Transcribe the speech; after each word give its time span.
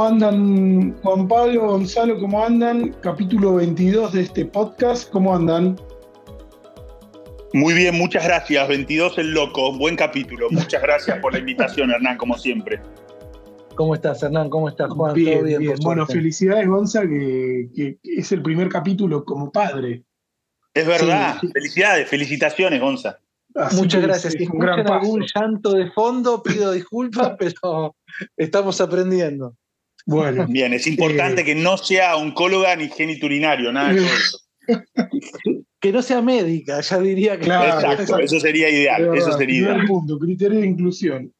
¿Cómo 0.00 0.12
andan 0.12 0.96
Juan 1.02 1.28
Pablo, 1.28 1.66
Gonzalo? 1.66 2.18
¿Cómo 2.18 2.42
andan? 2.42 2.88
Capítulo 3.02 3.56
22 3.56 4.14
de 4.14 4.22
este 4.22 4.46
podcast. 4.46 5.10
¿Cómo 5.10 5.36
andan? 5.36 5.78
Muy 7.52 7.74
bien, 7.74 7.98
muchas 7.98 8.24
gracias. 8.24 8.66
22 8.66 9.18
el 9.18 9.34
loco, 9.34 9.76
buen 9.76 9.96
capítulo. 9.96 10.46
Muchas 10.52 10.80
gracias 10.80 11.18
por 11.18 11.34
la 11.34 11.40
invitación, 11.40 11.90
Hernán, 11.90 12.16
como 12.16 12.38
siempre. 12.38 12.80
¿Cómo 13.74 13.94
estás, 13.94 14.22
Hernán? 14.22 14.48
¿Cómo 14.48 14.70
estás, 14.70 14.90
Juan? 14.90 15.12
Bien, 15.12 15.44
bien. 15.44 15.76
Bueno, 15.82 16.06
felicidades, 16.06 16.66
Gonza, 16.66 17.02
que, 17.02 17.98
es 18.02 18.32
el 18.32 18.40
primer 18.40 18.70
capítulo 18.70 19.22
como 19.22 19.52
padre. 19.52 20.04
Es 20.72 20.86
verdad. 20.86 21.36
Felicidades, 21.52 22.08
felicitaciones, 22.08 22.80
Gonza. 22.80 23.18
Muchas 23.72 24.00
gracias. 24.00 24.32
Si 24.32 24.44
escuchan 24.44 24.90
algún 24.90 25.26
llanto 25.34 25.72
de 25.72 25.90
fondo, 25.90 26.42
pido 26.42 26.72
disculpas, 26.72 27.32
pero 27.38 27.94
estamos 28.38 28.80
aprendiendo. 28.80 29.56
Bueno. 30.10 30.46
Bien, 30.48 30.72
es 30.72 30.88
importante 30.88 31.42
eh, 31.42 31.44
que 31.44 31.54
no 31.54 31.78
sea 31.78 32.16
oncóloga 32.16 32.74
ni 32.74 32.88
geniturinario, 32.88 33.70
nada 33.70 33.92
de 33.92 34.04
eso. 34.04 34.38
que 35.80 35.92
no 35.92 36.02
sea 36.02 36.20
médica, 36.20 36.80
ya 36.80 36.98
diría 36.98 37.38
que. 37.38 37.44
Claro, 37.44 37.78
Exacto, 37.78 38.18
eso 38.18 38.40
sería 38.40 38.68
ideal. 38.68 39.16
Eso 39.16 39.38
sería 39.38 39.60
ideal. 39.60 39.86
punto, 39.86 40.18
criterio 40.18 40.60
de 40.60 40.66
inclusión. 40.66 41.32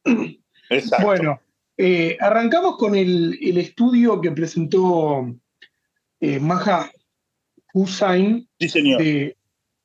Exacto. 0.70 1.04
Bueno, 1.04 1.40
eh, 1.76 2.16
arrancamos 2.20 2.76
con 2.76 2.94
el, 2.94 3.36
estudio 3.58 4.20
que 4.20 4.30
presentó 4.30 5.34
eh, 6.20 6.38
Maja 6.38 6.92
Hussain 7.74 8.48
sí, 8.60 8.68
señor. 8.68 9.02
De, 9.02 9.36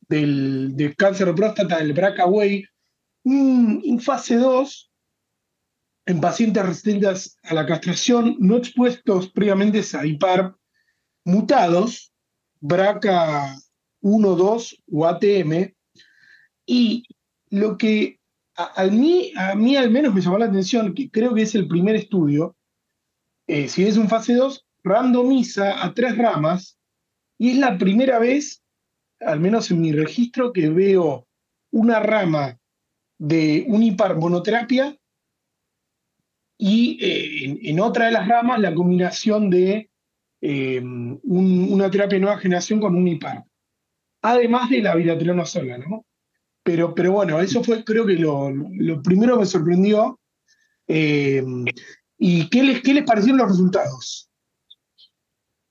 del, 0.08 0.94
cáncer 0.96 1.26
de 1.26 1.34
próstata 1.34 1.80
del 1.80 1.96
BRCA-WAY, 1.96 2.68
en 3.24 4.00
fase 4.00 4.36
2 4.36 4.92
en 6.06 6.22
pacientes 6.22 6.66
resistentes 6.66 7.38
a 7.44 7.54
la 7.54 7.66
castración 7.66 8.38
no 8.40 8.58
expuestos 8.58 9.30
previamente 9.30 9.82
a 9.98 10.06
IPAR 10.06 10.56
mutados, 11.24 12.14
BRCA 12.60 13.56
1, 14.02 14.36
2 14.36 14.84
o 14.92 15.06
ATM, 15.08 15.74
y 16.68 17.04
lo 17.50 17.78
que 17.78 18.20
a, 18.56 18.86
mí, 18.86 19.34
a 19.36 19.56
mí 19.56 19.76
al 19.76 19.90
menos 19.90 20.14
me 20.14 20.22
llamó 20.22 20.38
la 20.38 20.46
atención, 20.46 20.94
que 20.94 21.10
creo 21.10 21.34
que 21.34 21.42
es 21.42 21.56
el 21.56 21.68
primer 21.68 21.96
estudio, 21.96 22.56
eh, 23.48 23.68
si 23.68 23.86
es 23.86 23.98
un 23.98 24.08
fase 24.08 24.36
2, 24.36 24.66
randomiza 24.84 25.84
a 25.84 25.94
tres 25.94 26.18
ramas, 26.18 26.78
y 27.38 27.52
es 27.52 27.58
la 27.58 27.78
primera 27.78 28.20
vez 28.20 28.64
al 29.20 29.40
menos 29.40 29.72
en 29.72 29.82
mi 29.82 29.92
registro, 29.92 30.54
que 30.54 30.70
veo 30.70 31.28
una 31.72 32.00
rama 32.00 32.60
de 33.18 33.66
un 33.68 33.96
monoterapia 34.20 34.98
y 36.58 36.98
eh, 37.02 37.60
en, 37.70 37.80
otra 37.80 38.06
de 38.06 38.12
las 38.12 38.28
ramas 38.28 38.60
la 38.60 38.74
combinación 38.74 39.50
de 39.50 39.90
eh, 40.42 40.82
una 40.82 41.90
terapia 41.90 42.16
de 42.16 42.22
nueva 42.22 42.38
generación 42.38 42.80
con 42.80 42.96
un 42.96 43.08
hipar. 43.08 43.44
Además 44.22 44.70
de 44.70 44.82
la 44.82 44.96
viratrona 44.96 45.46
sola, 45.46 45.78
¿no? 45.78 46.06
Pero, 46.64 46.96
pero 46.96 47.12
bueno, 47.12 47.40
eso 47.40 47.64
fue 47.64 47.84
creo 47.84 48.06
que 48.06 48.14
lo, 48.14 48.52
primero 49.04 49.36
que 49.36 49.42
me 49.42 49.46
sorprendió. 49.46 50.20
Eh, 50.88 51.44
¿Y 52.18 52.50
qué 52.50 52.64
les, 52.64 52.82
qué 52.82 52.94
les 52.94 53.04
parecieron 53.04 53.40
los 53.40 53.50
resultados? 53.50 54.30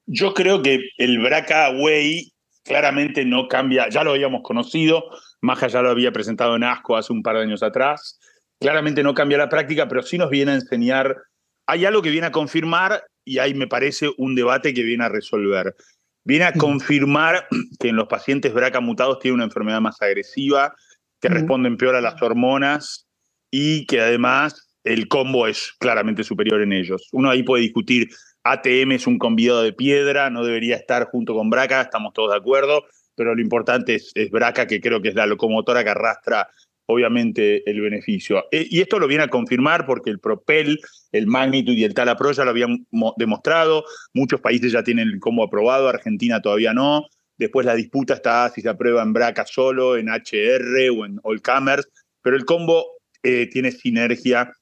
Yo 0.06 0.34
creo 0.34 0.62
que 0.62 0.80
el 0.98 1.18
BRCA 1.18 1.70
Way 1.70 2.32
claramente 2.62 3.24
no 3.24 3.48
cambia, 3.48 3.88
ya 3.88 4.04
lo 4.04 4.12
habíamos 4.12 4.42
conocido, 4.42 5.04
Maja 5.40 5.68
ya 5.68 5.82
lo 5.82 5.90
había 5.90 6.12
presentado 6.12 6.56
en 6.56 6.64
ASCO 6.64 6.96
hace 6.96 7.12
un 7.12 7.22
par 7.22 7.36
de 7.36 7.42
años 7.42 7.62
atrás, 7.62 8.18
claramente 8.64 9.02
no 9.02 9.12
cambia 9.12 9.36
la 9.36 9.50
práctica, 9.50 9.86
pero 9.88 10.02
sí 10.02 10.16
nos 10.16 10.30
viene 10.30 10.52
a 10.52 10.54
enseñar, 10.54 11.18
hay 11.66 11.84
algo 11.84 12.00
que 12.00 12.08
viene 12.08 12.28
a 12.28 12.32
confirmar 12.32 13.04
y 13.22 13.36
ahí 13.36 13.52
me 13.52 13.66
parece 13.66 14.10
un 14.16 14.34
debate 14.34 14.72
que 14.72 14.82
viene 14.82 15.04
a 15.04 15.10
resolver. 15.10 15.76
Viene 16.24 16.46
a 16.46 16.52
mm. 16.52 16.58
confirmar 16.58 17.46
que 17.78 17.90
en 17.90 17.96
los 17.96 18.08
pacientes 18.08 18.54
BRCA 18.54 18.80
mutados 18.80 19.18
tiene 19.18 19.34
una 19.34 19.44
enfermedad 19.44 19.82
más 19.82 20.00
agresiva, 20.00 20.74
que 21.20 21.28
mm. 21.28 21.32
responden 21.32 21.76
peor 21.76 21.94
a 21.94 22.00
las 22.00 22.22
hormonas 22.22 23.06
y 23.50 23.84
que 23.84 24.00
además 24.00 24.66
el 24.82 25.08
combo 25.08 25.46
es 25.46 25.74
claramente 25.78 26.24
superior 26.24 26.62
en 26.62 26.72
ellos. 26.72 27.06
Uno 27.12 27.28
ahí 27.28 27.42
puede 27.42 27.64
discutir 27.64 28.08
ATM 28.44 28.92
es 28.92 29.06
un 29.06 29.18
convidado 29.18 29.60
de 29.60 29.74
piedra, 29.74 30.30
no 30.30 30.42
debería 30.42 30.76
estar 30.76 31.04
junto 31.10 31.34
con 31.34 31.50
Braca, 31.50 31.82
estamos 31.82 32.14
todos 32.14 32.30
de 32.30 32.38
acuerdo, 32.38 32.84
pero 33.14 33.34
lo 33.34 33.42
importante 33.42 33.96
es, 33.96 34.30
Braca, 34.30 34.66
que 34.66 34.80
creo 34.80 35.02
que 35.02 35.10
es 35.10 35.14
la 35.14 35.26
locomotora 35.26 35.84
que 35.84 35.90
arrastra 35.90 36.48
obviamente 36.86 37.68
el 37.68 37.80
beneficio. 37.80 38.44
E, 38.50 38.66
y 38.68 38.80
esto 38.80 38.98
lo 38.98 39.06
viene 39.06 39.24
a 39.24 39.28
confirmar 39.28 39.86
porque 39.86 40.10
el 40.10 40.20
Propel, 40.20 40.80
el 41.12 41.26
Magnitude 41.26 41.76
y 41.76 41.84
el 41.84 41.94
Talapro 41.94 42.32
ya 42.32 42.44
lo 42.44 42.50
habían 42.50 42.86
demostrado, 43.16 43.84
muchos 44.12 44.40
países 44.40 44.72
ya 44.72 44.82
tienen 44.82 45.08
el 45.08 45.20
combo 45.20 45.44
aprobado, 45.44 45.88
Argentina 45.88 46.40
todavía 46.40 46.72
no, 46.72 47.06
después 47.36 47.66
la 47.66 47.74
disputa 47.74 48.14
está 48.14 48.48
si 48.50 48.60
se 48.60 48.68
aprueba 48.68 49.02
en 49.02 49.12
Braca 49.12 49.46
solo, 49.46 49.96
en 49.96 50.08
HR 50.08 50.90
o 50.90 51.06
en 51.06 51.18
Allcamers, 51.24 51.88
pero 52.22 52.36
el 52.36 52.44
combo 52.44 52.86
eh, 53.22 53.48
tiene 53.50 53.70
sinergia 53.70 54.52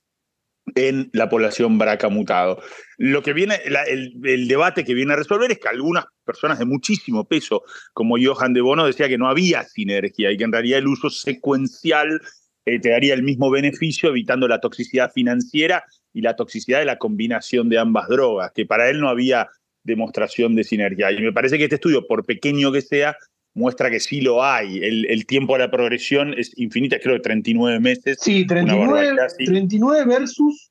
en 0.75 1.11
la 1.13 1.29
población 1.29 1.79
braca 1.79 2.09
mutado. 2.09 2.63
Lo 2.99 3.23
que 3.23 3.33
viene, 3.33 3.61
el, 3.87 4.49
debate 4.49 4.85
que 4.85 4.95
viene 4.95 5.13
a 5.13 5.17
resolver 5.17 5.51
es 5.51 5.59
que 5.59 5.69
algunas 5.69 6.05
personas 6.25 6.59
de 6.59 6.65
muchísimo 6.65 7.27
peso, 7.27 7.63
como 7.93 8.17
Johan 8.23 8.53
de 8.53 8.61
Bono, 8.61 8.87
decía 8.87 9.09
que 9.09 9.19
no 9.19 9.29
había 9.29 9.65
sinergia 9.65 10.31
y 10.31 10.37
que 10.37 10.45
en 10.45 10.53
realidad 10.53 10.79
el 10.79 10.87
uso 10.87 11.11
secuencial 11.11 12.21
eh, 12.65 12.79
te 12.79 12.91
daría 12.91 13.15
el 13.15 13.23
mismo 13.23 13.51
beneficio, 13.51 14.11
evitando 14.11 14.47
la 14.47 14.61
toxicidad 14.61 15.11
financiera 15.13 15.85
y 16.13 16.21
la 16.21 16.37
toxicidad 16.37 16.79
de 16.79 16.85
la 16.85 16.99
combinación 16.99 17.69
de 17.69 17.79
ambas 17.79 18.09
drogas, 18.09 18.53
que 18.55 18.67
para 18.67 18.89
él 18.89 19.01
no 19.01 19.09
había 19.09 19.49
demostración 19.83 20.55
de 20.55 20.65
sinergia. 20.65 21.11
Y 21.11 21.21
me 21.21 21.33
parece 21.33 21.59
que 21.59 21.65
este 21.65 21.77
estudio, 21.77 22.07
por 22.07 22.25
pequeño 22.25 22.71
que 22.71 22.83
sea, 22.83 23.17
muestra 23.55 23.91
que 23.91 24.01
sí 24.01 24.21
lo 24.21 24.43
hay. 24.43 24.81
El, 24.83 25.27
tiempo 25.27 25.55
de 25.55 25.61
la 25.61 25.71
progresión 25.71 26.35
es 26.37 26.57
infinita, 26.59 26.99
creo 26.99 27.17
que 27.17 27.23
39 27.23 27.81
meses. 27.81 28.19
Sí, 28.21 28.47
39, 28.47 29.17
39 29.45 30.05
versus 30.07 30.71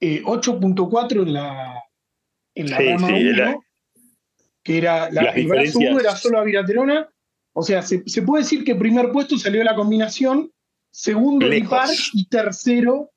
8.4 0.00 1.12
eh, 1.12 1.22
en 1.22 1.32
la, 1.32 1.82
en 2.54 2.70
la 2.70 2.78
rama 2.78 3.08
1, 3.08 3.64
que 4.62 4.78
era 4.78 5.10
la, 5.10 5.30
el 5.30 5.46
brazo 5.46 5.78
1 5.78 6.00
era 6.00 6.16
solo 6.16 6.44
viraterona. 6.44 7.08
O 7.52 7.62
sea, 7.62 7.82
se, 7.82 8.22
puede 8.22 8.44
decir 8.44 8.64
que 8.64 8.74
primer 8.74 9.10
puesto 9.10 9.36
salió 9.36 9.64
la 9.64 9.74
combinación, 9.74 10.52
segundo 10.90 11.46
el 11.46 11.54
IPAR 11.54 11.88
y 12.14 12.28
tercero 12.28 13.10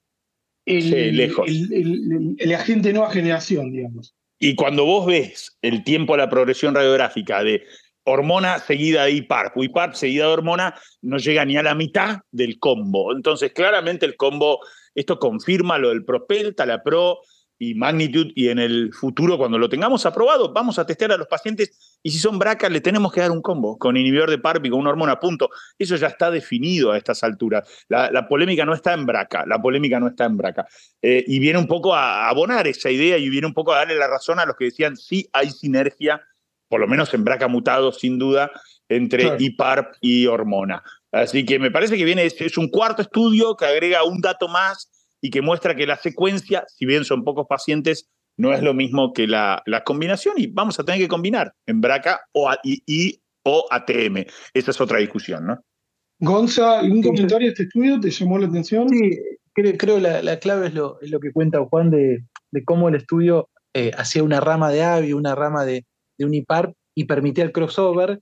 el, 0.65 0.93
el, 0.93 2.35
el, 2.39 2.53
agente 2.53 2.93
nueva 2.93 3.11
generación, 3.11 3.71
digamos. 3.71 4.15
Y 4.39 4.55
cuando 4.55 4.85
vos 4.85 5.05
ves 5.05 5.57
el 5.61 5.83
tiempo 5.83 6.13
de 6.13 6.19
la 6.19 6.29
progresión 6.29 6.73
radiográfica 6.73 7.43
de 7.43 7.63
hormona 8.03 8.59
seguida 8.59 9.05
de 9.05 9.11
IPARP, 9.11 9.57
IPARP 9.57 9.93
seguida 9.93 10.25
de 10.25 10.33
hormona, 10.33 10.75
no 11.01 11.17
llega 11.17 11.45
ni 11.45 11.57
a 11.57 11.63
la 11.63 11.75
mitad 11.75 12.19
del 12.31 12.59
combo. 12.59 13.13
Entonces, 13.13 13.53
claramente 13.53 14.05
el 14.05 14.15
combo, 14.15 14.59
esto 14.95 15.19
confirma 15.19 15.77
lo 15.77 15.89
del 15.89 16.03
Propelta, 16.03 16.65
la 16.65 16.81
Pro 16.81 17.19
y 17.59 17.75
Magnitude, 17.75 18.31
y 18.33 18.49
en 18.49 18.57
el 18.57 18.91
futuro, 18.91 19.37
cuando 19.37 19.59
lo 19.59 19.69
tengamos 19.69 20.03
aprobado, 20.07 20.51
vamos 20.51 20.79
a 20.79 20.85
testear 20.87 21.11
a 21.11 21.17
los 21.17 21.27
pacientes, 21.27 21.99
y 22.01 22.09
si 22.09 22.17
son 22.17 22.39
BRCA, 22.39 22.69
le 22.69 22.81
tenemos 22.81 23.13
que 23.13 23.21
dar 23.21 23.29
un 23.29 23.43
combo 23.43 23.77
con 23.77 23.95
inhibidor 23.97 24.31
de 24.31 24.39
PARP 24.39 24.65
y 24.65 24.71
con 24.71 24.79
una 24.79 24.89
hormona 24.89 25.11
a 25.11 25.19
punto. 25.19 25.51
Eso 25.77 25.95
ya 25.95 26.07
está 26.07 26.31
definido 26.31 26.91
a 26.91 26.97
estas 26.97 27.23
alturas. 27.23 27.69
La, 27.87 28.27
polémica 28.27 28.65
no 28.65 28.73
está 28.73 28.93
en 28.93 29.05
BRCA, 29.05 29.45
la 29.45 29.61
polémica 29.61 29.99
no 29.99 30.07
está 30.07 30.25
en 30.25 30.37
BRCA. 30.37 30.65
Eh, 31.03 31.23
y 31.27 31.37
viene 31.37 31.59
un 31.59 31.67
poco 31.67 31.93
a 31.93 32.27
abonar 32.29 32.67
esa 32.67 32.89
idea 32.89 33.19
y 33.19 33.29
viene 33.29 33.45
un 33.45 33.53
poco 33.53 33.73
a 33.73 33.77
darle 33.77 33.95
la 33.95 34.07
razón 34.07 34.39
a 34.39 34.45
los 34.47 34.55
que 34.55 34.65
decían, 34.65 34.97
sí 34.97 35.29
hay 35.31 35.51
sinergia 35.51 36.19
por 36.71 36.79
lo 36.79 36.87
menos 36.87 37.13
en 37.13 37.25
braca 37.25 37.49
mutado, 37.49 37.91
sin 37.91 38.17
duda, 38.17 38.49
entre 38.87 39.35
IPARP 39.37 39.95
y 39.99 40.25
hormona. 40.25 40.81
Así 41.11 41.45
que 41.45 41.59
me 41.59 41.69
parece 41.69 41.97
que 41.97 42.05
viene, 42.05 42.25
es 42.25 42.57
un 42.57 42.69
cuarto 42.69 43.01
estudio 43.01 43.57
que 43.57 43.65
agrega 43.65 44.05
un 44.05 44.21
dato 44.21 44.47
más 44.47 44.89
y 45.19 45.29
que 45.29 45.41
muestra 45.41 45.75
que 45.75 45.85
la 45.85 45.97
secuencia, 45.97 46.63
si 46.69 46.85
bien 46.85 47.03
son 47.03 47.25
pocos 47.25 47.45
pacientes, 47.49 48.09
no 48.37 48.53
es 48.53 48.63
lo 48.63 48.73
mismo 48.73 49.11
que 49.11 49.27
la, 49.27 49.61
la 49.65 49.83
combinación 49.83 50.35
y 50.37 50.47
vamos 50.47 50.79
a 50.79 50.85
tener 50.85 51.01
que 51.01 51.09
combinar 51.09 51.53
en 51.65 51.81
braca 51.81 52.21
o, 52.31 52.49
y, 52.63 53.21
o 53.43 53.67
ATM. 53.69 54.25
Esa 54.53 54.71
es 54.71 54.79
otra 54.79 54.99
discusión, 54.99 55.45
¿no? 55.45 55.59
Gonza, 56.19 56.79
¿algún 56.79 57.03
comentario 57.03 57.47
de 57.47 57.51
este 57.51 57.63
estudio 57.63 57.99
te 57.99 58.11
llamó 58.11 58.39
la 58.39 58.47
atención? 58.47 58.87
Sí, 58.87 59.19
creo, 59.51 59.77
creo 59.77 59.99
la, 59.99 60.21
la 60.21 60.39
clave 60.39 60.67
es 60.67 60.73
lo, 60.73 60.99
lo, 61.01 61.19
que 61.19 61.33
cuenta 61.33 61.59
Juan 61.65 61.91
de, 61.91 62.23
de 62.51 62.63
cómo 62.63 62.87
el 62.87 62.95
estudio 62.95 63.49
eh, 63.73 63.91
hacía 63.97 64.23
una 64.23 64.39
rama 64.39 64.71
de 64.71 64.83
AVI, 64.83 65.13
una 65.13 65.35
rama 65.35 65.65
de, 65.65 65.85
de 66.21 66.27
Unipar 66.27 66.73
y 66.95 67.05
permitía 67.05 67.43
el 67.43 67.51
crossover. 67.51 68.21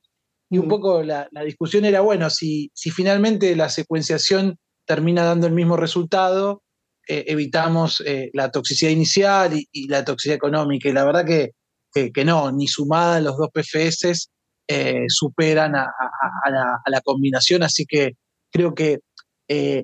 Y 0.50 0.58
un 0.58 0.66
mm. 0.66 0.70
poco 0.70 1.04
la, 1.04 1.30
discusión 1.46 1.86
era, 1.86 2.02
bueno, 2.02 2.30
si, 2.30 2.72
si, 2.74 2.92
finalmente 2.92 3.56
la 3.56 3.70
secuenciación 3.70 4.58
termina 4.86 5.24
dando 5.24 5.48
el 5.48 5.54
mismo 5.54 5.78
resultado, 5.78 6.64
eh, 7.08 7.26
evitamos 7.28 8.02
eh, 8.06 8.32
la 8.34 8.52
toxicidad 8.52 8.92
inicial 8.92 9.52
y, 9.54 9.88
la 9.88 10.04
toxicidad 10.04 10.38
económica. 10.38 10.90
Y 10.90 10.94
la 10.94 11.06
verdad 11.06 11.26
que, 11.26 11.52
que, 11.94 12.26
no, 12.26 12.52
ni 12.52 12.68
sumada 12.68 13.22
los 13.22 13.38
dos 13.38 13.50
PFS 13.54 14.30
eh, 14.68 15.06
superan 15.08 15.76
a, 15.76 15.92
la, 16.88 17.02
combinación, 17.02 17.64
así 17.64 17.86
que 17.86 18.14
creo 18.52 18.74
que 18.74 19.00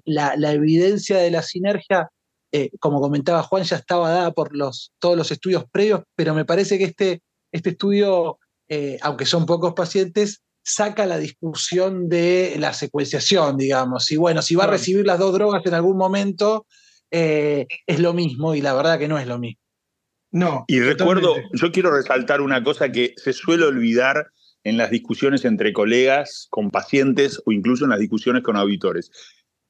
la, 0.06 0.52
evidencia 0.52 1.18
de 1.18 1.32
la 1.32 1.42
sinergia 1.42 2.10
eh, 2.58 2.70
como 2.80 3.02
comentaba 3.02 3.44
Juan, 3.44 3.64
ya 3.64 3.76
estaba 3.76 4.10
dada 4.10 4.32
por 4.32 4.56
los, 4.56 4.94
todos 5.00 5.18
los 5.18 5.30
estudios 5.30 5.66
previos, 5.70 6.04
pero 6.16 6.34
me 6.34 6.46
parece 6.46 6.78
que 6.78 6.86
este, 6.86 7.22
este 7.56 7.72
estudio, 7.72 8.40
eh, 8.68 8.98
aunque 9.02 9.26
son 9.26 9.46
pocos 9.46 9.74
pacientes, 9.74 10.42
saca 10.64 11.06
la 11.06 11.18
discusión 11.18 12.10
de 12.10 12.56
la 12.60 12.74
secuenciación, 12.74 13.58
digamos. 13.58 14.12
Y 14.12 14.18
bueno, 14.18 14.42
si 14.42 14.56
va 14.56 14.66
a 14.66 14.68
recibir 14.68 15.06
las 15.06 15.20
dos 15.20 15.34
drogas 15.34 15.66
en 15.66 15.74
algún 15.74 15.98
momento, 15.98 16.66
es 17.12 18.00
lo 18.00 18.14
mismo, 18.14 18.56
y 18.56 18.62
la 18.62 18.74
verdad 18.74 19.00
que 19.00 19.08
no 19.08 19.18
es 19.18 19.26
lo 19.26 19.40
mismo. 19.40 19.62
No. 20.32 20.66
Y 20.68 20.82
recuerdo, 20.82 21.36
yo 21.54 21.72
quiero 21.72 21.96
resaltar 21.96 22.42
una 22.42 22.62
cosa 22.62 22.92
que 22.92 23.14
se 23.16 23.32
suele 23.32 23.64
olvidar 23.64 24.28
en 24.66 24.76
las 24.78 24.90
discusiones 24.90 25.46
entre 25.46 25.72
colegas, 25.72 26.48
con 26.50 26.72
pacientes 26.72 27.42
o 27.46 27.54
incluso 27.54 27.86
en 27.86 27.92
las 27.92 28.00
discusiones 28.00 28.44
con 28.44 28.58
auditores. 28.58 29.12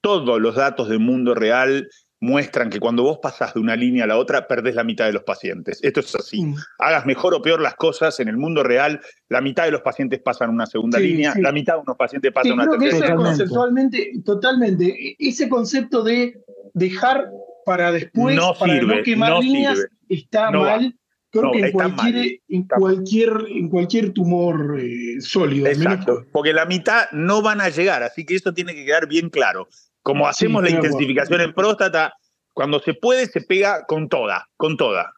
Todos 0.02 0.42
los 0.42 0.56
datos 0.56 0.90
del 0.90 1.00
mundo 1.00 1.36
real 1.36 1.88
muestran 2.20 2.70
que 2.70 2.80
cuando 2.80 3.04
vos 3.04 3.20
pasás 3.22 3.54
de 3.54 3.60
una 3.60 3.76
línea 3.76 4.06
a 4.06 4.08
la 4.08 4.18
otra, 4.18 4.48
perdés 4.48 4.76
la 4.76 4.84
mitad 4.84 5.06
de 5.06 5.14
los 5.14 5.24
pacientes. 5.24 5.80
Esto 5.84 6.00
es 6.00 6.16
así. 6.16 6.44
Mm. 6.44 6.56
Hagas 6.80 7.06
mejor 7.06 7.34
o 7.34 7.42
peor 7.42 7.62
las 7.62 7.76
cosas, 7.76 8.20
en 8.20 8.28
el 8.28 8.38
mundo 8.38 8.64
real, 8.64 9.02
la 9.30 9.42
mitad 9.42 9.66
de 9.66 9.72
los 9.72 9.82
pacientes 9.82 10.22
pasan 10.22 10.50
una 10.50 10.66
segunda 10.66 11.00
línea, 11.00 11.34
la 11.38 11.52
mitad 11.52 11.76
de 11.76 11.82
unos 11.82 11.98
pacientes 11.98 12.32
pasan 12.32 12.54
una 12.54 12.66
creo 12.66 12.80
tercera. 12.80 13.08
Que 13.08 13.14
eso 13.14 13.16
conceptualmente, 13.16 14.12
totalmente, 14.24 14.86
e-, 14.86 15.16
ese 15.20 15.50
concepto 15.50 16.04
de 16.04 16.42
dejar 16.74 17.30
para 17.66 17.92
después, 17.92 18.36
no 18.36 18.54
para 18.54 18.82
no 18.82 19.04
quemar 19.04 19.44
líneas, 19.44 19.86
está 20.08 20.52
mal. 20.52 20.96
Creo 21.32 21.52
que 21.52 21.60
en 21.60 21.72
cualquier, 21.74 22.40
en, 22.48 22.64
cualquier, 22.64 23.32
en 23.50 23.68
cualquier 23.68 24.14
tumor 24.14 24.80
eh, 24.80 25.20
sólido. 25.20 25.68
Exacto, 25.68 26.26
porque 26.32 26.54
la 26.54 26.66
mitad 26.66 27.12
no 27.12 27.42
van 27.42 27.60
a 27.60 27.68
llegar, 27.68 28.04
así 28.04 28.26
que 28.26 28.36
eso 28.36 28.54
tiene 28.54 28.74
que 28.74 28.86
quedar 28.86 29.06
bien 29.06 29.30
claro. 29.30 29.68
Como 30.06 30.28
hacemos 30.28 30.62
la 30.62 30.70
intensificación 30.70 31.42
en 31.42 31.54
próstata, 31.56 32.14
cuando 32.54 32.80
se 32.80 32.94
puede, 32.94 33.26
se 33.26 33.42
pega 33.42 33.86
con 33.88 34.08
toda, 34.08 34.48
con 34.56 34.78
toda. 34.78 35.12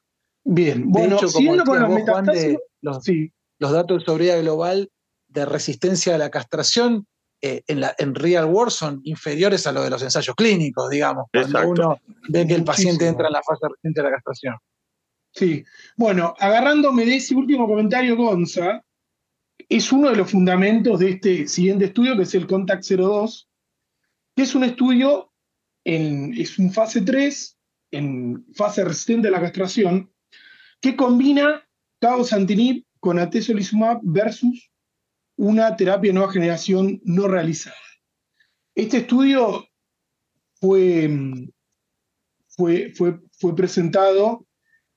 Bien, 0.46 0.90
bueno, 0.90 1.18
hecho, 1.18 1.28
siguiendo 1.28 1.66
con 1.66 1.82
los 1.82 1.90
metástasis, 1.90 2.58
los, 2.80 3.04
sí. 3.04 3.30
los 3.60 3.74
datos 3.74 4.00
de 4.00 4.06
sobriedad 4.06 4.40
global 4.40 4.90
de 5.28 5.46
resistencia 5.46 6.16
a 6.16 6.18
la 6.18 6.32
castración 6.32 7.06
eh, 7.42 7.64
en, 7.68 7.82
la, 7.82 7.94
en 7.98 8.16
real 8.16 8.46
world 8.46 8.72
son 8.72 9.02
inferiores 9.04 9.68
a 9.68 9.74
los 9.74 9.84
de 9.84 9.90
los 9.90 10.02
ensayos 10.02 10.34
clínicos, 10.38 10.90
digamos, 10.90 11.26
cuando 11.34 11.70
uno 11.70 11.98
ve 12.30 12.48
que 12.48 12.56
el 12.56 12.64
paciente 12.64 13.08
entra 13.08 13.28
en 13.28 13.34
la 13.34 13.44
fase 13.44 13.68
reciente 13.70 14.02
de 14.02 14.10
la 14.10 14.16
castración. 14.16 14.56
Sí, 15.34 15.66
bueno, 15.98 16.34
agarrándome 16.40 17.06
de 17.06 17.18
ese 17.18 17.36
último 17.36 17.68
comentario, 17.68 18.16
Gonza, 18.16 18.82
es 19.68 19.92
uno 19.92 20.12
de 20.12 20.16
los 20.16 20.32
fundamentos 20.32 20.98
de 21.00 21.10
este 21.10 21.48
siguiente 21.50 21.86
estudio, 21.86 22.16
que 22.16 22.24
es 22.24 22.34
el 22.36 22.48
CONTACT 22.48 22.86
02, 22.92 23.48
que 24.38 24.44
es 24.44 24.54
un 24.54 24.64
estudio, 24.64 25.34
en, 25.84 26.32
es 26.36 26.60
un 26.60 26.72
fase 26.72 27.02
3, 27.02 27.58
en 27.90 28.46
fase 28.54 28.86
resistente 28.86 29.30
a 29.30 29.32
la 29.32 29.42
castración, 29.42 30.14
que 30.80 30.96
combina 30.96 31.68
cabozantinib 32.00 32.86
con 33.00 33.18
atezolizumab 33.18 34.00
versus 34.04 34.70
una 35.38 35.76
terapia 35.76 36.10
de 36.10 36.14
nueva 36.14 36.32
generación 36.32 37.02
no 37.04 37.28
realizada. 37.28 37.76
Este 38.76 38.98
estudio 38.98 39.66
fue, 40.62 41.10
fue, 42.48 42.94
fue, 42.96 43.20
fue 43.32 43.56
presentado 43.56 44.46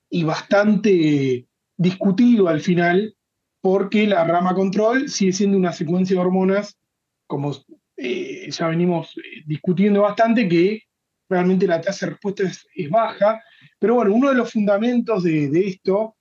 y 0.07 0.23
bastante 0.23 1.47
discutido 1.77 2.47
al 2.47 2.61
final, 2.61 3.17
porque 3.59 4.05
la 4.05 4.23
rama 4.23 4.53
control 4.53 5.09
sigue 5.09 5.33
siendo 5.33 5.57
una 5.57 5.73
secuencia 5.73 6.15
de 6.15 6.21
hormonas, 6.21 6.77
como 7.25 7.55
eh, 8.03 8.49
ya 8.49 8.67
venimos 8.67 9.15
eh, 9.17 9.43
discutiendo 9.45 10.01
bastante, 10.01 10.49
que 10.49 10.83
realmente 11.29 11.67
la 11.67 11.79
tasa 11.79 12.07
de 12.07 12.11
respuesta 12.13 12.43
es, 12.43 12.89
baja. 12.89 13.39
Pero 13.77 13.95
bueno, 13.95 14.13
uno 14.13 14.29
de 14.29 14.35
los 14.35 14.51
fundamentos 14.51 15.23
de, 15.23 15.67
esto 15.67 16.15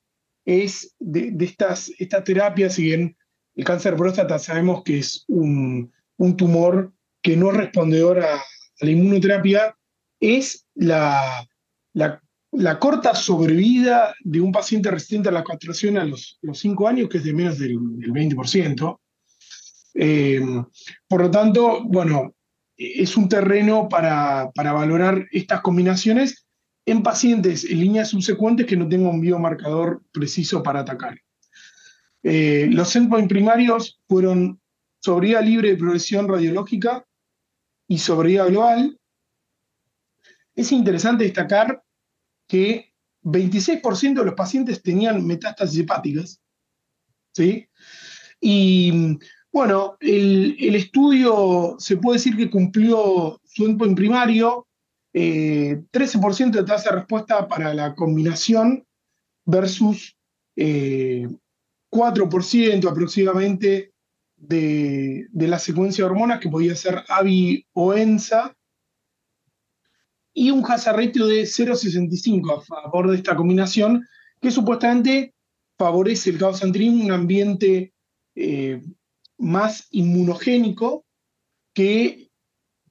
es 0.44 0.94
de, 0.98 1.34
estas, 1.40 1.90
estas 1.98 2.24
terapias, 2.24 2.74
si 2.74 2.84
bien 2.84 3.16
el 3.54 3.64
cáncer 3.64 3.92
de 3.92 3.98
próstata 3.98 4.38
sabemos 4.38 4.82
que 4.84 4.98
es 4.98 5.24
un, 5.28 5.90
tumor 6.36 6.92
que 7.22 7.34
no 7.34 7.50
es 7.50 7.56
respondedor 7.56 8.20
a, 8.20 8.42
la 8.82 8.90
inmunoterapia, 8.90 9.74
es 10.20 10.66
la, 10.74 11.46
la, 11.92 12.78
corta 12.78 13.14
sobrevida 13.14 14.14
de 14.20 14.40
un 14.40 14.52
paciente 14.52 14.90
resistente 14.90 15.30
a 15.30 15.32
la 15.32 15.44
castración 15.44 15.96
a 15.96 16.04
los, 16.04 16.38
los 16.42 16.58
5 16.58 16.88
años, 16.88 17.08
que 17.08 17.18
es 17.18 17.24
de 17.24 17.32
menos 17.32 17.58
del, 17.58 17.78
del 17.98 18.12
20%. 18.12 18.98
Eh, 19.94 20.40
por 21.08 21.22
lo 21.22 21.30
tanto, 21.30 21.82
bueno, 21.84 22.34
es 22.76 23.16
un 23.16 23.28
terreno 23.28 23.88
para, 23.88 24.50
valorar 24.54 25.26
estas 25.32 25.60
combinaciones 25.60 26.46
en 26.86 27.02
pacientes 27.02 27.64
en 27.64 27.80
líneas 27.80 28.08
subsecuentes 28.08 28.66
que 28.66 28.76
no 28.76 28.88
tengan 28.88 29.14
un 29.14 29.20
biomarcador 29.20 30.02
preciso 30.12 30.62
para 30.62 30.80
atacar. 30.80 31.20
Eh, 32.22 32.68
los 32.70 32.94
endpoints 32.96 33.28
primarios 33.28 34.00
fueron 34.08 34.60
sobriedad 34.98 35.42
libre 35.42 35.70
de 35.70 35.76
progresión 35.76 36.28
radiológica 36.28 37.04
y 37.86 37.98
sobriedad 37.98 38.48
global. 38.48 38.98
Es 40.54 40.72
interesante 40.72 41.24
destacar 41.24 41.82
que 42.46 42.92
26% 43.22 44.20
de 44.20 44.24
los 44.24 44.34
pacientes 44.34 44.82
tenían 44.82 45.26
metástasis 45.26 45.80
hepáticas. 45.80 46.40
¿sí? 47.32 47.68
Y 48.40 49.18
bueno, 49.52 49.96
el, 50.00 50.74
estudio 50.74 51.76
se 51.78 51.96
puede 51.96 52.18
decir 52.18 52.36
que 52.36 52.50
cumplió 52.50 53.40
su 53.44 53.66
endpoint 53.66 53.96
primario, 53.96 54.66
13% 55.12 56.48
eh, 56.48 56.50
de 56.50 56.64
tasa 56.64 56.90
de 56.90 56.96
respuesta 56.96 57.48
para 57.48 57.74
la 57.74 57.94
combinación 57.96 58.86
versus 59.44 60.16
4% 60.56 61.34
eh, 62.54 62.88
aproximadamente 62.88 63.92
de, 64.36 65.28
la 65.32 65.58
secuencia 65.58 66.04
de 66.04 66.10
hormonas 66.10 66.40
que 66.40 66.48
podía 66.48 66.76
ser 66.76 67.02
AVI 67.08 67.66
o 67.72 67.94
ENSA 67.94 68.56
y 70.32 70.50
un 70.50 70.64
hazard 70.64 70.96
ratio 70.96 71.26
de 71.26 71.42
0,65 71.42 72.56
a 72.56 72.60
favor 72.60 73.10
de 73.10 73.16
esta 73.16 73.34
combinación 73.34 74.06
que 74.40 74.52
supuestamente 74.52 75.34
favorece 75.76 76.30
el 76.30 76.38
caos 76.38 76.62
en 76.62 77.02
un 77.02 77.10
ambiente 77.10 77.92
eh, 78.36 78.80
más 79.40 79.88
inmunogénico 79.90 81.04
que 81.74 82.30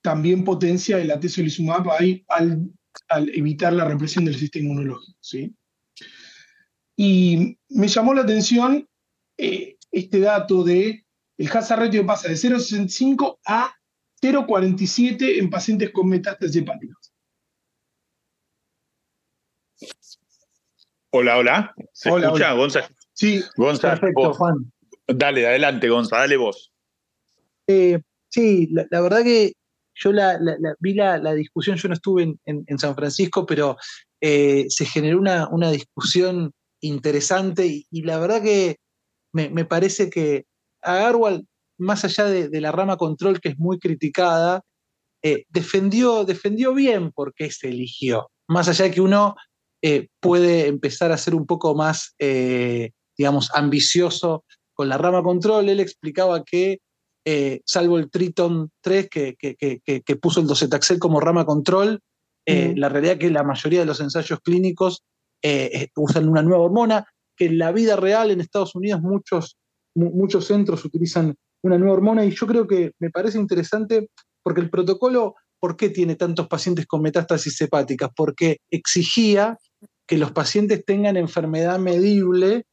también 0.02 0.44
potencia 0.44 1.00
el 1.00 1.12
atezolizumab 1.12 1.90
al, 2.28 2.72
al 3.08 3.30
evitar 3.30 3.74
la 3.74 3.86
represión 3.86 4.26
del 4.26 4.36
sistema 4.36 4.66
inmunológico. 4.66 5.18
¿sí? 5.22 5.56
Y 6.96 7.58
me 7.70 7.88
llamó 7.88 8.14
la 8.14 8.22
atención 8.22 8.88
eh, 9.38 9.78
este 9.92 10.20
dato 10.20 10.64
de 10.64 11.06
el 11.38 11.48
hazard 11.48 11.80
ratio 11.80 12.06
pasa 12.06 12.28
de 12.28 12.36
0,65 12.36 13.40
a 13.46 13.74
0,47 14.22 15.40
en 15.40 15.50
pacientes 15.50 15.92
con 15.92 16.10
metástasis 16.10 16.58
hepáticas. 16.58 17.14
Hola, 21.12 21.38
hola. 21.38 21.74
¿Se 21.94 22.12
hola, 22.12 22.28
escucha, 22.28 22.52
Gonzalo? 22.52 22.88
Sí. 23.14 23.42
Perfecto, 23.56 24.34
Juan. 24.34 24.72
Dale, 25.16 25.48
adelante, 25.48 25.90
Gonzalo, 25.90 26.22
dale 26.22 26.38
vos. 26.38 26.72
Eh, 27.68 28.00
sí, 28.30 28.70
la, 28.72 29.02
verdad 29.02 29.24
que 29.24 29.54
yo 29.96 30.12
la, 30.12 30.40
vi 30.80 30.94
la, 30.94 31.34
discusión, 31.34 31.78
yo 31.78 31.88
no 31.88 31.96
estuve 31.96 32.36
en, 32.46 32.80
San 32.80 32.96
Francisco, 32.96 33.46
pero 33.46 33.78
eh, 34.22 34.66
se 34.70 34.86
generó 34.86 35.18
una, 35.18 35.50
una 35.50 35.72
discusión 35.72 36.52
interesante 36.82 37.86
y, 37.90 38.02
la 38.04 38.20
verdad 38.20 38.42
que 38.44 38.78
me, 39.34 39.66
parece 39.66 40.10
que 40.10 40.46
Agarwal, 40.82 41.46
más 41.78 42.06
allá 42.06 42.26
de, 42.26 42.62
la 42.62 42.72
rama 42.72 42.98
control 42.98 43.42
que 43.42 43.50
es 43.50 43.58
muy 43.58 43.80
criticada, 43.80 44.62
eh, 45.24 45.46
defendió, 45.50 46.24
defendió 46.24 46.74
bien 46.74 47.12
por 47.12 47.34
qué 47.34 47.52
se 47.52 47.70
eligió. 47.70 48.30
Más 48.48 48.68
allá 48.68 48.86
de 48.86 48.92
que 48.92 49.02
uno 49.02 49.36
puede 50.20 50.68
empezar 50.68 51.12
a 51.12 51.18
ser 51.18 51.36
un 51.36 51.46
poco 51.46 51.74
más, 51.74 52.16
digamos, 53.18 53.50
ambicioso 53.54 54.44
con 54.80 54.88
la 54.88 54.98
rama 54.98 55.22
control, 55.22 55.68
él 55.68 55.82
explicaba 55.82 56.42
que, 56.46 56.80
eh, 57.26 57.60
salvo 57.66 57.98
el 57.98 58.10
Triton 58.10 58.72
3 58.80 59.10
que, 59.10 59.36
que, 59.36 60.16
puso 60.16 60.40
el 60.40 60.48
docetaxel 60.48 61.00
como 61.00 61.20
rama 61.20 61.44
control, 61.44 62.00
eh, 62.46 62.74
la 62.78 62.88
realidad 62.88 63.16
es 63.16 63.20
que 63.20 63.30
la 63.30 63.44
mayoría 63.44 63.82
de 63.82 63.86
los 63.86 64.00
ensayos 64.00 64.40
clínicos 64.40 65.04
eh, 65.44 65.90
usan 65.98 66.30
una 66.30 66.44
nueva 66.44 66.64
hormona, 66.64 67.06
que 67.36 67.48
en 67.48 67.58
la 67.58 67.74
vida 67.74 67.98
real 67.98 68.32
en 68.32 68.40
Estados 68.40 68.74
Unidos 68.74 69.02
muchos, 69.02 69.58
muchos 69.96 70.46
centros 70.46 70.86
utilizan 70.86 71.36
una 71.62 71.78
nueva 71.78 71.96
hormona 71.96 72.24
y 72.24 72.32
yo 72.32 72.48
creo 72.48 72.66
que 72.66 72.94
me 73.00 73.10
parece 73.10 73.38
interesante 73.38 74.08
porque 74.42 74.62
el 74.62 74.70
protocolo, 74.70 75.36
¿por 75.60 75.76
qué 75.76 75.90
tiene 75.90 76.16
tantos 76.16 76.48
pacientes 76.48 76.86
con 76.86 77.02
metástasis 77.02 77.60
hepáticas? 77.60 78.12
Porque 78.16 78.60
exigía 78.72 79.58
que 80.08 80.18
los 80.18 80.32
pacientes 80.32 80.86
tengan 80.86 81.18
enfermedad 81.18 81.80
medible 81.80 82.64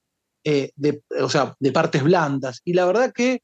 eh, 0.49 0.71
de, 0.77 1.03
o 1.21 1.29
sea, 1.29 1.57
de 1.59 1.73
partes 1.73 2.05
blandas. 2.05 2.61
Y 2.65 2.73
la 2.73 2.87
verdad 2.87 3.13
que 3.13 3.43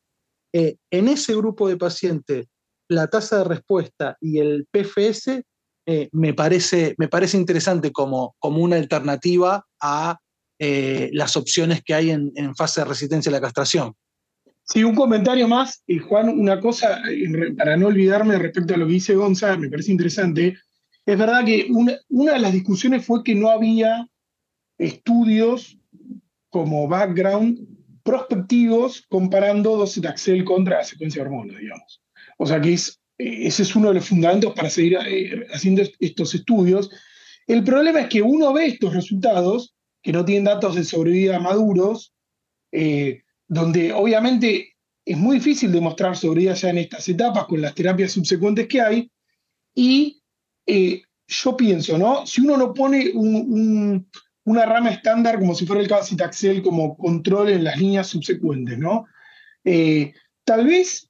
eh, 0.52 0.76
en 0.88 1.08
ese 1.08 1.34
grupo 1.34 1.68
de 1.68 1.76
pacientes, 1.76 2.46
la 2.86 3.08
tasa 3.08 3.38
de 3.38 3.44
respuesta 3.44 4.16
y 4.20 4.38
el 4.38 4.68
PFS 4.70 5.42
eh, 5.86 6.08
me, 6.12 6.32
parece, 6.32 6.94
me 6.98 7.08
parece 7.08 7.38
interesante 7.38 7.90
como, 7.90 8.36
como 8.38 8.62
una 8.62 8.76
alternativa 8.76 9.66
a 9.80 10.16
las 10.60 11.36
opciones 11.36 11.82
que 11.82 11.92
hay 11.92 12.10
en, 12.10 12.54
fase 12.54 12.82
de 12.82 12.84
resistencia 12.84 13.30
a 13.30 13.32
la 13.32 13.40
castración. 13.40 13.94
Sí, 14.62 14.84
un 14.84 14.94
comentario 14.94 15.48
más, 15.48 15.82
y 15.88 15.98
Juan, 15.98 16.28
una 16.28 16.60
cosa, 16.60 17.02
para 17.58 17.76
no 17.76 17.88
olvidarme 17.88 18.38
respecto 18.38 18.72
a 18.72 18.76
lo 18.76 18.86
que 18.86 18.92
dice 18.92 19.16
González, 19.16 19.58
me 19.58 19.68
parece 19.68 19.90
interesante. 19.90 20.56
Es 21.04 21.18
verdad 21.18 21.44
que 21.44 21.66
una, 21.68 21.98
una 22.10 22.34
de 22.34 22.38
las 22.38 22.52
discusiones 22.52 23.04
fue 23.04 23.24
que 23.24 23.34
no 23.34 23.50
había 23.50 24.06
estudios 24.78 25.81
como 26.52 26.86
background 26.86 27.66
prospectivos 28.02 29.06
comparando 29.08 29.82
12-taxel 29.82 30.44
contra 30.44 30.78
la 30.78 30.84
secuencia 30.84 31.22
de 31.22 31.28
hormonas, 31.28 31.58
digamos. 31.58 32.02
O 32.36 32.46
sea 32.46 32.60
que 32.60 32.74
es, 32.74 33.00
ese 33.16 33.62
es 33.62 33.74
uno 33.74 33.88
de 33.88 33.94
los 33.94 34.08
fundamentos 34.08 34.52
para 34.52 34.68
seguir 34.68 34.98
eh, 35.06 35.46
haciendo 35.52 35.82
estos 35.98 36.34
estudios. 36.34 36.90
El 37.46 37.64
problema 37.64 38.02
es 38.02 38.08
que 38.08 38.20
uno 38.20 38.52
ve 38.52 38.66
estos 38.66 38.92
resultados, 38.92 39.74
que 40.02 40.12
no 40.12 40.24
tienen 40.24 40.44
datos 40.44 40.74
de 40.74 40.84
sobrevida 40.84 41.40
maduros, 41.40 42.12
eh, 42.70 43.22
donde 43.48 43.92
obviamente 43.92 44.74
es 45.04 45.16
muy 45.16 45.36
difícil 45.36 45.72
demostrar 45.72 46.16
sobrevida 46.16 46.52
ya 46.52 46.68
en 46.68 46.78
estas 46.78 47.08
etapas 47.08 47.46
con 47.46 47.62
las 47.62 47.74
terapias 47.74 48.12
subsecuentes 48.12 48.68
que 48.68 48.80
hay, 48.80 49.10
y 49.74 50.22
eh, 50.66 51.02
yo 51.26 51.56
pienso, 51.56 51.96
¿no? 51.96 52.26
Si 52.26 52.42
uno 52.42 52.56
no 52.58 52.74
pone 52.74 53.10
un, 53.14 54.06
una 54.44 54.66
rama 54.66 54.90
estándar 54.90 55.38
como 55.38 55.54
si 55.54 55.66
fuera 55.66 55.82
el 55.82 55.88
cabacitaxel 55.88 56.62
como 56.62 56.96
control 56.96 57.50
en 57.50 57.64
las 57.64 57.78
líneas 57.78 58.08
subsecuentes, 58.08 58.78
¿no? 58.78 59.06
Eh, 59.64 60.12
tal 60.44 60.66
vez 60.66 61.08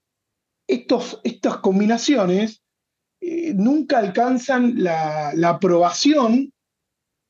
estos, 0.67 1.21
estas 1.25 1.59
combinaciones 1.59 2.63
eh, 3.21 3.55
nunca 3.55 3.99
alcanzan 3.99 4.83
la, 4.83 5.33
aprobación, 5.45 6.53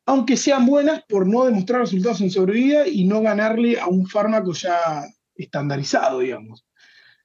aunque 0.06 0.36
sean 0.36 0.66
buenas 0.66 1.02
por 1.08 1.26
no 1.26 1.44
demostrar 1.44 1.82
resultados 1.82 2.20
en 2.20 2.30
sobrevida 2.30 2.88
y 2.88 3.04
no 3.04 3.20
ganarle 3.20 3.78
a 3.78 3.86
un 3.86 4.06
fármaco 4.06 4.52
ya 4.52 5.04
estandarizado, 5.34 6.20
digamos. 6.20 6.64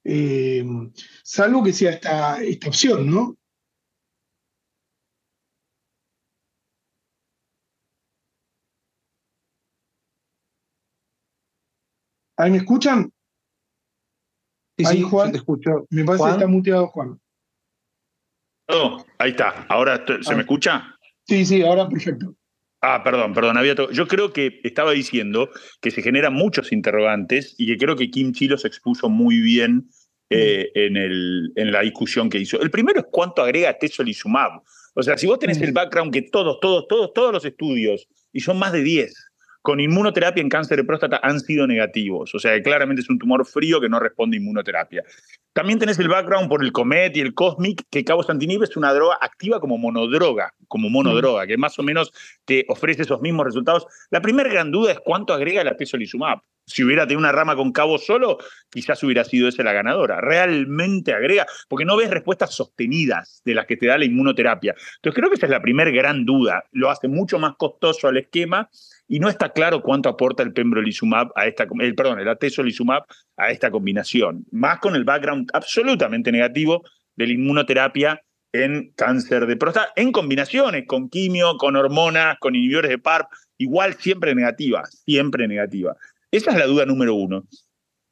Eh, 0.03 0.63
salvo 1.24 1.63
que 1.63 1.74
sea 1.74 1.91
esta, 1.91 2.41
esta 2.43 2.67
opción, 2.67 3.10
¿no? 3.10 3.37
¿Ahí 12.38 12.51
me 12.51 12.58
escuchan? 12.58 13.12
Sí, 14.77 14.86
ahí, 14.86 15.01
Juan, 15.01 15.32
te 15.32 15.38
escucho. 15.38 15.88
Me 15.89 16.06
parece 16.06 16.24
que 16.24 16.32
está 16.32 16.48
muteado 16.48 16.88
Juan. 16.88 17.20
Oh, 18.67 19.03
ahí 19.17 19.32
está. 19.32 19.65
¿Ahora 19.70 20.06
se 20.22 20.36
me 20.36 20.41
escucha? 20.41 20.96
Sí, 21.25 21.46
sí, 21.46 21.63
ahora 21.63 21.89
perfecto. 21.89 22.36
Ah, 22.82 23.01
perdón, 23.03 23.34
perdón. 23.34 23.58
Había 23.58 23.74
Yo 23.91 24.08
creo 24.08 24.32
que 24.34 24.62
estaba 24.63 24.91
diciendo 24.91 25.50
que 25.82 25.89
se 25.89 26.03
generan 26.03 26.34
muchos 26.34 26.72
interrogantes 26.72 27.56
y 27.58 27.65
que 27.65 27.77
creo 27.77 27.96
que 27.96 28.12
Kim 28.12 28.34
Chi 28.34 28.48
los 28.48 28.65
expuso 28.65 29.10
muy 29.10 29.39
bien 29.41 29.89
eh, 30.29 30.70
en, 30.75 30.96
el, 30.96 31.53
en, 31.56 31.72
la 31.72 31.82
discusión 31.82 32.29
que 32.29 32.38
hizo. 32.38 32.62
El 32.62 32.70
primero 32.70 33.00
es 33.00 33.08
cuánto 33.10 33.41
agrega 33.41 33.77
tesolizumab. 33.77 34.62
O 34.94 35.01
sea, 35.01 35.17
si 35.17 35.25
vos 35.25 35.39
tenés 35.39 35.60
el 35.62 35.72
background 35.72 36.13
que 36.13 36.24
todos, 36.24 36.60
todos, 36.60 36.88
todos, 36.88 37.13
todos 37.13 37.34
los 37.34 37.46
estudios, 37.46 38.08
y 38.32 38.41
son 38.41 38.60
más 38.60 38.74
de 38.74 38.84
10, 38.84 39.26
con 39.62 39.80
inmunoterapia 39.80 40.42
en 40.42 40.50
cáncer 40.50 40.78
de 40.78 40.84
próstata 40.84 41.20
han 41.22 41.40
sido 41.40 41.68
negativos. 41.68 42.34
O 42.34 42.40
sea, 42.40 42.54
que 42.56 42.64
claramente 42.64 43.02
es 43.02 43.10
un 43.10 43.20
tumor 43.20 43.46
frío 43.46 43.82
que 43.82 43.90
no 43.90 44.00
responde 44.00 44.38
a 44.38 44.40
inmunoterapia. 44.40 45.04
También 45.54 45.80
tenés 45.80 45.98
el 45.98 46.08
background 46.08 46.50
por 46.50 46.64
el 46.64 46.72
Comet 46.72 47.18
y 47.18 47.20
el 47.20 47.34
Cosmic, 47.34 47.84
que 47.90 48.04
cabozantinib 48.04 48.62
es 48.62 48.78
una 48.78 48.94
droga 48.94 49.18
activa 49.20 49.60
como 49.60 49.80
monodroga, 49.80 50.54
como 50.68 50.90
monodroga, 50.90 51.48
que 51.48 51.58
más 51.58 51.80
o 51.80 51.84
menos 51.84 52.12
te 52.46 52.64
ofrece 52.68 53.02
esos 53.02 53.22
mismos 53.22 53.46
resultados. 53.46 53.88
La 54.12 54.22
primera 54.22 54.52
gran 54.52 54.72
duda 54.72 54.92
es 54.92 55.00
cuánto 55.00 55.34
agrega 55.34 55.64
la 55.64 55.72
atezolizumab. 55.72 56.42
Si 56.68 56.84
hubiera 56.84 57.08
tenido 57.08 57.20
una 57.20 57.32
rama 57.32 57.56
con 57.56 57.72
cabo 57.72 57.98
solo, 57.98 58.38
quizás 58.70 59.02
hubiera 59.02 59.24
sido 59.24 59.48
esa 59.48 59.64
la 59.64 59.72
ganadora. 59.72 60.22
Realmente 60.22 61.14
agrega, 61.14 61.48
porque 61.70 61.86
no 61.86 61.96
ves 61.96 62.12
respuestas 62.12 62.54
sostenidas 62.54 63.42
de 63.46 63.56
las 63.56 63.66
que 63.66 63.78
te 63.78 63.88
da 63.88 63.98
la 63.98 64.06
inmunoterapia. 64.06 64.76
Entonces 64.98 65.16
creo 65.18 65.30
que 65.30 65.38
esa 65.38 65.46
es 65.46 65.52
la 65.52 65.62
primera 65.62 65.90
gran 65.90 66.26
duda. 66.26 66.66
Lo 66.72 66.92
hace 66.92 67.08
mucho 67.08 67.40
más 67.40 67.56
costoso 67.58 68.10
al 68.10 68.18
esquema 68.18 68.70
y 69.08 69.20
no 69.20 69.30
está 69.30 69.50
claro 69.50 69.82
cuánto 69.82 70.10
aporta 70.10 70.44
el 70.44 70.54
pembrolizumab 70.54 71.32
a 71.36 71.48
esta, 71.48 71.68
el, 71.80 71.96
perdón, 71.96 72.20
el 72.20 72.28
atezolizumab 72.28 73.04
a 73.38 73.52
esta 73.52 73.72
combinación, 73.72 74.46
más 74.52 74.80
con 74.80 74.96
el 74.96 75.04
background 75.04 75.50
absolutamente 75.54 76.32
negativo 76.32 76.84
de 77.16 77.28
la 77.28 77.34
inmunoterapia 77.34 78.22
en 78.54 78.92
cáncer 78.96 79.46
de 79.46 79.56
próstata, 79.56 79.92
en 79.96 80.12
combinaciones 80.12 80.86
con 80.88 81.10
quimio, 81.10 81.58
con 81.58 81.76
hormonas, 81.76 82.38
con 82.40 82.56
inhibidores 82.56 82.90
de 82.90 82.98
PARP, 82.98 83.28
igual 83.58 83.96
siempre 83.96 84.34
negativa, 84.36 84.84
siempre 84.86 85.48
negativa. 85.48 85.96
Esa 86.32 86.52
es 86.52 86.58
la 86.58 86.66
duda 86.66 86.86
número 86.86 87.16
uno. 87.16 87.46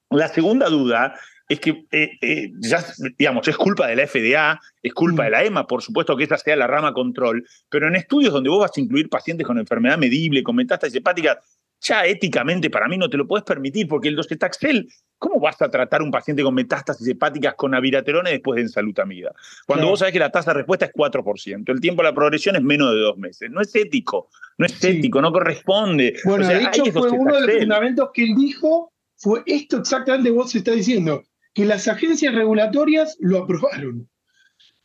La 0.10 0.28
segunda 0.28 0.70
duda 0.70 1.16
es 1.48 1.60
que 1.60 1.86
eh, 1.92 2.12
eh, 2.22 2.52
ya, 2.60 2.84
digamos, 3.18 3.48
es 3.48 3.58
culpa 3.58 3.88
de 3.88 3.96
la 3.96 4.08
FDA, 4.08 4.60
es 4.82 4.94
culpa 4.94 5.24
mm. 5.24 5.26
de 5.26 5.32
la 5.32 5.44
EMA, 5.44 5.68
por 5.68 5.82
supuesto 5.82 6.18
que 6.18 6.24
esa 6.24 6.38
sea 6.38 6.56
la 6.56 6.68
rama 6.68 6.94
control, 6.94 7.46
pero 7.70 7.88
en 7.88 7.96
estudios 7.96 8.34
donde 8.34 8.50
vos 8.50 8.62
vas 8.62 8.72
a 8.76 8.82
incluir 8.82 9.10
pacientes 9.10 9.46
con 9.46 9.60
enfermedad 9.60 9.98
medible, 9.98 10.44
con 10.44 10.56
metástasis 10.56 10.96
hepática, 10.96 11.40
ya 11.82 12.06
éticamente 12.06 12.70
para 12.70 12.88
mí 12.88 12.98
no 12.98 13.10
te 13.10 13.18
lo 13.18 13.28
puedes 13.28 13.44
permitir, 13.44 13.88
porque 13.88 14.08
el 14.08 14.16
docetaxel, 14.16 14.88
¿cómo 15.20 15.40
vas 15.40 15.62
a 15.62 15.70
tratar 15.70 16.02
un 16.02 16.10
paciente 16.10 16.42
con 16.42 16.56
metástasis 16.56 17.08
hepáticas 17.08 17.54
con 17.54 17.76
abiraterona 17.76 18.32
después 18.32 18.56
de 18.56 18.64
ensalutamida? 18.64 19.34
Cuando 19.68 19.88
vos 19.88 20.00
sabés 20.00 20.14
que 20.14 20.20
la 20.20 20.32
tasa 20.32 20.52
de 20.52 20.60
respuesta 20.60 20.86
es 20.86 20.94
4%, 20.94 21.70
el 21.72 21.80
tiempo 21.80 22.02
de 22.02 22.10
la 22.10 22.16
progresión 22.16 22.56
es 22.56 22.64
menos 22.64 22.92
de 22.92 23.02
dos 23.02 23.18
meses. 23.18 23.52
No 23.52 23.62
es 23.62 23.76
ético, 23.76 24.30
no 24.58 24.66
es 24.66 24.84
ético, 24.84 25.22
no 25.22 25.32
corresponde. 25.32 26.16
Bueno, 26.24 26.48
de 26.48 26.64
hecho 26.64 26.86
fue 26.92 27.10
uno 27.12 27.40
de 27.40 27.48
los 27.48 27.58
fundamentos 27.58 28.10
que 28.14 28.24
él 28.24 28.36
dijo, 28.36 28.92
fue 29.18 29.44
esto 29.46 29.78
exactamente 29.78 30.32
vos 30.32 30.56
estás 30.56 30.76
diciendo 30.76 31.24
que 31.56 31.66
las 31.66 31.88
agencias 31.88 32.36
regulatorias 32.36 33.18
lo 33.20 33.40
aprobaron. 33.40 34.10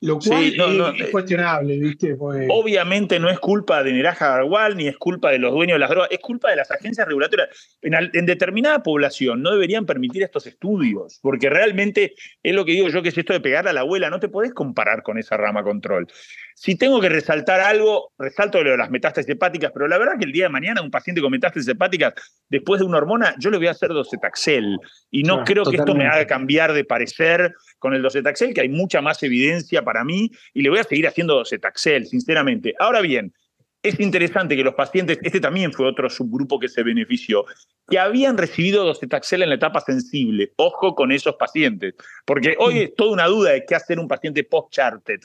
Lo 0.03 0.19
cual 0.19 0.45
es, 0.45 0.55
eh, 0.55 1.11
cuestionable, 1.11 1.79
¿viste? 1.79 2.17
Obviamente 2.19 3.21
no 3.21 3.29
es 3.29 3.39
culpa 3.39 3.83
de 3.83 3.93
Neraja 3.93 4.29
Garwal 4.29 4.75
ni 4.75 4.89
es 4.89 4.97
culpa 4.97 5.31
de 5.31 5.39
los 5.39 5.53
dueños 5.53 5.75
de 5.75 5.81
las 5.81 5.91
drogas, 5.91 6.09
es 6.11 6.21
culpa 6.21 6.49
de 6.49 6.57
las 6.57 6.71
agencias 6.71 7.07
regulatorias. 7.07 7.51
En, 7.83 8.25
determinada 8.25 8.83
población 8.83 9.43
no 9.43 9.51
deberían 9.51 9.85
permitir 9.85 10.23
estos 10.23 10.47
estudios, 10.47 11.19
porque 11.21 11.51
realmente 11.51 12.15
es 12.43 12.55
lo 12.55 12.65
que 12.65 12.73
digo 12.73 12.89
yo, 12.89 13.03
que 13.03 13.11
es 13.11 13.19
esto 13.19 13.35
de 13.35 13.41
pegar 13.41 13.69
a 13.69 13.75
la 13.75 13.81
abuela, 13.81 14.09
no 14.09 14.21
te 14.21 14.31
podés 14.31 14.55
comparar 14.55 15.03
con 15.03 15.19
esa 15.19 15.37
rama 15.37 15.63
control. 15.63 16.07
Si 16.55 16.77
tengo 16.77 17.01
que 17.01 17.09
resaltar 17.09 17.61
algo, 17.61 18.13
resalto 18.19 18.63
lo 18.63 18.71
de 18.71 18.77
las 18.79 18.91
metástasis 18.91 19.31
hepáticas, 19.31 19.71
pero 19.73 19.87
la 19.87 19.99
verdad 19.99 20.15
que 20.19 20.25
el 20.25 20.33
día 20.33 20.45
de 20.45 20.51
mañana 20.51 20.83
un 20.83 20.91
paciente 20.91 21.21
con 21.21 21.31
metástasis 21.31 21.69
hepáticas, 21.69 22.15
después 22.49 22.81
de 22.81 22.87
una 22.87 22.99
hormona, 22.99 23.35
yo 23.39 23.51
le 23.51 23.59
voy 23.59 23.67
a 23.67 23.73
hacer 23.73 23.91
docetaxel. 23.91 24.79
Y 25.11 25.25
no 25.25 25.45
creo 25.45 25.65
que 25.65 25.77
esto 25.77 25.95
me 25.95 26.07
haga 26.07 26.27
cambiar 26.27 26.73
de 26.73 26.85
parecer 26.85 27.55
con 27.79 27.95
el 27.95 28.03
docetaxel, 28.03 28.55
que 28.55 28.61
hay 28.63 28.69
mucha 28.69 29.01
más 29.01 29.23
evidencia 29.23 29.83
para 29.83 29.90
mí, 30.05 30.31
y 30.55 30.63
le 30.63 30.71
voy 30.71 30.79
a 30.79 30.85
seguir 30.85 31.07
haciendo 31.07 31.35
docetaxel, 31.35 32.07
sinceramente. 32.07 32.75
Ahora 32.79 33.01
bien, 33.01 33.33
es 33.83 33.99
interesante 33.99 34.57
que 34.57 34.63
los 34.63 34.75
pacientes, 34.75 35.19
este 35.23 35.41
también 35.41 35.73
fue 35.73 35.87
otro 35.87 36.11
subgrupo 36.11 36.59
que 36.59 36.69
se 36.69 36.83
benefició, 36.83 37.45
que 37.89 37.99
habían 37.99 38.37
recibido 38.37 38.85
docetaxel 38.85 39.43
en 39.43 39.49
la 39.49 39.55
etapa 39.55 39.81
sensible. 39.81 40.53
Ojo 40.57 40.95
con 40.95 41.13
esos 41.13 41.37
pacientes, 41.37 41.95
porque 42.27 42.57
hoy 42.59 42.79
es 42.81 42.95
toda 42.95 43.13
una 43.13 43.27
duda 43.27 43.53
de 43.53 43.65
qué 43.67 43.75
hacer 43.75 43.99
un 43.99 44.09
paciente 44.09 44.45
post-charted 44.45 45.21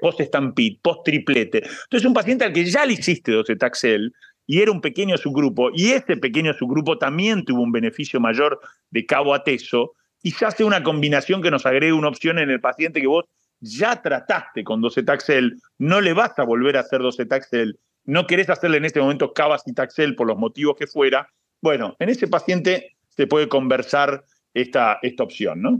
post-stampede, 0.00 0.78
post-triplete. 0.82 1.58
Entonces, 1.58 2.06
un 2.06 2.14
paciente 2.14 2.44
al 2.44 2.52
que 2.52 2.64
ya 2.64 2.86
le 2.86 2.94
hiciste 2.94 3.32
docetaxel 3.32 4.14
y 4.46 4.62
era 4.62 4.72
un 4.72 4.80
pequeño 4.80 5.18
subgrupo, 5.18 5.70
y 5.74 5.90
este 5.90 6.16
pequeño 6.16 6.54
subgrupo 6.54 6.96
también 6.96 7.44
tuvo 7.44 7.60
un 7.60 7.70
beneficio 7.70 8.18
mayor 8.18 8.58
de 8.90 9.04
cabo 9.04 9.34
a 9.34 9.44
teso, 9.44 9.92
se 10.22 10.46
hace 10.46 10.64
una 10.64 10.82
combinación 10.82 11.42
que 11.42 11.50
nos 11.50 11.66
agregue 11.66 11.92
una 11.92 12.08
opción 12.08 12.38
en 12.38 12.50
el 12.50 12.60
paciente 12.60 13.00
que 13.00 13.06
vos 13.06 13.24
ya 13.60 14.00
trataste 14.02 14.64
con 14.64 14.80
docetaxel, 14.80 15.60
no 15.78 16.00
le 16.00 16.12
vas 16.12 16.38
a 16.38 16.44
volver 16.44 16.76
a 16.76 16.80
hacer 16.80 17.00
docetaxel, 17.00 17.78
no 18.04 18.26
querés 18.26 18.50
hacerle 18.50 18.78
en 18.78 18.84
este 18.84 19.00
momento 19.00 19.32
cabacitaxel 19.32 20.14
por 20.14 20.26
los 20.26 20.38
motivos 20.38 20.76
que 20.76 20.86
fuera, 20.86 21.28
bueno, 21.60 21.96
en 21.98 22.08
ese 22.08 22.28
paciente 22.28 22.96
se 23.08 23.26
puede 23.26 23.48
conversar 23.48 24.24
esta, 24.54 24.98
esta 25.02 25.24
opción, 25.24 25.62
¿no? 25.62 25.78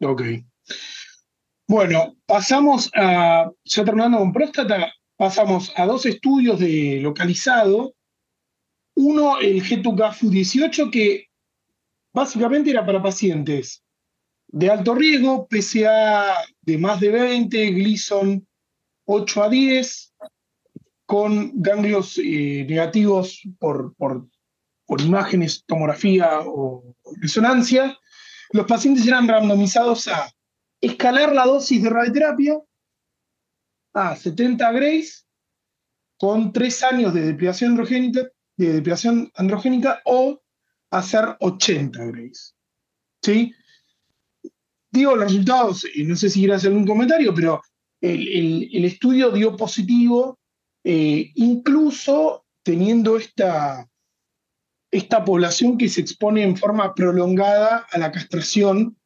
Ok. 0.00 0.22
Bueno, 1.68 2.16
pasamos 2.26 2.90
a, 2.94 3.50
ya 3.64 3.84
terminando 3.84 4.18
con 4.18 4.32
próstata, 4.32 4.92
pasamos 5.16 5.72
a 5.76 5.86
dos 5.86 6.04
estudios 6.04 6.58
de 6.58 6.98
localizado. 7.00 7.94
Uno, 8.96 9.38
el 9.38 9.62
G2GAFU18, 9.62 10.90
que 10.90 11.28
básicamente 12.12 12.70
era 12.70 12.84
para 12.84 13.02
pacientes 13.02 13.83
de 14.54 14.70
alto 14.70 14.94
riesgo, 14.94 15.48
PCA 15.48 16.32
de 16.62 16.78
más 16.78 17.00
de 17.00 17.10
20, 17.10 17.72
Gleason 17.72 18.46
8 19.04 19.42
a 19.42 19.48
10, 19.48 20.14
con 21.06 21.50
ganglios 21.60 22.18
eh, 22.18 22.64
negativos 22.68 23.42
por, 23.58 23.96
por, 23.96 24.28
imágenes, 25.00 25.64
tomografía 25.66 26.38
o 26.44 26.94
resonancia. 27.20 27.98
Los 28.52 28.66
pacientes 28.66 29.04
eran 29.08 29.26
randomizados 29.26 30.06
a 30.06 30.32
escalar 30.80 31.34
la 31.34 31.46
dosis 31.46 31.82
de 31.82 31.90
radioterapia 31.90 32.60
a 33.92 34.14
70 34.14 34.70
Grays 34.70 35.26
con 36.16 36.52
tres 36.52 36.80
años 36.84 37.12
de 37.12 37.22
depilación 37.22 37.72
androgénica, 37.72 38.30
androgénica 39.34 40.00
o 40.04 40.40
hacer 40.90 41.36
80 41.40 42.04
Grays. 42.04 42.54
¿Sí? 43.20 43.52
Digo 44.94 45.16
los 45.16 45.24
resultados, 45.24 45.84
no 46.04 46.14
sé 46.14 46.30
si 46.30 46.38
quieres 46.38 46.58
hacer 46.58 46.70
algún 46.70 46.86
comentario, 46.86 47.34
pero 47.34 47.60
el, 48.00 48.84
estudio 48.84 49.32
dio 49.32 49.56
positivo, 49.56 50.38
eh, 50.84 51.32
incluso 51.34 52.44
teniendo 52.62 53.16
esta, 53.16 53.88
esta 54.92 55.24
población 55.24 55.76
que 55.76 55.88
se 55.88 56.00
expone 56.00 56.44
en 56.44 56.56
forma 56.56 56.94
prolongada 56.94 57.88
a 57.90 57.98
la 57.98 58.12
castración, 58.12 58.96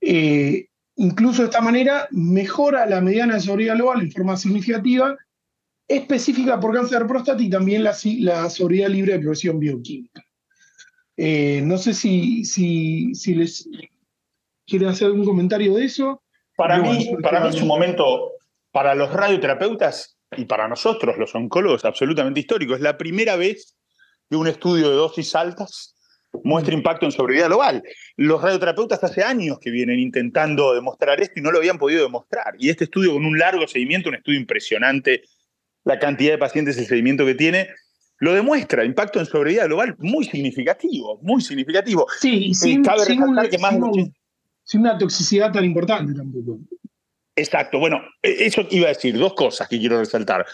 eh, 0.00 0.68
incluso 0.96 1.42
de 1.42 1.48
esta 1.48 1.60
manera 1.60 2.08
mejora 2.10 2.86
la 2.86 3.02
mediana 3.02 3.34
de 3.34 3.40
sobriedad 3.42 3.76
global 3.76 4.00
en 4.00 4.12
forma 4.12 4.38
significativa, 4.38 5.14
específica 5.86 6.58
por 6.58 6.74
cáncer 6.74 7.00
de 7.00 7.04
próstata 7.04 7.42
y 7.42 7.50
también 7.50 7.84
la, 7.84 7.94
la 8.20 8.48
libre 8.88 9.12
de 9.12 9.18
progresión 9.18 9.58
bioquímica. 9.58 10.24
Eh, 11.18 11.60
no 11.62 11.76
sé 11.76 11.92
si, 11.92 12.46
si, 12.46 13.14
si 13.14 13.34
les 13.34 13.68
quieren 14.66 14.88
hacer 14.88 15.08
algún 15.08 15.24
comentario 15.24 15.74
de 15.74 15.84
eso. 15.84 16.22
Para 16.56 16.78
mí, 16.78 17.10
para 17.22 17.40
mí 17.40 17.48
es 17.48 17.60
un 17.60 17.68
momento, 17.68 18.32
para 18.70 18.94
los 18.94 19.12
radioterapeutas 19.12 20.18
y 20.36 20.44
para 20.44 20.68
nosotros, 20.68 21.16
los 21.18 21.34
oncólogos, 21.34 21.84
absolutamente 21.84 22.40
histórico. 22.40 22.74
Es 22.74 22.80
la 22.80 22.96
primera 22.96 23.36
vez 23.36 23.76
que 24.28 24.36
un 24.36 24.46
estudio 24.46 24.90
de 24.90 24.96
dosis 24.96 25.34
altas 25.34 25.94
muestra 26.44 26.74
impacto 26.74 27.06
en 27.06 27.12
sobrevida 27.12 27.46
global. 27.46 27.82
Los 28.16 28.42
radioterapeutas 28.42 29.02
hace 29.04 29.22
años 29.22 29.58
que 29.60 29.70
vienen 29.70 29.98
intentando 29.98 30.74
demostrar 30.74 31.20
esto 31.20 31.34
y 31.36 31.42
no 31.42 31.50
lo 31.50 31.58
habían 31.58 31.78
podido 31.78 32.02
demostrar. 32.02 32.54
Y 32.58 32.70
este 32.70 32.84
estudio 32.84 33.12
con 33.12 33.24
un 33.24 33.38
largo 33.38 33.66
seguimiento, 33.68 34.08
un 34.08 34.16
estudio 34.16 34.38
impresionante, 34.38 35.22
la 35.84 35.98
cantidad 35.98 36.32
de 36.32 36.38
pacientes, 36.38 36.78
el 36.78 36.86
seguimiento 36.86 37.26
que 37.26 37.34
tiene, 37.34 37.68
lo 38.18 38.32
demuestra, 38.34 38.84
impacto 38.84 39.18
en 39.18 39.26
sobrevida 39.26 39.66
global 39.66 39.96
muy 39.98 40.24
significativo, 40.24 41.18
muy 41.22 41.42
significativo. 41.42 42.06
Sí, 42.20 42.54
sin, 42.54 42.80
eh, 42.80 42.82
cabe 42.84 43.04
resaltar 43.04 43.50
que 43.50 43.58
más 43.58 43.74
sin 44.64 44.80
una 44.80 44.98
toxicidad 44.98 45.52
tan 45.52 45.64
importante 45.64 46.14
tampoco. 46.14 46.60
Exacto, 47.34 47.78
bueno, 47.78 48.02
e, 48.22 48.46
eso 48.46 48.66
iba 48.70 48.86
a 48.86 48.90
decir, 48.90 49.16
dos 49.16 49.34
cosas 49.34 49.68
que 49.68 49.78
quiero 49.78 49.98
resaltar. 49.98 50.46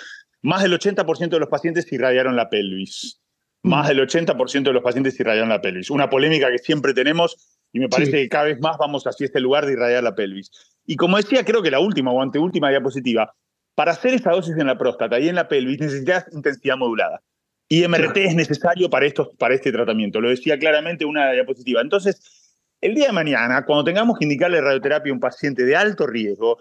Más 0.42 0.62
del 0.62 0.72
80% 0.72 1.30
de 1.30 1.40
los 1.40 1.48
pacientes 1.48 1.90
irradiaron 1.92 2.36
la 2.36 2.48
pelvis. 2.48 3.20
Más 3.62 3.86
mm. 3.86 3.88
del 3.88 4.08
80% 4.08 4.62
de 4.62 4.72
los 4.72 4.82
pacientes 4.82 5.18
irradiaron 5.18 5.48
la 5.48 5.60
pelvis. 5.60 5.90
Una 5.90 6.08
polémica 6.08 6.50
que 6.50 6.58
siempre 6.58 6.94
tenemos 6.94 7.58
y 7.72 7.80
me 7.80 7.88
parece 7.88 8.12
que 8.12 8.28
cada 8.28 8.44
vez 8.44 8.60
más 8.60 8.78
vamos 8.78 9.06
hacia 9.06 9.26
este 9.26 9.40
lugar 9.40 9.66
de 9.66 9.72
irradiar 9.72 10.02
la 10.02 10.14
pelvis. 10.14 10.50
Y 10.86 10.96
como 10.96 11.16
decía, 11.16 11.44
creo 11.44 11.62
que 11.62 11.70
la 11.70 11.80
última 11.80 12.12
o 12.12 12.22
anteúltima 12.22 12.70
diapositiva, 12.70 13.34
para 13.74 13.92
hacer 13.92 14.14
esta 14.14 14.30
dosis 14.30 14.56
en 14.56 14.66
la 14.66 14.78
próstata 14.78 15.20
y 15.20 15.28
en 15.28 15.34
la 15.34 15.48
pelvis 15.48 15.80
necesitas 15.80 16.26
intensidad 16.32 16.76
modulada. 16.76 17.22
Y 17.68 17.86
MRT 17.86 18.16
es 18.16 18.34
necesario 18.34 18.88
para, 18.88 19.04
estos, 19.04 19.28
para 19.38 19.54
este 19.54 19.70
tratamiento. 19.70 20.20
Lo 20.22 20.30
decía 20.30 20.58
claramente 20.58 21.04
una 21.04 21.32
diapositiva. 21.32 21.82
Entonces, 21.82 22.47
el 22.80 22.94
día 22.94 23.06
de 23.06 23.12
mañana, 23.12 23.64
cuando 23.64 23.84
tengamos 23.84 24.18
que 24.18 24.24
indicarle 24.24 24.60
radioterapia 24.60 25.10
a 25.10 25.14
un 25.14 25.20
paciente 25.20 25.64
de 25.64 25.76
alto 25.76 26.06
riesgo, 26.06 26.58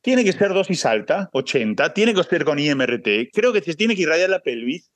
tiene 0.00 0.24
que 0.24 0.32
ser 0.32 0.54
dosis 0.54 0.86
alta, 0.86 1.28
80, 1.32 1.92
tiene 1.92 2.14
que 2.14 2.22
ser 2.22 2.44
con 2.44 2.58
IMRT, 2.58 3.30
creo 3.32 3.52
que 3.52 3.60
se 3.60 3.74
tiene 3.74 3.94
que 3.94 4.02
irradiar 4.02 4.30
la 4.30 4.40
pelvis 4.40 4.90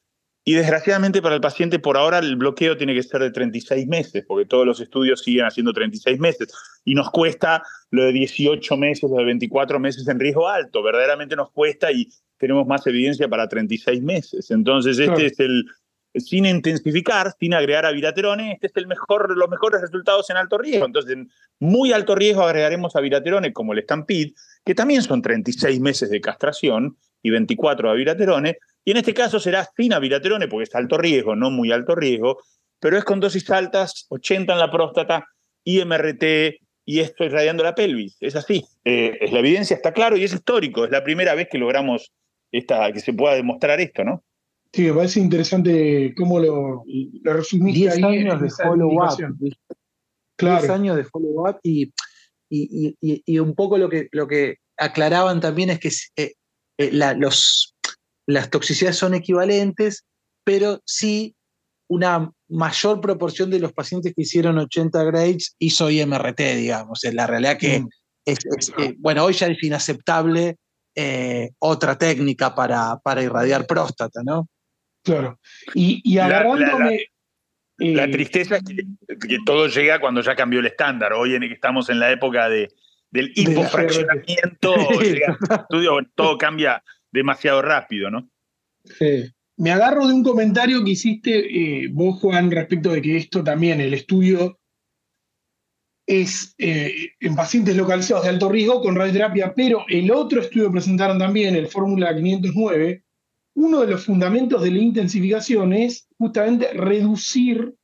y 0.45 0.55
desgraciadamente 0.55 1.23
para 1.23 1.37
el 1.37 1.41
paciente 1.41 1.79
por 1.79 1.97
ahora 1.97 2.19
el 2.19 2.37
bloqueo 2.37 2.77
tiene 2.77 2.95
que 2.95 3.03
ser 3.03 3.21
de 3.21 3.31
36 3.31 3.87
meses, 3.87 4.25
porque 4.27 4.47
todos 4.47 4.67
los 4.67 4.81
estudios 4.81 5.23
siguen 5.23 5.45
haciendo 5.45 5.73
36 5.73 6.19
meses 6.19 6.53
y 6.85 6.95
nos 6.95 7.11
cuesta 7.11 7.63
lo 7.91 8.05
de 8.05 8.13
18 8.13 8.77
meses, 8.77 9.09
lo 9.09 9.17
de 9.17 9.25
24 9.25 9.79
meses 9.79 10.09
en 10.09 10.19
riesgo 10.19 10.49
alto, 10.49 10.83
verdaderamente 10.83 11.37
nos 11.37 11.51
cuesta 11.53 11.93
y 11.93 12.09
tenemos 12.39 12.67
más 12.67 12.85
evidencia 12.89 13.29
para 13.29 13.49
36 13.49 14.03
meses. 14.03 14.51
Entonces 14.51 14.99
este 14.99 15.27
es 15.27 15.39
el, 15.39 15.65
sin 16.15 16.47
intensificar, 16.47 17.35
sin 17.39 17.55
agregar 17.55 17.87
a 17.87 17.93
viraterone, 17.93 18.53
este 18.53 18.67
es 18.67 18.77
el 18.77 18.87
mejor, 18.87 19.37
los 19.37 19.49
mejores 19.49 19.81
resultados 19.81 20.29
en 20.31 20.37
alto 20.37 20.59
riesgo. 20.59 20.87
Entonces, 20.87 21.13
en 21.13 21.31
muy 21.59 21.93
alto 21.93 22.15
riesgo 22.15 22.43
agregaremos 22.43 22.95
a 22.97 23.01
viraterone 23.01 23.53
como 23.53 23.73
el 23.73 23.83
Stampede, 23.83 24.35
que 24.65 24.75
también 24.75 25.03
son 25.03 25.23
36 25.23 25.81
meses 25.81 26.11
de 26.11 26.21
castración 26.21 26.97
y 27.23 27.31
24 27.31 27.91
a 27.91 27.95
viraterone, 27.95 28.59
y 28.85 28.91
en 28.91 28.97
este 28.97 29.15
caso 29.15 29.39
será 29.39 29.69
sin 29.77 29.93
viraterone 30.01 30.49
porque 30.49 30.65
es 30.65 30.75
alto 30.75 30.99
riesgo, 30.99 31.37
no 31.37 31.51
muy 31.51 31.73
alto 31.73 31.95
riesgo, 31.95 32.39
pero 32.81 32.99
es 32.99 33.05
con 33.05 33.21
dosis 33.21 33.49
altas, 33.51 34.07
80 34.09 34.53
en 34.53 34.59
la 34.59 34.71
próstata, 34.71 35.25
IMRT 35.65 36.25
y 36.85 36.99
esto 36.99 37.25
irradiando 37.25 37.63
la 37.63 37.75
pelvis. 37.75 38.17
Es 38.21 38.35
así. 38.35 38.65
Eh, 38.85 39.29
la 39.31 39.39
evidencia 39.39 39.77
está 39.77 39.93
claro 39.93 40.17
y 40.17 40.25
es 40.25 40.33
histórico. 40.33 40.85
Es 40.85 40.91
la 40.91 41.05
primera 41.05 41.35
vez 41.37 41.49
que 41.49 41.59
logramos 41.59 42.13
esta, 42.51 42.93
que 42.93 42.99
se 42.99 43.13
pueda 43.13 43.35
demostrar 43.35 43.81
esto, 43.81 44.03
¿no? 44.03 44.25
Sí, 44.75 44.83
me 44.85 44.95
parece 44.95 45.21
interesante 45.21 46.15
cómo 46.17 46.39
lo, 46.39 46.85
lo 47.23 47.33
resumiste. 47.33 47.81
10 47.81 48.05
años 48.05 48.41
de 48.41 48.51
follow-up. 48.51 49.17
10 50.39 50.71
años 50.71 50.97
de 50.97 51.05
follow-up 51.05 51.59
y, 51.63 51.93
y, 52.49 53.39
un 53.39 53.55
poco 53.55 53.77
lo 53.77 53.91
que, 53.91 54.09
lo 54.13 54.27
que 54.27 54.57
aclaraban 54.79 55.41
también 55.41 55.71
es 55.71 55.79
que 55.79 55.91
eh, 56.17 56.33
eh, 56.79 56.91
los, 57.17 57.75
las 58.27 58.51
toxicidades 58.51 58.97
son 58.97 59.15
equivalentes, 59.15 60.05
pero 60.45 60.81
sí 60.87 61.35
una 61.89 62.31
mayor 62.49 63.01
proporción 63.03 63.51
de 63.51 63.61
los 63.61 63.75
pacientes 63.75 64.15
que 64.15 64.23
hicieron 64.23 64.57
80 64.57 65.05
grades 65.05 65.55
hizo 65.59 65.91
IMRT, 65.91 66.41
digamos. 66.57 67.05
En 67.05 67.17
la 67.17 67.27
realidad 67.27 67.59
que 67.59 67.81
mm. 67.81 67.89
es, 68.25 68.39
eh, 68.79 68.95
bueno, 68.99 69.25
hoy 69.25 69.35
ya 69.35 69.49
es 69.49 69.63
inaceptable 69.63 70.57
otra 71.59 71.97
técnica 71.97 72.55
para, 72.55 72.99
para 73.03 73.23
irradiar 73.23 73.67
próstata, 73.67 74.21
¿no? 74.23 74.49
Claro. 75.03 75.39
Y, 75.75 76.19
agarrándome. 76.19 77.07
La, 77.79 78.05
eh, 78.05 78.09
tristeza 78.09 78.57
es 78.57 78.63
que, 78.63 79.39
todo 79.45 79.67
llega 79.67 79.99
cuando 79.99 80.21
ya 80.21 80.37
cambió 80.37 80.61
el 80.61 80.67
estándar. 80.67 81.13
Hoy 81.15 81.35
en, 81.35 81.43
estamos 81.45 81.89
en 81.91 81.99
la 81.99 82.13
época 82.13 82.49
de, 82.49 82.69
del 83.11 83.33
hipofraccionamiento, 83.35 84.75
todo 86.15 86.39
cambia 86.39 86.83
demasiado 87.11 87.61
rápido, 87.63 88.11
¿no? 88.11 88.31
Sí. 88.85 89.31
Me 89.57 89.71
agarro 89.71 90.07
de 90.07 90.15
un 90.15 90.23
comentario 90.23 90.83
que 90.85 90.93
hiciste 90.93 91.85
eh, 91.85 91.89
vos, 91.93 92.21
Juan, 92.21 92.51
respecto 92.51 92.93
de 92.93 93.03
que 93.03 93.17
esto 93.17 93.45
también, 93.45 93.81
el 93.81 93.95
estudio 93.95 94.59
es 96.07 96.55
eh, 96.59 97.13
en 97.21 97.37
pacientes 97.37 97.77
localizados 97.77 98.25
de 98.25 98.31
alto 98.31 98.49
riesgo 98.49 98.81
con 98.81 98.97
radioterapia, 98.97 99.55
pero 99.55 99.85
el 99.89 100.11
otro 100.11 100.41
estudio 100.41 100.67
que 100.67 100.73
presentaron 100.73 101.19
también, 101.19 101.55
el 101.55 101.69
Fórmula 101.69 102.15
509, 102.15 103.05
uno 103.55 103.81
de 103.81 103.89
los 103.89 104.05
fundamentos 104.05 104.63
de 104.63 104.71
la 104.71 104.79
intensificación 104.79 105.73
es 105.73 106.09
justamente 106.19 106.73
reducir 106.73 107.75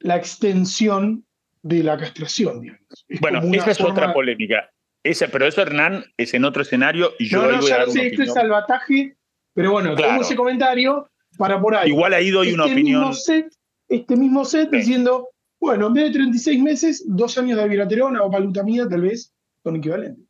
la 0.00 0.16
extensión 0.16 1.24
de 1.62 1.82
la 1.82 1.96
castración. 1.96 2.78
bueno, 3.20 3.40
esa 3.52 3.70
es 3.72 3.80
otra 3.80 4.12
polémica. 4.12 4.70
Esa, 5.02 5.28
pero 5.28 5.46
eso, 5.46 5.62
Hernán, 5.62 6.04
es 6.16 6.34
en 6.34 6.44
otro 6.44 6.62
escenario 6.62 7.12
y 7.18 7.28
yo 7.28 7.42
no, 7.42 7.52
no, 7.52 7.66
ya 7.66 7.86
sé, 7.86 8.08
esto 8.08 8.22
es 8.22 8.32
salvataje, 8.32 9.16
pero 9.54 9.72
bueno, 9.72 9.94
tengo 9.94 10.22
ese 10.22 10.36
comentario 10.36 11.08
para 11.36 11.60
por 11.60 11.74
ahí. 11.74 11.88
Igual 11.88 12.14
ahí 12.14 12.30
doy 12.30 12.52
una 12.52 12.64
este 12.64 12.74
opinión. 12.74 13.12
este 13.88 14.16
mismo 14.16 14.44
set 14.44 14.70
diciendo, 14.70 15.28
bueno, 15.60 15.86
en 15.86 15.94
vez 15.94 16.04
de 16.04 16.10
36 16.12 16.62
meses, 16.62 17.04
dos 17.06 17.38
años 17.38 17.58
de 17.58 17.68
viraterona 17.68 18.22
o 18.22 18.30
palutamida 18.30 18.88
tal 18.88 19.02
vez 19.02 19.32
son 19.62 19.76
equivalentes. 19.76 20.27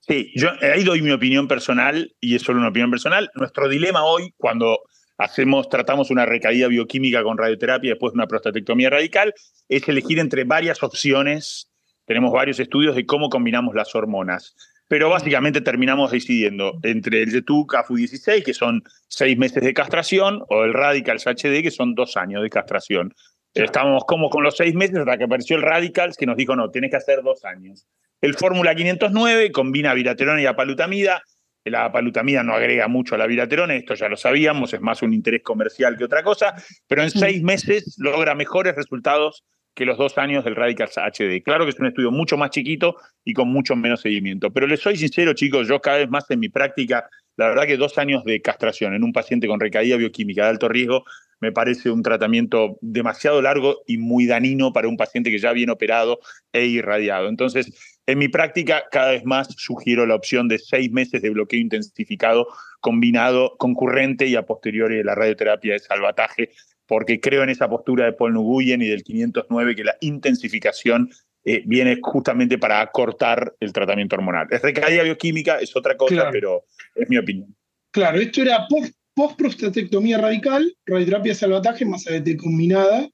Sí, 0.00 0.32
yo 0.34 0.50
ahí 0.60 0.84
doy 0.84 1.02
mi 1.02 1.10
opinión 1.10 1.48
personal 1.48 2.14
y 2.20 2.34
es 2.34 2.42
solo 2.42 2.58
una 2.58 2.68
opinión 2.68 2.90
personal. 2.90 3.30
Nuestro 3.34 3.68
dilema 3.68 4.04
hoy, 4.04 4.34
cuando 4.36 4.80
hacemos, 5.18 5.68
tratamos 5.68 6.10
una 6.10 6.26
recaída 6.26 6.68
bioquímica 6.68 7.22
con 7.22 7.38
radioterapia 7.38 7.88
y 7.88 7.90
después 7.90 8.14
una 8.14 8.26
prostatectomía 8.26 8.90
radical, 8.90 9.34
es 9.68 9.88
elegir 9.88 10.18
entre 10.18 10.44
varias 10.44 10.82
opciones. 10.82 11.70
Tenemos 12.04 12.32
varios 12.32 12.60
estudios 12.60 12.96
de 12.96 13.06
cómo 13.06 13.28
combinamos 13.28 13.74
las 13.74 13.94
hormonas. 13.94 14.54
Pero 14.88 15.08
básicamente 15.08 15.62
terminamos 15.62 16.10
decidiendo 16.10 16.78
entre 16.82 17.22
el 17.22 17.30
Zetuc 17.30 17.72
AFU16, 17.72 18.42
que 18.44 18.52
son 18.52 18.82
seis 19.08 19.38
meses 19.38 19.62
de 19.62 19.72
castración, 19.72 20.42
o 20.48 20.64
el 20.64 20.74
Radicals 20.74 21.26
HD, 21.26 21.62
que 21.62 21.70
son 21.70 21.94
dos 21.94 22.16
años 22.16 22.42
de 22.42 22.50
castración. 22.50 23.14
Estamos 23.54 24.04
como 24.04 24.28
con 24.28 24.42
los 24.42 24.56
seis 24.56 24.74
meses 24.74 24.98
hasta 24.98 25.16
que 25.16 25.24
apareció 25.24 25.56
el 25.56 25.62
Radicals, 25.62 26.16
que 26.16 26.26
nos 26.26 26.36
dijo, 26.36 26.56
no, 26.56 26.70
tienes 26.70 26.90
que 26.90 26.96
hacer 26.96 27.22
dos 27.22 27.44
años. 27.44 27.86
El 28.22 28.34
Fórmula 28.34 28.72
509 28.72 29.50
combina 29.50 29.92
viraterona 29.94 30.40
y 30.40 30.46
apalutamida. 30.46 31.24
La 31.64 31.86
apalutamida 31.86 32.44
no 32.44 32.54
agrega 32.54 32.86
mucho 32.86 33.16
a 33.16 33.18
la 33.18 33.26
viraterona, 33.26 33.74
esto 33.74 33.94
ya 33.94 34.08
lo 34.08 34.16
sabíamos, 34.16 34.72
es 34.72 34.80
más 34.80 35.02
un 35.02 35.12
interés 35.12 35.42
comercial 35.42 35.96
que 35.96 36.04
otra 36.04 36.22
cosa, 36.22 36.54
pero 36.86 37.02
en 37.02 37.10
seis 37.10 37.42
meses 37.42 37.96
logra 37.98 38.36
mejores 38.36 38.76
resultados 38.76 39.44
que 39.74 39.84
los 39.84 39.98
dos 39.98 40.18
años 40.18 40.44
del 40.44 40.54
Radicals 40.54 40.98
HD. 40.98 41.42
Claro 41.42 41.64
que 41.64 41.70
es 41.70 41.80
un 41.80 41.86
estudio 41.86 42.12
mucho 42.12 42.36
más 42.36 42.50
chiquito 42.50 42.96
y 43.24 43.32
con 43.32 43.48
mucho 43.48 43.74
menos 43.74 44.00
seguimiento, 44.00 44.52
pero 44.52 44.66
les 44.68 44.80
soy 44.80 44.96
sincero, 44.96 45.34
chicos, 45.34 45.66
yo 45.66 45.80
cada 45.80 45.98
vez 45.98 46.08
más 46.08 46.30
en 46.30 46.40
mi 46.40 46.48
práctica, 46.48 47.08
la 47.36 47.48
verdad 47.48 47.66
que 47.66 47.76
dos 47.76 47.98
años 47.98 48.24
de 48.24 48.40
castración 48.40 48.94
en 48.94 49.02
un 49.02 49.12
paciente 49.12 49.48
con 49.48 49.58
recaída 49.58 49.96
bioquímica 49.96 50.44
de 50.44 50.50
alto 50.50 50.68
riesgo 50.68 51.04
me 51.42 51.50
parece 51.50 51.90
un 51.90 52.04
tratamiento 52.04 52.78
demasiado 52.80 53.42
largo 53.42 53.82
y 53.84 53.98
muy 53.98 54.26
dañino 54.26 54.72
para 54.72 54.86
un 54.86 54.96
paciente 54.96 55.30
que 55.32 55.40
ya 55.40 55.52
viene 55.52 55.72
operado 55.72 56.20
e 56.52 56.66
irradiado. 56.66 57.28
Entonces, 57.28 57.98
en 58.06 58.18
mi 58.18 58.28
práctica, 58.28 58.84
cada 58.92 59.10
vez 59.10 59.24
más 59.24 59.48
sugiero 59.56 60.06
la 60.06 60.14
opción 60.14 60.46
de 60.46 60.60
seis 60.60 60.92
meses 60.92 61.20
de 61.20 61.30
bloqueo 61.30 61.58
intensificado 61.58 62.46
combinado, 62.80 63.56
concurrente 63.58 64.28
y 64.28 64.36
a 64.36 64.46
posteriori 64.46 64.98
de 64.98 65.04
la 65.04 65.16
radioterapia 65.16 65.72
de 65.72 65.80
salvataje, 65.80 66.50
porque 66.86 67.18
creo 67.20 67.42
en 67.42 67.48
esa 67.48 67.68
postura 67.68 68.04
de 68.04 68.12
Paul 68.12 68.34
Nguyen 68.34 68.80
y 68.80 68.86
del 68.86 69.02
509 69.02 69.74
que 69.74 69.84
la 69.84 69.96
intensificación 70.00 71.10
eh, 71.44 71.64
viene 71.66 71.98
justamente 72.00 72.56
para 72.56 72.80
acortar 72.80 73.52
el 73.58 73.72
tratamiento 73.72 74.14
hormonal. 74.14 74.46
Es 74.50 74.62
recaída 74.62 75.02
bioquímica, 75.02 75.58
es 75.58 75.74
otra 75.74 75.96
cosa, 75.96 76.28
pero 76.30 76.66
es 76.94 77.10
mi 77.10 77.18
opinión. 77.18 77.52
Claro, 77.90 78.20
esto 78.20 78.42
era 78.42 78.64
post-prostatectomía 79.14 80.18
radical, 80.18 80.76
radioterapia 80.86 81.34
salvataje 81.34 81.84
más 81.84 82.06
ADT 82.06 82.36
combinada, 82.36 83.08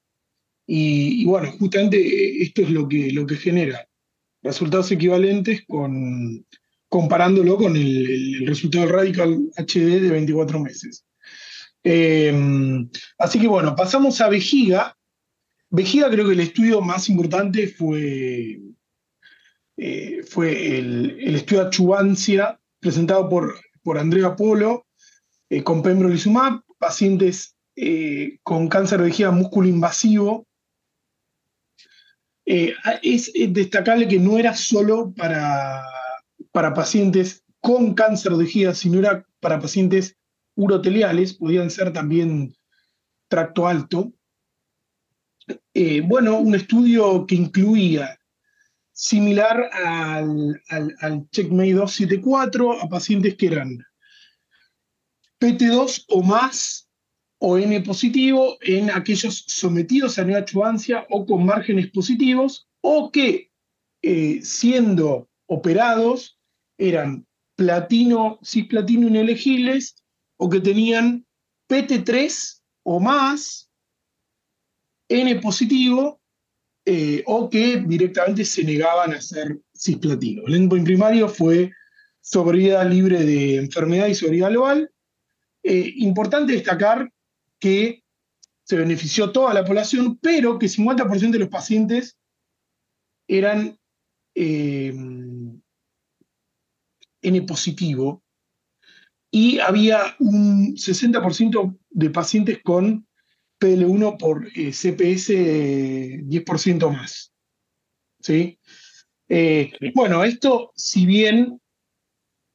y, 0.70 1.24
bueno, 1.24 1.50
justamente 1.52 1.96
eh, 1.96 2.42
esto 2.42 2.61
es 2.61 2.70
lo 2.70 2.87
que, 2.87 3.11
lo 3.11 3.26
que 3.26 3.37
genera 3.37 3.88
resultados 4.42 4.90
equivalentes 4.92 5.62
con, 5.66 6.44
comparándolo 6.88 7.56
con 7.56 7.74
el, 7.76 8.46
resultado 8.46 8.84
del 8.84 8.94
Radical 8.94 9.38
HD 9.56 10.00
de 10.00 10.11
24 10.11 10.61
meses. 10.61 11.04
Eh, 11.84 12.32
así 13.18 13.40
que 13.40 13.46
bueno, 13.48 13.74
pasamos 13.74 14.20
a 14.20 14.28
vejiga. 14.28 14.96
Vejiga 15.70 16.11
creo 16.11 16.26
que 16.26 16.34
el 16.34 16.40
estudio 16.40 16.80
más 16.80 17.08
importante 17.08 17.68
fue, 17.68 18.61
eh, 19.76 20.22
fue 20.28 20.78
el, 20.78 21.34
estudio 21.34 21.62
de 21.62 21.68
achuvancia 21.68 22.61
presentado 22.80 23.28
por, 23.28 23.54
por 23.82 23.98
Andrea 23.98 24.37
Polo 24.37 24.87
eh, 25.50 25.62
con 25.62 25.82
pembrolizumab, 25.82 26.62
pacientes 26.78 27.54
con 28.42 28.66
cáncer 28.68 28.98
de 28.98 29.04
vejiga 29.04 29.30
músculo 29.30 29.68
invasivo. 29.68 30.48
es 32.44 33.32
destacable 33.50 34.08
que 34.08 34.18
no 34.18 34.37
era 34.37 34.56
solo 34.56 35.12
para 35.16 35.84
para 36.52 36.74
pacientes 36.74 37.44
con 37.61 37.94
cáncer 37.94 38.32
de 38.32 38.44
vejiga, 38.44 38.74
sino 38.74 38.98
era 38.98 39.24
para 39.40 39.61
pacientes 39.61 40.16
uroteliales, 40.56 41.34
podían 41.34 41.70
ser 41.70 41.92
también 41.92 42.54
tracto 43.28 43.66
alto. 43.66 44.12
Eh, 45.74 46.00
bueno, 46.00 46.38
un 46.38 46.54
estudio 46.54 47.26
que 47.26 47.37
incluía 47.37 48.18
similar 48.92 49.70
al, 49.72 50.61
al, 50.68 51.28
Checkmate 51.30 51.74
274 51.74 52.82
a 52.82 52.88
pacientes 52.88 53.37
que 53.37 53.46
eran 53.46 53.78
PT2 55.40 56.05
o 56.09 56.22
más 56.22 56.88
o 57.40 57.57
N 57.59 57.81
positivo 57.83 58.59
en 58.61 58.90
aquellos 58.90 59.44
sometidos 59.46 60.18
a 60.18 60.24
neoadjuvancia 60.24 61.07
o 61.11 61.24
con 61.24 61.46
márgenes 61.46 61.90
positivos 61.90 62.66
o 62.81 63.11
que 63.12 63.51
eh, 64.03 64.40
siendo 64.42 65.29
operados 65.46 66.38
eran 66.79 67.27
platino, 67.57 68.38
cisplatino 68.42 69.09
inelegibles 69.09 69.96
o 70.37 70.48
que 70.48 70.61
tenían 70.61 71.27
PT3 71.68 72.61
o 72.85 73.01
más, 73.01 73.70
N 75.11 75.35
positivo, 75.40 76.20
eh, 76.87 77.22
o 77.27 77.51
que 77.51 77.79
directamente 77.87 78.44
se 78.44 78.64
negaban 78.64 79.12
a 79.12 79.20
ser 79.20 79.61
cisplatino. 79.74 80.42
El 80.46 80.55
endpoint 80.55 80.87
primario 80.87 81.29
fue 81.29 81.70
sobriedad 82.20 82.88
libre 82.88 83.24
de 83.24 83.57
enfermedad 83.57 84.07
y 84.07 84.14
sobriedad 84.14 84.51
global. 84.51 84.90
Eh, 85.62 85.94
importante 85.97 86.53
destacar 86.53 87.12
que 87.59 88.05
se 88.64 88.77
benefició 88.77 89.33
toda 89.33 89.55
la 89.55 89.64
población, 89.64 90.18
pero 90.18 90.59
que 90.59 90.68
50% 90.68 91.31
de 91.31 91.38
los 91.38 91.49
pacientes 91.49 92.18
eran 93.27 93.79
eh, 94.35 94.92
N 97.23 97.42
positivo 97.42 98.23
y 99.31 99.59
había 99.59 100.16
un 100.21 100.77
60% 100.77 101.79
de 101.90 102.11
pacientes 102.11 102.61
con 102.62 103.07
PL1 103.59 104.18
por 104.18 104.47
eh, 104.55 104.71
CPS 104.71 105.33
10% 106.29 106.90
más. 106.90 107.33
¿sí? 108.21 108.59
Eh, 109.29 109.73
bueno, 109.94 110.25
esto, 110.25 110.73
si 110.75 111.07
bien 111.07 111.61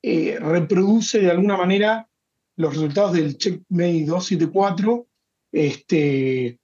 reproduce 0.02 1.20
de 1.20 1.32
alguna 1.32 1.56
manera 1.56 2.10
los 2.56 2.74
resultados 2.74 3.14
del 3.14 3.38
CheckMate 3.38 4.06
274, 4.06 5.08
este, 5.52 6.60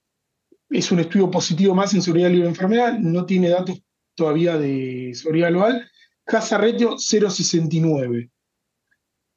es 0.70 0.92
un 0.92 1.00
estudio 1.00 1.30
positivo 1.30 1.74
más 1.74 1.94
en 1.94 2.02
seguridad 2.02 2.28
libre 2.28 2.44
de 2.44 2.50
enfermedad, 2.50 2.98
no 2.98 3.26
tiene 3.26 3.48
datos 3.48 3.82
todavía 4.14 4.56
de 4.56 5.12
seguridad 5.14 5.50
global, 5.50 5.90
Casa 6.24 6.58
Retio 6.58 6.96
069. 6.98 8.30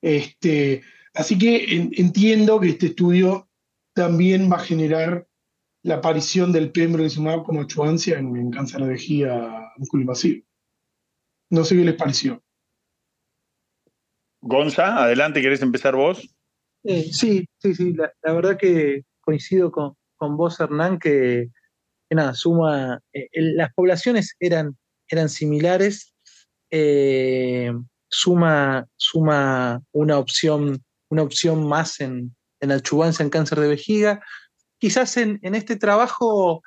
Este, 0.02 0.84
así 1.14 1.38
que 1.38 1.90
entiendo 1.96 2.60
que 2.60 2.70
este 2.70 2.88
estudio 2.88 3.50
también 3.94 4.52
va 4.52 4.58
a 4.58 4.64
generar 4.64 5.28
la 5.84 5.96
aparición 5.96 6.52
del 6.52 6.72
pembrolizumab 6.72 7.44
como 7.44 7.66
chuancia 7.66 8.18
en, 8.18 8.52
cáncer 8.52 8.82
de 8.82 8.90
vejiga 8.90 9.74
invasivo. 9.94 10.46
No 11.50 11.64
sé 11.64 11.76
qué 11.76 11.84
les 11.84 11.96
pareció. 11.96 12.42
Gonza, 14.42 15.04
adelante, 15.04 15.42
¿querés 15.42 15.62
empezar 15.62 15.96
vos? 15.96 16.36
Sí, 16.84 17.48
sí, 17.60 17.76
sí, 17.76 17.94
la, 17.94 18.34
verdad 18.34 18.58
que 18.58 19.04
coincido 19.22 19.72
con, 19.72 19.96
con 20.18 20.36
vos, 20.36 20.60
Hernán, 20.60 21.00
que, 21.00 21.50
nada, 22.10 22.34
suma, 22.34 23.00
eh, 23.14 23.30
las 23.34 23.74
poblaciones 23.74 24.36
eran, 24.40 24.78
eran 25.08 25.30
similares, 25.30 26.14
eh, 26.72 27.72
suma, 28.10 28.86
suma 28.98 29.82
una, 29.94 30.20
opción, 30.20 30.84
una 31.10 31.24
opción 31.24 31.68
más 31.68 32.02
en, 32.02 32.36
en 32.60 32.72
en 32.72 33.30
cáncer 33.30 33.60
de 33.60 33.68
vejiga. 33.68 34.22
Quizás 34.78 35.16
en, 35.18 35.40
este 35.42 35.78
trabajo 35.78 36.62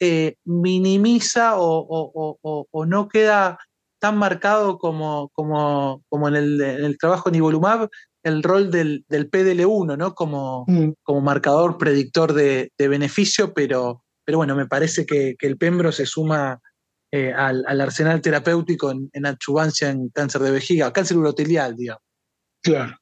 eh, 0.00 0.36
minimiza 0.44 1.54
o, 1.56 2.86
no 2.86 3.08
queda 3.08 3.58
tan 3.98 4.18
marcado 4.18 4.78
como, 4.78 5.30
como, 5.32 6.02
como 6.08 6.28
en, 6.28 6.34
el, 6.34 6.98
trabajo 6.98 7.28
en 7.28 7.36
Ivolumab 7.36 7.88
el 8.22 8.42
rol 8.42 8.70
del, 8.70 9.04
del 9.08 9.30
PDL1, 9.30 9.96
¿no? 9.96 10.14
Como, 10.14 10.64
mm. 10.68 10.92
como 11.02 11.20
marcador 11.20 11.78
predictor 11.78 12.32
de, 12.32 12.70
beneficio, 12.78 13.52
pero, 13.54 14.04
pero 14.24 14.38
bueno, 14.38 14.54
me 14.54 14.66
parece 14.66 15.06
que, 15.06 15.34
que 15.38 15.46
el 15.46 15.58
Pembro 15.58 15.92
se 15.92 16.06
suma 16.06 16.60
eh, 17.10 17.32
al, 17.32 17.80
arsenal 17.80 18.20
terapéutico 18.22 18.90
en, 18.90 19.10
en 19.12 19.26
en 19.26 20.08
cáncer 20.10 20.40
de 20.40 20.50
vejiga, 20.50 20.92
cáncer 20.92 21.18
urotelial, 21.18 21.76
digamos. 21.76 22.02
Claro. 22.62 22.96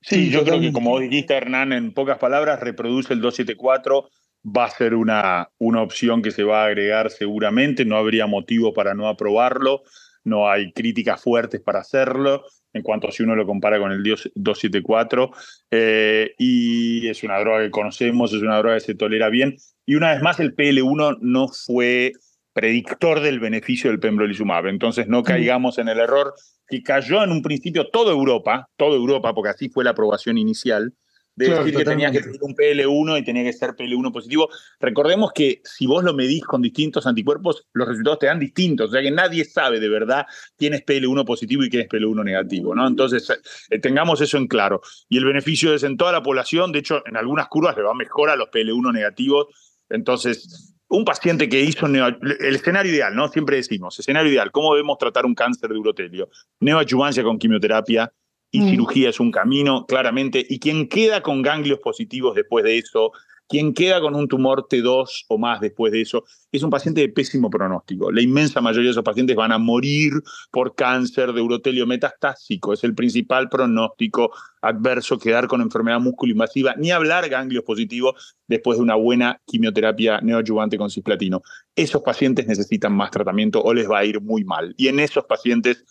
Sí, 0.00 0.30
yo 0.30 0.44
creo 0.44 0.60
que 0.60 0.72
como 0.72 0.98
dijiste, 0.98 1.34
Hernán, 1.34 1.72
en 1.72 1.94
pocas 1.94 2.18
palabras, 2.18 2.60
reproduce 2.60 3.14
el 3.14 3.20
274, 3.20 4.10
va 4.44 4.66
a 4.66 4.70
ser 4.70 4.94
una, 4.94 5.48
una 5.58 5.80
opción 5.80 6.20
que 6.20 6.30
se 6.30 6.44
va 6.44 6.64
a 6.64 6.66
agregar 6.66 7.10
seguramente, 7.10 7.84
no 7.84 7.96
habría 7.96 8.26
motivo 8.26 8.74
para 8.74 8.94
no 8.94 9.08
aprobarlo, 9.08 9.82
no 10.24 10.50
hay 10.50 10.72
críticas 10.72 11.22
fuertes 11.22 11.60
para 11.60 11.80
hacerlo, 11.80 12.44
en 12.74 12.82
cuanto 12.82 13.08
a 13.08 13.12
si 13.12 13.22
uno 13.22 13.34
lo 13.34 13.46
compara 13.46 13.78
con 13.78 13.92
el 13.92 14.02
274, 14.02 15.30
eh, 15.70 16.34
y 16.36 17.08
es 17.08 17.22
una 17.22 17.38
droga 17.38 17.62
que 17.62 17.70
conocemos, 17.70 18.32
es 18.32 18.42
una 18.42 18.58
droga 18.58 18.74
que 18.74 18.80
se 18.80 18.94
tolera 18.94 19.30
bien, 19.30 19.56
y 19.86 19.94
una 19.94 20.12
vez 20.12 20.22
más 20.22 20.40
el 20.40 20.54
PL1 20.54 21.18
no 21.20 21.48
fue 21.48 22.12
predictor 22.52 23.20
del 23.20 23.40
beneficio 23.40 23.90
del 23.90 24.00
pembrolizumab. 24.00 24.66
Entonces 24.66 25.08
no 25.08 25.22
caigamos 25.22 25.78
en 25.78 25.88
el 25.88 25.98
error 25.98 26.34
que 26.68 26.82
cayó 26.82 27.22
en 27.22 27.30
un 27.30 27.42
principio 27.42 27.90
toda 27.90 28.12
Europa, 28.12 28.68
toda 28.76 28.96
Europa, 28.96 29.34
porque 29.34 29.50
así 29.50 29.68
fue 29.68 29.84
la 29.84 29.90
aprobación 29.90 30.38
inicial, 30.38 30.94
de 31.36 31.50
decir 31.50 31.76
que 31.76 31.84
tenía 31.84 32.10
que 32.10 32.22
ser 32.22 32.32
un 32.40 32.54
PL1 32.54 33.18
y 33.18 33.24
tenía 33.24 33.42
que 33.42 33.52
ser 33.52 33.70
PL1 33.70 34.12
positivo. 34.12 34.48
Recordemos 34.80 35.32
que 35.32 35.60
si 35.64 35.86
vos 35.86 36.04
lo 36.04 36.14
medís 36.14 36.44
con 36.44 36.62
distintos 36.62 37.06
anticuerpos, 37.06 37.66
los 37.72 37.88
resultados 37.88 38.20
te 38.20 38.26
dan 38.26 38.38
distintos, 38.38 38.90
o 38.90 38.92
sea 38.92 39.02
que 39.02 39.10
nadie 39.10 39.44
sabe 39.44 39.80
de 39.80 39.88
verdad 39.88 40.26
quién 40.56 40.74
es 40.74 40.84
PL1 40.84 41.24
positivo 41.24 41.64
y 41.64 41.70
quién 41.70 41.82
es 41.82 41.88
PL1 41.88 42.24
negativo, 42.24 42.74
¿no? 42.74 42.86
Entonces, 42.86 43.28
eh, 43.70 43.78
tengamos 43.78 44.20
eso 44.20 44.38
en 44.38 44.46
claro. 44.46 44.80
Y 45.08 45.18
el 45.18 45.24
beneficio 45.24 45.74
es 45.74 45.82
en 45.82 45.96
toda 45.96 46.12
la 46.12 46.22
población, 46.22 46.72
de 46.72 46.80
hecho, 46.80 47.02
en 47.06 47.16
algunas 47.16 47.48
curvas 47.48 47.76
le 47.76 47.82
va 47.82 47.94
mejor 47.94 48.30
a 48.30 48.36
los 48.36 48.48
PL1 48.50 48.92
negativos, 48.92 49.46
entonces 49.88 50.74
un 50.88 51.04
paciente 51.04 51.48
que 51.48 51.60
hizo 51.60 51.86
el 51.86 52.54
escenario 52.54 52.92
ideal, 52.92 53.16
¿no? 53.16 53.28
Siempre 53.28 53.56
decimos, 53.56 53.98
escenario 53.98 54.30
ideal, 54.30 54.52
¿cómo 54.52 54.74
debemos 54.74 54.98
tratar 54.98 55.26
un 55.26 55.34
cáncer 55.34 55.70
de 55.70 55.78
urotelio? 55.78 56.28
Neoadjuvancia 56.60 57.24
con 57.24 57.38
quimioterapia 57.38 58.12
y 58.54 58.60
mm. 58.60 58.70
cirugía 58.70 59.10
es 59.10 59.18
un 59.18 59.32
camino, 59.32 59.84
claramente, 59.84 60.46
y 60.48 60.60
quien 60.60 60.88
queda 60.88 61.22
con 61.22 61.42
ganglios 61.42 61.80
positivos 61.80 62.36
después 62.36 62.64
de 62.64 62.78
eso 62.78 63.10
Quien 63.46 63.74
queda 63.74 64.00
con 64.00 64.14
un 64.14 64.26
tumor 64.26 64.66
T2 64.68 65.26
o 65.28 65.38
más 65.38 65.60
después 65.60 65.92
de 65.92 66.00
eso 66.00 66.24
es 66.50 66.62
un 66.62 66.70
paciente 66.70 67.02
de 67.02 67.10
pésimo 67.10 67.50
pronóstico. 67.50 68.10
La 68.10 68.22
inmensa 68.22 68.60
mayoría 68.60 68.88
de 68.88 68.92
esos 68.92 69.04
pacientes 69.04 69.36
van 69.36 69.52
a 69.52 69.58
morir 69.58 70.12
por 70.50 70.74
cáncer 70.74 71.32
de 71.32 71.42
urotelio 71.42 71.86
metastásico. 71.86 72.72
Es 72.72 72.84
el 72.84 72.94
principal 72.94 73.50
pronóstico 73.50 74.32
adverso 74.62 75.18
quedar 75.18 75.46
con 75.46 75.60
enfermedad 75.60 76.00
músculo-invasiva, 76.00 76.74
ni 76.78 76.90
hablar 76.90 77.28
ganglios 77.28 77.64
positivos 77.64 78.36
después 78.46 78.78
de 78.78 78.84
una 78.84 78.94
buena 78.94 79.40
quimioterapia 79.44 80.20
neoadyuvante 80.22 80.78
con 80.78 80.88
cisplatino. 80.88 81.42
Esos 81.76 82.02
pacientes 82.02 82.46
necesitan 82.46 82.94
más 82.94 83.10
tratamiento 83.10 83.60
o 83.62 83.74
les 83.74 83.90
va 83.90 83.98
a 83.98 84.04
ir 84.06 84.22
muy 84.22 84.44
mal. 84.44 84.74
Y 84.78 84.88
en 84.88 85.00
esos 85.00 85.24
pacientes, 85.24 85.84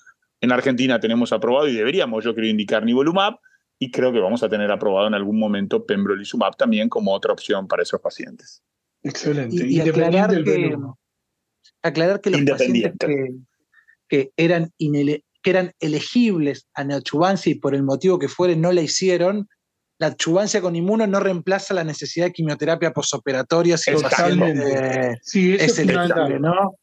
en 0.43 0.51
Argentina 0.51 0.99
tenemos 0.99 1.31
aprobado 1.31 1.69
y 1.69 1.73
deberíamos, 1.73 2.21
yo 2.25 2.35
creo, 2.35 2.49
indicar 2.49 2.83
nivolumab, 2.83 3.39
y 3.79 3.91
creo 3.91 4.11
que 4.11 4.19
vamos 4.19 4.43
a 4.43 4.49
tener 4.49 4.69
aprobado 4.71 5.07
en 5.07 5.13
algún 5.13 5.39
momento 5.39 5.85
pembrolizumab 5.85 6.57
también 6.57 6.89
como 6.89 7.13
otra 7.13 7.31
opción 7.31 7.65
para 7.65 7.83
esos 7.83 8.01
pacientes. 8.01 8.61
Excelente. 9.03 9.65
Y, 9.65 9.77
y 9.77 9.79
aclarar, 9.79 10.43
que, 10.43 10.75
aclarar 11.81 12.19
que 12.19 12.29
los 12.29 12.41
pacientes 12.41 13.09
que, 14.09 14.31
eran 14.35 14.69
inele, 14.77 15.23
que 15.41 15.49
eran 15.49 15.71
elegibles 15.79 16.67
a 16.73 16.83
neochubancia 16.83 17.49
y 17.49 17.55
por 17.55 17.73
el 17.73 17.83
motivo 17.83 18.19
que 18.19 18.27
fuere 18.27 18.57
no 18.57 18.73
la 18.73 18.81
hicieron, 18.81 19.47
la 19.97 20.07
adjuvancia 20.07 20.59
con 20.59 20.75
inmuno 20.75 21.07
no 21.07 21.21
reemplaza 21.21 21.73
la 21.73 21.85
necesidad 21.85 22.25
de 22.25 22.33
quimioterapia 22.33 22.91
posoperatoria 22.91 23.77
si 23.77 23.91
Exactamente. 23.91 25.19
sí, 25.21 25.53
eso 25.53 25.63
es, 25.63 25.79
elegible, 25.79 26.39
¿no? 26.41 26.75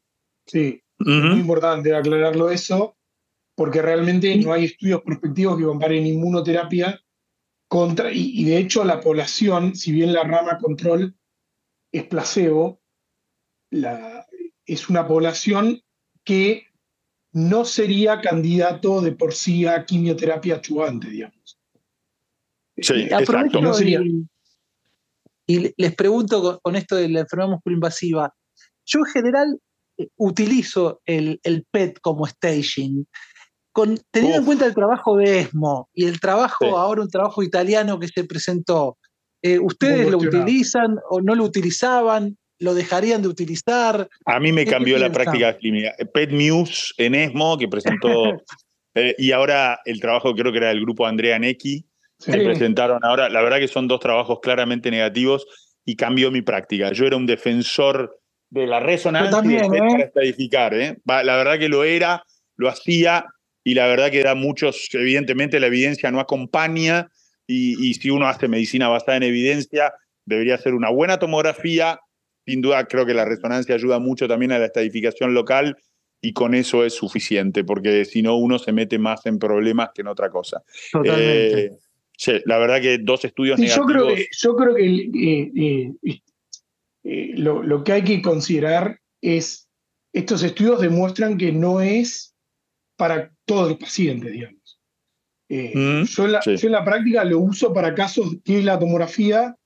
Sí, 0.46 0.82
es 0.98 1.06
muy 1.06 1.40
importante 1.40 1.94
aclararlo 1.94 2.50
eso 2.50 2.96
porque 3.60 3.82
realmente 3.82 4.34
no 4.36 4.54
hay 4.54 4.64
estudios 4.64 5.02
prospectivos 5.02 5.58
que 5.58 5.64
comparen 5.64 6.06
inmunoterapia 6.06 6.98
contra, 7.68 8.10
y, 8.10 8.42
de 8.44 8.56
hecho 8.56 8.84
la 8.84 9.00
población, 9.00 9.76
si 9.76 9.92
bien 9.92 10.14
la 10.14 10.24
rama 10.24 10.56
control 10.56 11.14
es 11.92 12.04
placebo, 12.04 12.80
la, 13.68 14.26
es 14.64 14.88
una 14.88 15.06
población 15.06 15.82
que 16.24 16.68
no 17.32 17.66
sería 17.66 18.22
candidato 18.22 19.02
de 19.02 19.12
por 19.12 19.34
sí 19.34 19.66
a 19.66 19.84
quimioterapia 19.84 20.54
achuvante, 20.54 21.10
digamos. 21.10 21.60
Sí, 22.78 22.94
exacto. 22.94 23.60
Y, 25.46 25.74
les 25.76 25.94
pregunto 25.96 26.58
con, 26.62 26.76
esto 26.76 26.96
de 26.96 27.10
la 27.10 27.20
enfermedad 27.20 27.50
musculoinvasiva, 27.50 28.34
yo 28.86 29.00
en 29.00 29.04
general 29.12 29.60
eh, 29.98 30.08
utilizo 30.16 31.02
el, 31.04 31.38
el 31.42 31.66
PET 31.70 32.00
como 32.00 32.26
staging 32.26 33.04
teniendo 34.10 34.38
en 34.38 34.44
cuenta 34.44 34.66
el 34.66 34.74
trabajo 34.74 35.16
de 35.16 35.40
ESMO 35.40 35.88
y 35.94 36.06
el 36.06 36.20
trabajo, 36.20 36.78
ahora 36.78 37.02
un 37.02 37.10
trabajo 37.10 37.42
italiano 37.42 37.98
que 37.98 38.08
se 38.08 38.24
presentó, 38.24 38.98
eh, 39.42 39.58
¿ustedes 39.58 40.10
lo 40.10 40.18
utilizan 40.18 40.98
o 41.08 41.20
no 41.20 41.34
lo 41.34 41.44
utilizaban? 41.44 42.36
¿Lo 42.58 42.74
dejarían 42.74 43.22
de 43.22 43.28
utilizar? 43.28 44.08
A 44.26 44.38
mí 44.40 44.52
me 44.52 44.66
cambió 44.66 44.98
la 44.98 45.10
práctica 45.10 45.56
clínica. 45.56 45.94
Pet 46.12 46.30
News 46.30 46.94
en 46.98 47.14
ESMO, 47.14 47.56
que 47.56 47.68
presentó, 47.68 48.10
eh, 48.94 49.14
y 49.16 49.32
ahora 49.32 49.80
el 49.86 49.98
trabajo 49.98 50.34
creo 50.34 50.52
que 50.52 50.58
era 50.58 50.68
del 50.68 50.82
grupo 50.82 51.06
Andrea 51.06 51.38
Necchi, 51.38 51.86
que 52.22 52.32
presentaron 52.32 53.00
ahora. 53.02 53.30
La 53.30 53.40
verdad 53.40 53.58
que 53.58 53.68
son 53.68 53.88
dos 53.88 54.00
trabajos 54.00 54.40
claramente 54.40 54.90
negativos 54.90 55.46
y 55.86 55.96
cambió 55.96 56.30
mi 56.30 56.42
práctica. 56.42 56.92
Yo 56.92 57.06
era 57.06 57.16
un 57.16 57.24
defensor 57.24 58.20
de 58.50 58.66
la 58.66 58.80
resonancia 58.80 59.64
y 59.64 59.70
de 59.70 59.78
para 59.78 60.04
estadificar. 60.04 60.74
La 61.06 61.36
verdad 61.36 61.58
que 61.58 61.68
lo 61.68 61.84
era, 61.84 62.24
lo 62.56 62.68
hacía, 62.68 63.24
y 63.70 63.74
la 63.74 63.86
verdad 63.86 64.10
que 64.10 64.24
da 64.24 64.34
muchos, 64.34 64.88
evidentemente 64.92 65.60
la 65.60 65.68
evidencia 65.68 66.10
no 66.10 66.18
acompaña 66.18 67.08
y, 67.46 67.94
si 67.94 68.10
uno 68.10 68.26
hace 68.26 68.48
medicina 68.48 68.88
basada 68.88 69.18
en 69.18 69.22
evidencia, 69.22 69.94
debería 70.24 70.58
ser 70.58 70.74
una 70.74 70.90
buena 70.90 71.20
tomografía. 71.20 72.00
Sin 72.44 72.62
duda 72.62 72.88
creo 72.88 73.06
que 73.06 73.14
la 73.14 73.24
resonancia 73.24 73.76
ayuda 73.76 74.00
mucho 74.00 74.26
también 74.26 74.50
a 74.50 74.58
la 74.58 74.66
estadificación 74.66 75.34
local 75.34 75.76
y 76.20 76.32
con 76.32 76.56
eso 76.56 76.84
es 76.84 76.94
suficiente, 76.94 77.62
porque 77.62 78.04
si 78.04 78.22
no 78.22 78.38
uno 78.38 78.58
se 78.58 78.72
mete 78.72 78.98
más 78.98 79.24
en 79.26 79.38
problemas 79.38 79.90
que 79.94 80.00
en 80.00 80.08
otra 80.08 80.30
cosa. 80.30 80.64
Totalmente. 80.90 81.66
Eh, 81.66 81.70
sí, 82.16 82.32
la 82.46 82.58
verdad 82.58 82.80
que 82.80 82.98
dos 82.98 83.24
estudios 83.24 83.56
negativos. 83.56 83.86
Yo 83.86 83.94
creo 83.94 84.16
que, 84.16 84.26
yo 84.36 84.56
creo 84.56 84.74
que 84.74 85.10
eh, 85.54 85.92
eh, 87.04 87.32
lo, 87.36 87.62
lo 87.62 87.84
que 87.84 87.92
hay 87.92 88.02
que 88.02 88.20
considerar 88.20 88.98
es, 89.20 89.68
estos 90.12 90.42
estudios 90.42 90.80
demuestran 90.80 91.38
que 91.38 91.52
no 91.52 91.80
es 91.80 92.30
para 93.00 93.32
todos 93.46 93.70
los 93.70 93.78
pacientes, 93.78 94.30
digamos. 94.30 94.78
Eh, 95.48 95.72
mm, 95.74 96.04
yo, 96.04 96.26
en 96.26 96.72
la, 96.72 96.84
práctica 96.84 97.24
lo 97.24 97.38
uso 97.38 97.72
para 97.72 97.94
casos 97.94 98.36
que 98.44 98.62
la 98.62 98.78
tomografía 98.78 99.56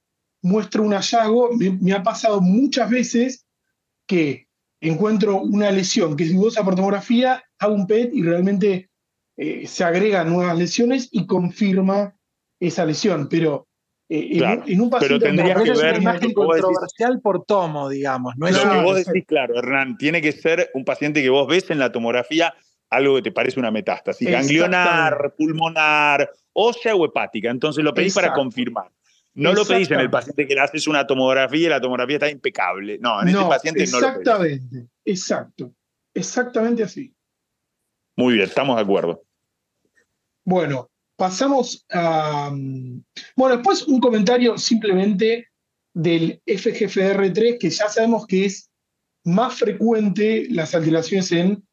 muestra 0.40 0.82
un 0.82 0.92
hallazgo. 0.92 1.50
Me, 1.80 1.92
ha 1.92 2.04
pasado 2.04 2.40
muchas 2.40 2.88
veces 2.88 3.44
que 4.06 4.46
encuentro 4.80 5.40
una 5.40 5.72
lesión 5.72 6.16
que 6.16 6.22
es 6.22 6.32
dudosa 6.32 6.62
por 6.62 6.76
tomografía, 6.76 7.42
hago 7.58 7.74
un 7.74 7.88
PET 7.88 8.14
y 8.14 8.22
realmente 8.22 8.88
eh, 9.36 9.66
se 9.66 9.82
agregan 9.82 10.32
nuevas 10.32 10.56
lesiones 10.56 11.08
y 11.10 11.26
confirma 11.26 12.14
esa 12.60 12.86
lesión. 12.86 13.28
Pero 13.28 13.66
eh, 14.08 14.38
en, 14.64 14.80
un 14.80 14.90
paciente 14.90 15.18
pero 15.18 15.18
tendría 15.18 15.54
que 15.56 15.72
ver 15.72 15.94
una 15.94 16.12
imagen 16.12 16.32
controversial 16.32 17.20
por 17.20 17.44
tomo, 17.44 17.88
digamos. 17.88 18.34
No 18.36 18.46
es 18.46 18.64
lo 18.64 18.70
que 18.70 18.80
vos 18.80 19.04
decís, 19.04 19.24
claro, 19.26 19.58
Hernán, 19.58 19.98
tiene 19.98 20.22
que 20.22 20.30
ser 20.30 20.70
un 20.72 20.84
paciente 20.84 21.20
que 21.20 21.30
vos 21.30 21.48
ves 21.48 21.68
en 21.70 21.80
la 21.80 21.90
tomografía 21.90 22.54
algo 22.96 23.16
que 23.16 23.22
te 23.22 23.32
parece 23.32 23.60
una 23.60 23.70
metástasis, 23.70 24.30
ganglionar, 24.30 25.34
pulmonar, 25.36 26.30
ósea 26.52 26.94
o 26.94 27.04
hepática. 27.04 27.50
Entonces 27.50 27.84
lo 27.84 27.94
pedís 27.94 28.14
para 28.14 28.32
confirmar. 28.32 28.90
No 29.34 29.52
lo 29.52 29.64
pedís 29.64 29.90
en 29.90 30.00
el 30.00 30.10
paciente 30.10 30.46
que 30.46 30.54
le 30.54 30.60
haces 30.60 30.86
una 30.86 31.06
tomografía 31.06 31.66
y 31.66 31.70
la 31.70 31.80
tomografía 31.80 32.16
está 32.16 32.30
impecable. 32.30 32.98
No, 32.98 33.20
en 33.20 33.28
ese 33.28 33.38
paciente 33.38 33.86
no 33.86 34.00
lo 34.00 34.06
pedís. 34.06 34.18
Exactamente, 34.20 34.88
exacto. 35.04 35.74
Exactamente 36.14 36.84
así. 36.84 37.12
Muy 38.16 38.34
bien, 38.34 38.46
estamos 38.46 38.76
de 38.76 38.82
acuerdo. 38.82 39.24
Bueno, 40.44 40.90
pasamos 41.16 41.84
a. 41.90 42.50
Mm, 42.52 43.02
bueno, 43.36 43.56
después 43.56 43.82
un 43.88 44.00
comentario 44.00 44.56
simplemente 44.56 45.48
del 45.92 46.40
FGFR3, 46.46 47.58
que 47.58 47.70
ya 47.70 47.88
sabemos 47.88 48.26
que 48.26 48.46
es 48.46 48.70
más 49.24 49.54
frecuente 49.54 50.46
las 50.50 50.74
alteraciones 50.74 51.32
en 51.32 51.66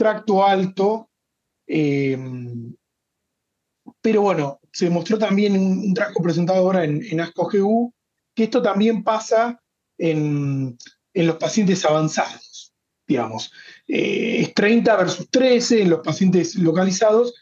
tracto 0.00 0.42
alto. 0.42 1.10
Eh, 1.66 2.16
pero 4.00 4.22
bueno, 4.22 4.58
se 4.72 4.86
demostró 4.86 5.18
también 5.18 5.54
en 5.54 5.62
un, 5.62 5.94
trabajo 5.94 6.22
presentado 6.22 6.60
ahora 6.60 6.84
en, 6.84 7.04
en 7.04 7.20
ASCO-GU 7.20 7.92
que 8.34 8.44
esto 8.44 8.62
también 8.62 9.04
pasa 9.04 9.60
en, 9.98 10.78
los 11.12 11.36
pacientes 11.36 11.84
avanzados, 11.84 12.72
digamos. 13.06 13.52
Eh, 13.86 14.40
es 14.40 14.54
30 14.54 14.96
versus 14.96 15.28
13 15.28 15.82
en 15.82 15.90
los 15.90 16.00
pacientes 16.00 16.54
localizados 16.54 17.34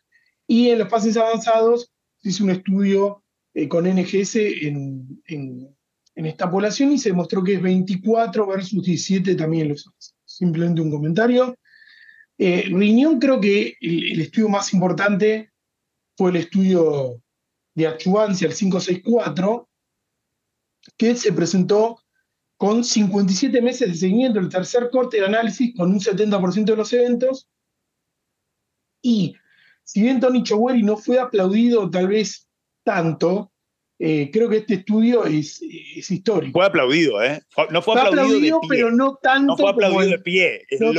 y 0.48 0.70
en 0.70 0.80
los 0.80 0.88
pacientes 0.88 1.22
avanzados 1.22 1.92
se 2.16 2.30
hizo 2.30 2.42
un 2.42 2.50
estudio 2.50 3.22
eh, 3.54 3.68
con 3.68 3.84
NGS 3.88 4.36
en, 4.36 5.22
en, 5.26 5.76
esta 6.16 6.50
población 6.50 6.90
y 6.90 6.98
se 6.98 7.10
demostró 7.10 7.44
que 7.44 7.54
es 7.54 7.62
24 7.62 8.44
versus 8.44 8.82
17 8.82 9.36
también 9.36 9.66
en 9.66 9.68
los 9.68 9.86
avanzados. 9.86 10.16
Simplemente 10.24 10.80
un 10.80 10.90
comentario. 10.90 11.56
Eh, 12.38 12.68
Riñón 12.70 13.18
creo 13.18 13.40
que 13.40 13.76
el, 13.80 14.20
estudio 14.20 14.48
más 14.48 14.72
importante 14.72 15.52
fue 16.16 16.30
el 16.30 16.36
estudio 16.36 17.20
de 17.74 17.86
achuvancia, 17.88 18.46
el 18.46 18.54
564, 18.54 19.68
que 20.96 21.16
se 21.16 21.32
presentó 21.32 22.00
con 22.56 22.84
57 22.84 23.60
meses 23.60 23.88
de 23.88 23.94
seguimiento, 23.94 24.38
el 24.38 24.48
tercer 24.48 24.88
corte 24.90 25.18
de 25.18 25.26
análisis 25.26 25.74
con 25.76 25.90
un 25.90 26.00
70% 26.00 26.64
de 26.64 26.76
los 26.76 26.92
eventos. 26.92 27.48
Y 29.02 29.36
si 29.84 30.02
bien 30.02 30.20
Tony 30.20 30.42
Choweri 30.42 30.82
no 30.82 30.96
fue 30.96 31.18
aplaudido 31.18 31.90
tal 31.90 32.08
vez 32.08 32.48
tanto, 32.84 33.52
eh, 33.98 34.30
creo 34.32 34.48
que 34.48 34.58
este 34.58 34.74
estudio 34.74 35.24
es, 35.24 35.60
histórico. 35.62 36.58
Fue 36.58 36.66
aplaudido, 36.66 37.22
¿eh? 37.22 37.40
No 37.70 37.82
fue, 37.82 38.00
aplaudido, 38.00 38.60
de 38.60 38.60
pie. 38.60 38.68
pero 38.68 38.90
no 38.92 39.18
tanto. 39.20 39.52
No 39.52 39.56
fue 39.56 39.70
aplaudido 39.70 40.10
de 40.10 40.18
pie. 40.18 40.62
Es 40.70 40.80
no 40.80 40.92
que 40.92 40.98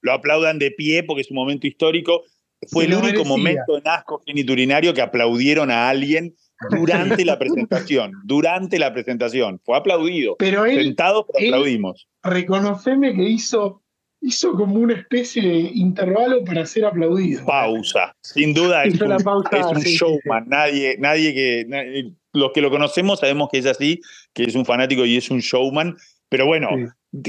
lo 0.00 0.12
aplaudan 0.12 0.58
de 0.58 0.70
pie 0.70 1.02
porque 1.02 1.22
es 1.22 1.30
un 1.30 1.36
momento 1.36 1.66
histórico. 1.66 2.22
Fue 2.70 2.84
el 2.84 2.94
único 2.94 3.24
momento 3.24 3.78
en 3.78 3.86
asco 3.86 4.20
geniturinario 4.26 4.92
que 4.92 5.00
aplaudieron 5.00 5.70
a 5.70 5.88
alguien 5.88 6.34
durante 6.70 7.24
la 7.24 7.38
presentación. 7.38 8.12
Durante 8.24 8.78
la 8.78 8.92
presentación. 8.92 9.60
Fue 9.64 9.76
aplaudido. 9.76 10.36
Pero 10.38 10.66
él, 10.66 10.82
Sentado, 10.82 11.26
pero 11.32 11.56
aplaudimos. 11.56 12.08
Reconoceme 12.22 13.14
que 13.14 13.22
hizo 13.22 13.82
hizo 14.20 14.52
como 14.52 14.74
una 14.74 14.94
especie 14.94 15.42
de 15.42 15.58
intervalo 15.74 16.44
para 16.44 16.66
ser 16.66 16.84
aplaudido. 16.84 17.44
Pausa. 17.44 18.12
Sin 18.22 18.54
duda 18.54 18.84
es 18.84 19.00
un, 19.00 19.80
showman. 19.80 20.48
Nadie, 20.48 20.96
nadie 20.98 21.34
que. 21.34 22.12
los 22.32 22.52
que 22.52 22.60
lo 22.60 22.70
conocemos 22.70 23.20
sabemos 23.20 23.48
que 23.50 23.58
es 23.58 23.66
así, 23.66 24.00
que 24.32 24.44
es 24.44 24.54
un 24.54 24.64
fanático 24.64 25.04
y 25.04 25.16
es 25.16 25.30
un 25.30 25.40
showman. 25.40 25.96
Pero 26.28 26.46
bueno, 26.46 26.68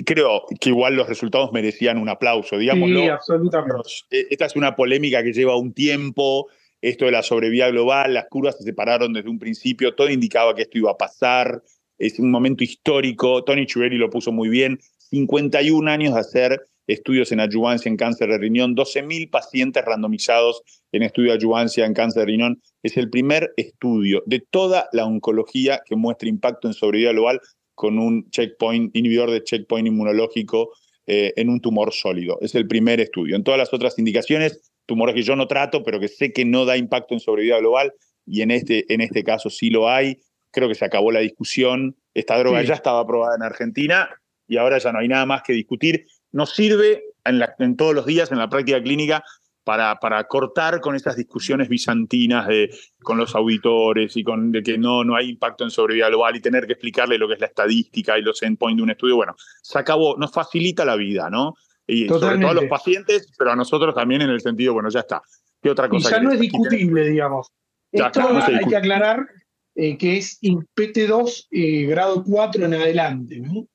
creo 0.05 0.43
que 0.59 0.69
igual 0.69 0.95
los 0.95 1.07
resultados 1.07 1.51
merecían 1.53 1.97
un 1.97 2.09
aplauso, 2.09 2.57
digamos. 2.57 2.89
Sí, 2.89 3.07
absolutamente. 3.07 3.89
Eh, 4.11 4.27
esta 4.29 4.45
es 4.45 4.55
una 4.55 4.75
polémica 4.75 5.23
que 5.23 5.33
lleva 5.33 5.55
un 5.57 5.73
tiempo. 5.73 6.47
esto 6.81 7.05
de 7.05 7.11
la 7.11 7.23
sobrevida 7.23 7.69
global, 7.69 8.13
las 8.13 8.27
curvas 8.29 8.57
se 8.57 8.63
separaron 8.63 9.11
desde 9.11 9.29
un 9.29 9.37
principio, 9.37 9.95
todo 9.95 10.09
indicaba 10.09 10.55
que 10.55 10.61
esto 10.61 10.77
iba 10.77 10.91
a 10.91 10.97
pasar, 10.97 11.61
es 11.97 12.19
un 12.19 12.31
momento 12.31 12.63
histórico, 12.63 13.43
Tony 13.43 13.65
Chuberi 13.65 13.97
lo 13.97 14.09
puso 14.09 14.31
muy 14.31 14.47
bien, 14.47 14.79
51 15.09 15.91
años 15.91 16.13
de 16.13 16.19
hacer 16.21 16.69
estudios 16.89 17.31
en 17.31 17.39
adyuvancia 17.39 17.89
en 17.89 17.97
cáncer 17.97 18.29
de 18.29 18.37
riñón, 18.37 18.75
12.000 18.75 19.29
pacientes 19.29 19.85
randomizados 19.85 20.61
en 20.91 21.03
estudio 21.03 21.29
de 21.29 21.37
adyuvancia 21.37 21.85
en 21.85 21.93
cáncer 21.93 22.21
de 22.21 22.25
riñón. 22.25 22.61
Es 22.83 22.97
el 22.97 23.09
primer 23.09 23.51
estudio 23.57 24.23
de 24.25 24.39
toda 24.39 24.89
la 24.91 25.05
oncología 25.05 25.81
que 25.85 25.95
muestra 25.95 26.27
impacto 26.27 26.67
en 26.67 26.73
sobrevida 26.73 27.11
global 27.11 27.39
con 27.75 27.99
un 27.99 28.29
checkpoint, 28.29 28.95
inhibidor 28.95 29.31
de 29.31 29.43
checkpoint 29.43 29.87
inmunológico 29.87 30.71
eh, 31.05 31.33
en 31.37 31.49
un 31.49 31.61
tumor 31.61 31.93
sólido. 31.93 32.37
Es 32.41 32.55
el 32.55 32.67
primer 32.67 32.99
estudio. 32.99 33.35
En 33.35 33.43
todas 33.43 33.57
las 33.57 33.73
otras 33.73 33.97
indicaciones, 33.99 34.71
tumores 34.85 35.15
que 35.15 35.23
yo 35.23 35.35
no 35.35 35.47
trato, 35.47 35.83
pero 35.83 35.99
que 35.99 36.07
sé 36.07 36.33
que 36.33 36.43
no 36.43 36.65
da 36.65 36.75
impacto 36.75 37.13
en 37.13 37.19
sobrevida 37.19 37.59
global, 37.59 37.93
y 38.25 38.41
en 38.41 38.51
este, 38.51 38.91
en 38.93 39.01
este 39.01 39.23
caso 39.23 39.49
sí 39.49 39.69
lo 39.69 39.89
hay. 39.89 40.17
Creo 40.51 40.67
que 40.67 40.75
se 40.75 40.85
acabó 40.85 41.11
la 41.11 41.19
discusión. 41.19 41.95
Esta 42.13 42.37
droga 42.37 42.61
ya 42.63 42.73
estaba 42.73 42.99
aprobada 42.99 43.35
en 43.35 43.43
Argentina 43.43 44.09
y 44.47 44.57
ahora 44.57 44.79
ya 44.79 44.91
no 44.91 44.99
hay 44.99 45.07
nada 45.07 45.25
más 45.25 45.43
que 45.43 45.53
discutir. 45.53 46.05
Nos 46.31 46.51
sirve 46.51 47.03
en, 47.25 47.41
en 47.59 47.75
todos 47.75 47.93
los 47.93 48.05
días 48.05 48.31
en 48.31 48.37
la 48.37 48.49
práctica 48.49 48.81
clínica 48.81 49.23
para, 49.63 49.99
para, 49.99 50.23
cortar 50.23 50.81
con 50.81 50.95
esas 50.95 51.15
discusiones 51.15 51.69
bizantinas 51.69 52.47
de, 52.47 52.75
con 53.03 53.17
los 53.17 53.35
auditores 53.35 54.17
y 54.17 54.23
con 54.23 54.51
de 54.51 54.63
que 54.63 54.77
no, 54.77 55.03
no 55.03 55.15
hay 55.15 55.29
impacto 55.29 55.63
en 55.63 55.69
sobrevida 55.69 56.07
global 56.07 56.35
y 56.35 56.41
tener 56.41 56.65
que 56.65 56.73
explicarle 56.73 57.19
lo 57.19 57.27
que 57.27 57.35
es 57.35 57.39
la 57.39 57.45
estadística 57.47 58.17
y 58.17 58.23
los 58.23 58.41
endpoints 58.41 58.77
de 58.77 58.83
un 58.83 58.89
estudio. 58.89 59.15
Bueno, 59.17 59.35
se 59.61 59.77
acabó, 59.77 60.17
nos 60.17 60.31
facilita 60.31 60.85
la 60.85 60.95
vida, 60.95 61.29
¿no? 61.29 61.53
Y 61.85 62.07
sobre 62.07 62.37
todo 62.37 62.49
a 62.49 62.53
los 62.53 62.65
pacientes, 62.65 63.31
pero 63.37 63.51
a 63.51 63.55
nosotros 63.55 63.93
también 63.95 64.21
en 64.21 64.29
el 64.29 64.41
sentido, 64.41 64.73
bueno, 64.73 64.89
ya 64.89 65.01
está. 65.01 65.21
¿Qué 65.61 65.69
otra 65.69 65.89
cosa? 65.89 66.09
Y 66.09 66.11
ya 66.11 66.21
no 66.21 66.31
es 66.31 66.39
discutible, 66.39 67.07
digamos. 67.07 67.51
Esto 67.91 68.21
hay 68.27 68.65
que 68.67 68.75
aclarar 68.75 69.27
eh, 69.75 69.97
que 69.97 70.17
es 70.17 70.39
PT2 70.41 71.47
eh, 71.51 71.85
grado 71.85 72.23
4 72.23 72.65
en 72.65 72.73
adelante, 72.73 73.39
¿no? 73.39 73.67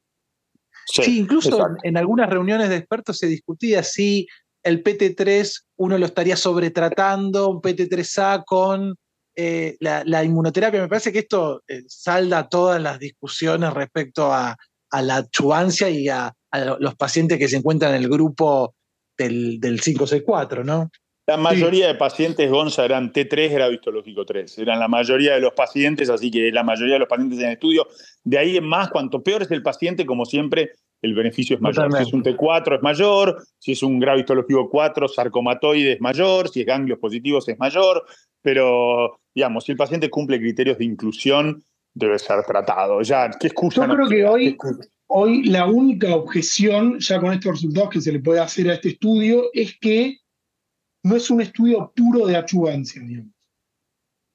Sí, 0.86 1.18
incluso 1.18 1.66
en 1.82 1.96
algunas 1.96 2.28
reuniones 2.28 2.68
de 2.68 2.76
expertos 2.76 3.18
se 3.18 3.26
discutía 3.26 3.82
si 3.82 4.26
el 4.62 4.82
PT3 4.82 5.62
uno 5.76 5.98
lo 5.98 6.06
estaría 6.06 6.36
sobretratando, 6.36 7.50
un 7.50 7.60
PT3A 7.60 8.44
con 8.44 8.94
eh, 9.36 9.76
la, 9.80 10.24
inmunoterapia. 10.24 10.80
Me 10.80 10.88
parece 10.88 11.12
que 11.12 11.20
esto 11.20 11.62
eh, 11.68 11.82
salda 11.86 12.48
todas 12.48 12.80
las 12.80 12.98
discusiones 12.98 13.72
respecto 13.72 14.32
a, 14.32 14.56
la 14.92 15.16
achuvancia 15.16 15.90
y 15.90 16.08
a, 16.08 16.32
los 16.78 16.94
pacientes 16.94 17.36
que 17.36 17.48
se 17.48 17.56
encuentran 17.56 17.94
en 17.94 18.02
el 18.02 18.08
grupo 18.08 18.74
del, 19.18 19.58
del 19.58 19.80
564, 19.80 20.62
¿no? 20.62 20.88
La 21.26 21.38
mayoría 21.38 21.86
de 21.86 21.94
pacientes 21.94 22.50
Gonza 22.50 22.84
eran 22.84 23.10
T3 23.10 23.50
grado 23.50 23.72
histológico 23.72 24.26
3. 24.26 24.58
Eran 24.58 24.78
la 24.78 24.88
mayoría 24.88 25.34
de 25.34 25.40
los 25.40 25.54
pacientes, 25.54 26.10
así 26.10 26.30
que 26.30 26.52
la 26.52 26.62
mayoría 26.62 26.94
de 26.94 26.98
los 26.98 27.08
pacientes 27.08 27.38
en 27.38 27.50
estudio. 27.50 27.86
De 28.22 28.36
ahí 28.36 28.58
en 28.58 28.64
más, 28.64 28.90
cuanto 28.90 29.22
peor 29.22 29.42
es 29.42 29.50
el 29.50 29.62
paciente, 29.62 30.04
como 30.04 30.26
siempre, 30.26 30.72
el 31.00 31.14
beneficio 31.14 31.56
es 31.56 31.62
mayor. 31.62 31.90
Si 31.96 32.02
es 32.02 32.12
un 32.12 32.22
T4 32.22 32.76
es 32.76 32.82
mayor, 32.82 33.42
si 33.58 33.72
es 33.72 33.82
un 33.82 33.98
grado 33.98 34.18
histológico 34.18 34.68
4, 34.68 35.08
sarcomatoide 35.08 35.92
es 35.92 36.00
mayor, 36.00 36.50
si 36.50 36.60
es 36.60 36.66
ganglios 36.66 36.98
positivos 36.98 37.48
es 37.48 37.58
mayor, 37.58 38.04
pero 38.42 39.18
digamos, 39.34 39.64
si 39.64 39.72
el 39.72 39.78
paciente 39.78 40.10
cumple 40.10 40.38
criterios 40.38 40.76
de 40.76 40.84
inclusión, 40.84 41.62
debe 41.94 42.18
ser 42.18 42.42
tratado. 42.44 43.00
Ya, 43.00 43.30
¿qué 43.40 43.46
excusa? 43.46 43.86
Yo 43.86 43.94
creo 43.94 44.08
que 44.08 44.24
hoy, 44.26 44.56
hoy 45.06 45.44
la 45.44 45.66
única 45.66 46.14
objeción, 46.14 46.98
ya 46.98 47.18
con 47.18 47.32
estos 47.32 47.52
resultados 47.52 47.88
que 47.88 48.00
se 48.02 48.12
le 48.12 48.20
puede 48.20 48.40
hacer 48.40 48.68
a 48.68 48.74
este 48.74 48.90
estudio, 48.90 49.44
es 49.54 49.78
que 49.78 50.18
no 51.04 51.16
es 51.16 51.30
un 51.30 51.40
estudio 51.40 51.92
puro 51.94 52.26
de 52.26 52.36
achuvancia, 52.36 53.00
digamos. 53.00 53.32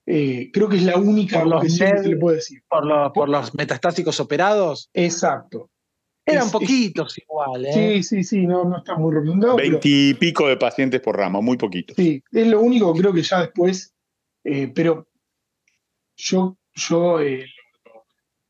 Eh, 0.06 0.50
creo 0.52 0.68
que 0.68 0.78
es 0.78 0.84
la 0.84 0.98
única 0.98 1.44
objeción 1.44 1.92
que 1.92 2.04
se 2.04 2.10
le 2.10 2.18
puede 2.18 2.38
decir. 2.38 2.64
Por, 2.68 3.14
por 3.14 3.30
los 3.30 3.54
metastásicos 3.54 4.20
operados. 4.20 4.90
Exacto. 4.94 5.70
Eran 6.26 6.50
poquitos 6.50 7.18
igual, 7.18 7.66
¿eh? 7.66 7.74
Sí, 7.74 8.04
sí, 8.04 8.24
sí, 8.24 8.48
no, 8.48 8.64
no 8.64 8.78
está 8.78 8.96
muy 8.96 9.14
recomendado. 9.14 9.56
Veintipico 9.56 10.48
de 10.48 10.58
pacientes 10.58 11.02
por 11.02 11.18
rama, 11.18 11.42
muy 11.42 11.58
poquitos. 11.58 11.96
Sí, 11.96 12.24
es 12.32 12.48
lo 12.48 12.62
único, 12.62 12.94
creo 12.94 13.14
que 13.14 13.24
ya 13.24 13.42
después, 13.42 13.96
eh, 14.44 14.72
pero 14.74 15.08
yo, 16.16 16.58
yo 16.74 17.20
eh, 17.20 17.46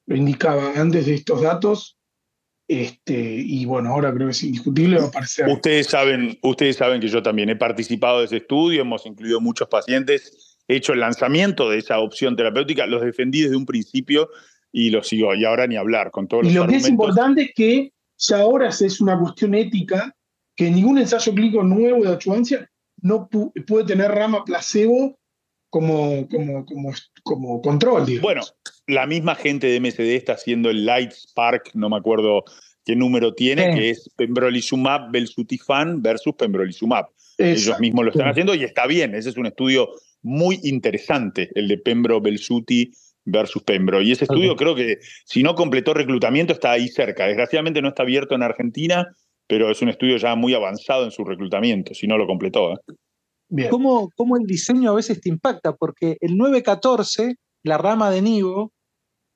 lo 0.08 0.16
indicaba 0.16 0.74
antes 0.76 1.06
de 1.06 1.16
estos 1.16 1.42
datos, 1.42 1.99
este, 2.70 3.20
y 3.20 3.66
bueno, 3.66 3.90
ahora 3.90 4.14
creo 4.14 4.28
que 4.28 4.32
es 4.32 4.44
indiscutible, 4.44 5.00
va 5.00 5.08
a 5.08 5.12
parecer. 5.12 5.48
Ustedes 5.50 5.88
saben, 5.88 6.38
ustedes 6.44 6.76
saben 6.76 7.02
que 7.02 7.08
yo 7.08 7.24
también 7.24 7.50
he 7.50 7.56
participado 7.56 8.20
de 8.20 8.26
ese 8.26 8.38
estudio, 8.38 8.84
hemos 8.84 9.08
incluido 9.08 9.42
muchos 9.42 9.68
pacientes, 9.68 10.56
he 10.68 10.76
hecho 10.76 10.94
el 10.94 11.00
lanzamiento 11.00 11.68
de 11.68 11.80
esa 11.80 11.98
opción 11.98 12.36
terapéutica, 12.36 12.86
los 12.86 13.02
defendí 13.02 13.42
desde 13.42 13.56
un 13.56 13.66
principio 13.66 14.30
y 14.72 14.92
lo 14.92 15.02
sigo, 15.02 15.34
y 15.34 15.46
ahora 15.46 15.66
ni 15.66 15.78
hablar 15.78 16.12
con 16.12 16.28
todos 16.28 16.46
y 16.46 16.52
lo 16.52 16.68
que 16.68 16.76
es 16.76 16.88
importante 16.88 17.42
es 17.42 17.52
que 17.56 17.92
ya 18.20 18.42
ahora 18.42 18.70
es 18.70 19.02
una 19.02 19.18
cuestión 19.20 19.56
ética 19.56 20.16
que 20.56 20.70
ningún 20.70 21.00
ensayo 21.00 21.34
clínico 21.34 21.64
nuevo 21.64 22.04
de 22.04 22.14
achuvancia 22.14 22.70
no 23.02 23.28
puede 23.30 23.86
tener 23.86 24.12
rama 24.12 24.46
placebo 24.46 25.19
como, 25.70 26.28
como, 26.28 26.66
como, 26.66 26.94
como 27.24 27.62
control. 27.62 28.06
Bueno, 28.22 28.42
la 28.88 29.06
misma 29.06 29.36
gente 29.36 29.68
de 29.68 29.80
MSD 29.80 30.16
está 30.16 30.34
haciendo 30.34 30.70
el 30.70 30.86
Light 30.86 31.12
Spark, 31.12 31.72
no 31.74 31.90
me 31.90 31.98
acuerdo 31.98 32.44
qué 32.86 32.96
número 32.96 33.34
tiene, 33.34 33.76
que 33.76 33.92
es 33.92 34.10
pembrolizumab 34.16 35.12
belsutifan 35.12 36.02
versus 36.02 36.34
pembrolizumab. 36.36 37.06
Ellos 37.38 37.80
mismos 37.80 38.06
lo 38.06 38.12
están 38.12 38.28
haciendo 38.28 38.54
y 38.56 38.64
está 38.64 38.86
bien, 38.88 39.16
ese 39.16 39.30
es 39.30 39.38
un 39.38 39.46
estudio 39.46 39.90
muy 40.22 40.60
interesante, 40.64 41.50
el 41.56 41.68
de 41.68 41.78
pembro 41.78 42.20
belsuti 42.20 42.92
versus 43.26 43.64
Pembro. 43.64 44.02
Y 44.02 44.12
ese 44.12 44.26
estudio 44.26 44.56
creo 44.56 44.76
que 44.76 45.00
si 45.26 45.44
no 45.44 45.56
completó 45.56 45.94
reclutamiento 45.94 46.54
está 46.54 46.72
ahí 46.72 46.88
cerca. 46.88 47.28
Desgraciadamente 47.28 47.82
no 47.82 47.90
está 47.90 48.04
abierto 48.04 48.36
en 48.36 48.44
Argentina, 48.44 49.08
pero 49.48 49.70
es 49.72 49.82
un 49.82 49.90
estudio 49.90 50.18
ya 50.18 50.36
muy 50.36 50.54
avanzado 50.54 51.06
en 51.06 51.12
su 51.12 51.24
reclutamiento, 51.24 51.94
si 51.94 52.08
no 52.08 52.18
lo 52.18 52.28
completó. 52.28 52.74
¿eh? 52.74 52.78
¿Cómo, 53.70 54.10
¿Cómo, 54.16 54.38
el 54.38 54.46
diseño 54.46 54.92
a 54.92 54.96
veces 54.96 55.22
te 55.22 55.30
impacta? 55.30 55.76
Porque 55.76 56.18
el 56.22 56.38
914, 56.38 57.36
la 57.64 57.78
rama 57.78 58.12
de 58.12 58.22
Nivo, 58.22 58.74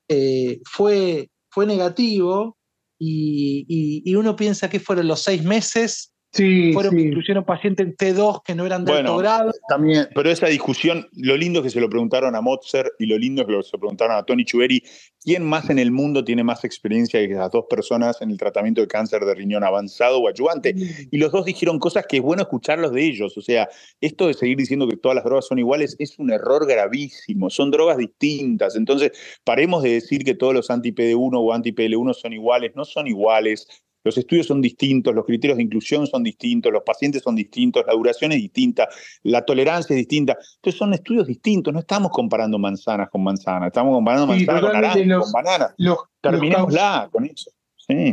eh, 0.08 0.60
fue, 0.64 1.30
fue 1.50 1.66
negativo 1.66 2.56
y, 2.98 4.14
uno 4.14 4.36
piensa 4.36 4.70
que 4.70 4.80
fueron 4.80 5.08
los 5.08 5.22
seis 5.22 5.42
meses 5.42 6.13
Sí, 6.34 6.72
Fueron, 6.72 6.98
incluyeron 6.98 7.44
pacientes 7.44 7.86
en 7.86 7.94
T2 7.94 8.42
que 8.42 8.56
no 8.56 8.66
eran 8.66 8.84
de 8.84 8.92
alto 8.92 9.18
grado. 9.18 9.52
También, 9.68 10.08
pero 10.16 10.28
esa 10.28 10.48
discusión, 10.48 11.06
lo 11.12 11.36
lindo 11.36 11.60
es 11.60 11.64
que 11.64 11.70
se 11.70 11.80
lo 11.80 11.88
preguntaron 11.88 12.34
a 12.34 12.40
Mozart 12.40 12.88
y 12.98 13.06
lo 13.06 13.16
lindo 13.16 13.42
es 13.42 13.46
que 13.46 13.62
se 13.62 13.76
lo 13.76 13.78
preguntaron 13.78 14.16
a 14.16 14.24
Tony 14.24 14.44
Chuberi. 14.44 14.82
¿Quién 15.22 15.44
más 15.44 15.70
en 15.70 15.78
el 15.78 15.92
mundo 15.92 16.24
tiene 16.24 16.42
más 16.42 16.64
experiencia 16.64 17.20
que 17.20 17.32
esas 17.32 17.52
dos 17.52 17.66
personas 17.70 18.20
en 18.20 18.32
el 18.32 18.36
tratamiento 18.36 18.80
de 18.80 18.88
cáncer 18.88 19.24
de 19.24 19.32
riñón 19.32 19.62
avanzado 19.62 20.18
o 20.18 20.28
ayudante? 20.28 20.74
Mm. 20.74 21.08
Y 21.12 21.18
los 21.18 21.30
dos 21.30 21.44
dijeron 21.44 21.78
cosas 21.78 22.04
que 22.08 22.16
es 22.16 22.22
bueno 22.22 22.42
escucharlos 22.42 22.92
de 22.92 23.04
ellos. 23.04 23.38
O 23.38 23.40
sea, 23.40 23.68
esto 24.00 24.26
de 24.26 24.34
seguir 24.34 24.56
diciendo 24.56 24.88
que 24.88 24.96
todas 24.96 25.14
las 25.14 25.24
drogas 25.24 25.46
son 25.46 25.60
iguales 25.60 25.94
es 26.00 26.18
un 26.18 26.32
error 26.32 26.66
gravísimo. 26.66 27.48
Son 27.48 27.70
drogas 27.70 27.96
distintas. 27.96 28.74
Entonces, 28.74 29.12
paremos 29.44 29.84
de 29.84 29.92
decir 29.92 30.24
que 30.24 30.34
todos 30.34 30.52
los 30.52 30.68
anti-PD1 30.68 31.30
o 31.32 31.52
anti-PL1 31.52 32.12
son 32.14 32.32
iguales. 32.32 32.72
No 32.74 32.84
son 32.84 33.06
iguales 33.06 33.68
los 34.04 34.18
estudios 34.18 34.46
son 34.46 34.60
distintos, 34.60 35.14
los 35.14 35.24
criterios 35.24 35.56
de 35.56 35.64
inclusión 35.64 36.06
son 36.06 36.22
distintos, 36.22 36.70
los 36.70 36.82
pacientes 36.82 37.22
son 37.22 37.34
distintos, 37.34 37.84
la 37.86 37.94
duración 37.94 38.32
es 38.32 38.38
distinta, 38.38 38.88
la 39.22 39.44
tolerancia 39.44 39.94
es 39.94 39.98
distinta. 39.98 40.36
Entonces 40.56 40.78
son 40.78 40.92
estudios 40.92 41.26
distintos, 41.26 41.72
no 41.72 41.80
estamos 41.80 42.10
comparando 42.12 42.58
manzanas 42.58 43.08
con 43.10 43.24
manzanas, 43.24 43.68
estamos 43.68 43.94
comparando 43.94 44.26
manzanas 44.26 44.60
con 44.60 44.72
naranjas, 44.72 45.22
con 45.22 45.32
bananas. 45.32 45.74
Terminémosla 46.20 47.08
con 47.10 47.24
eso. 47.24 47.50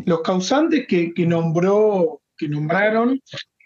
Los 0.06 0.21
causantes 0.21 0.86
que, 0.88 1.13
nombró, 1.25 2.21
que 2.38 2.47
nombraron 2.47 3.21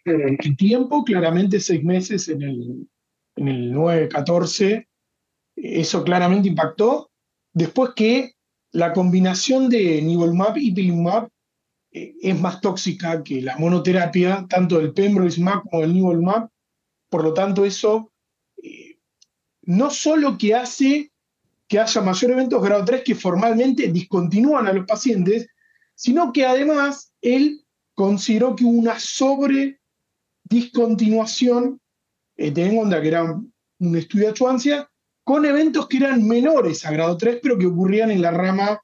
eh, 0.06 0.38
el 0.40 0.58
tiempo, 0.58 1.04
claramente 1.04 1.60
seis 1.60 1.84
meses 1.84 2.28
en 2.28 2.42
el, 2.42 2.88
en 3.36 3.48
el 3.48 3.74
9-14, 3.74 4.88
eso 5.56 6.04
claramente 6.04 6.50
impactó. 6.50 7.10
Después 7.54 7.92
que 7.96 8.34
la 8.72 8.94
combinación 8.94 9.70
de 9.70 10.02
nivolumab 10.02 10.58
y 10.58 10.74
pilimumab 10.74 11.26
eh, 11.26 11.30
es 11.96 12.40
más 12.42 12.60
tóxica 12.60 13.24
que 13.24 13.42
la 13.42 13.58
monoterapia, 13.58 14.46
tanto 14.50 14.80
del 14.80 14.94
pembrolizumab 14.94 15.64
como 15.64 15.82
del 15.82 15.94
nivolumab. 15.94 16.50
Por 17.10 17.24
lo 17.24 17.34
tanto, 17.34 17.64
eso 17.64 18.12
eh, 18.62 18.98
no 19.62 19.90
solo 19.90 20.38
que 20.38 20.54
hace 20.56 21.12
que 21.68 21.80
haya 21.80 22.02
mayor 22.02 22.32
eventos 22.32 22.62
grado 22.62 22.84
3 22.84 23.02
que 23.04 23.16
formalmente 23.16 23.88
discontinúan 23.92 24.68
a 24.68 24.74
los 24.74 24.86
pacientes, 24.86 25.48
sino 25.96 26.34
que 26.34 26.46
además 26.46 27.14
él 27.22 27.64
consideró 27.96 28.56
que 28.56 28.66
hubo 28.66 28.78
una 28.78 29.00
sobre 29.00 29.80
discontinuación, 30.44 31.80
eh, 32.36 32.52
teniendo 32.52 32.72
en 32.72 32.90
cuenta 32.90 33.02
que 33.02 33.08
era 33.08 33.24
un 33.24 33.96
estudio 33.96 34.26
de 34.26 34.32
achuancia, 34.32 34.92
con 35.24 35.46
eventos 35.46 35.88
que 35.88 35.98
eran 35.98 36.28
menores 36.28 36.86
a 36.86 36.92
grado 36.92 37.18
3, 37.18 37.40
pero 37.42 37.58
que 37.58 37.66
ocurrían 37.66 38.12
en 38.12 38.22
la 38.22 38.32
rama 38.32 38.80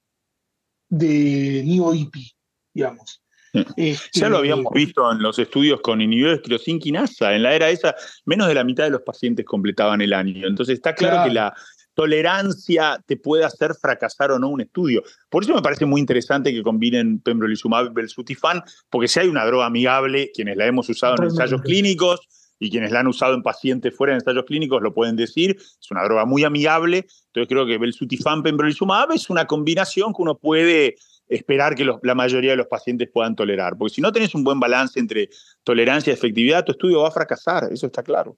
de 0.90 1.62
nivo-IPI 1.66 2.36
digamos. 2.74 3.22
ya 4.14 4.30
lo 4.30 4.38
habíamos 4.38 4.66
este, 4.68 4.80
visto 4.80 5.12
en 5.12 5.22
los 5.22 5.38
estudios 5.38 5.82
con 5.82 6.02
inhibidores 6.02 6.42
de. 6.42 7.36
En 7.36 7.44
la 7.44 7.54
era 7.54 7.70
esa, 7.70 7.96
menos 8.26 8.48
de 8.48 8.54
la 8.54 8.64
mitad 8.64 8.86
de 8.86 8.92
los 8.92 9.02
pacientes 9.02 9.46
completaban 9.46 10.02
el 10.02 10.14
año. 10.14 10.48
Entonces 10.48 10.76
está 10.76 10.96
claro, 10.96 11.28
que 11.28 11.34
la 11.34 11.54
tolerancia 11.94 13.04
te 13.06 13.18
puede 13.18 13.44
hacer 13.44 13.74
fracasar 13.76 14.32
o 14.32 14.40
no 14.40 14.50
un 14.50 14.62
estudio. 14.62 15.04
Por 15.30 15.44
eso 15.44 15.54
me 15.54 15.62
parece 15.62 15.86
muy 15.86 16.00
interesante 16.00 16.54
que 16.54 16.64
combinen 16.64 17.20
pembrolizumab 17.20 17.88
y 17.88 17.94
belsutifan, 17.94 18.64
porque 18.90 19.08
si 19.08 19.20
hay 19.20 19.28
una 19.28 19.46
droga 19.46 19.66
amigable, 19.66 20.32
quienes 20.34 20.56
la 20.56 20.66
hemos 20.66 20.88
usado 20.90 21.16
en 21.18 21.26
ensayos 21.26 21.62
clínicos 21.62 22.22
y 22.60 22.70
quienes 22.70 22.92
la 22.92 23.02
han 23.02 23.08
usado 23.08 23.34
en 23.34 23.42
pacientes 23.42 23.96
fuera 23.96 24.14
de 24.14 24.20
ensayos 24.20 24.46
clínicos 24.46 24.82
lo 24.82 24.94
pueden 24.94 25.16
decir, 25.16 25.58
es 25.58 25.92
una 25.92 26.04
droga 26.04 26.26
muy 26.26 26.44
amigable. 26.44 27.08
Entonces 27.28 27.48
creo 27.50 27.66
que 27.66 27.78
belsutifan 27.78 28.44
pembrolizumab 28.44 29.12
es 29.12 29.30
una 29.30 29.46
combinación 29.46 30.14
que 30.14 30.22
uno 30.22 30.38
puede 30.38 30.96
esperar 31.32 31.76
que 31.76 31.86
la 31.86 32.16
mayoría 32.16 32.52
de 32.52 32.58
los 32.58 32.68
pacientes 32.68 33.10
puedan 33.12 33.36
tolerar. 33.36 33.78
Porque 33.78 33.96
si 33.96 34.02
no 34.02 34.12
tenés 34.12 34.36
un 34.36 34.44
buen 34.44 34.60
balance 34.60 35.00
entre 35.00 35.30
tolerancia 35.64 36.12
y 36.12 36.14
efectividad, 36.14 36.66
tu 36.66 36.74
estudio 36.74 37.02
va 37.02 37.08
a 37.08 37.12
fracasar, 37.12 37.70
eso 37.72 37.88
está 37.88 38.04
claro. 38.04 38.38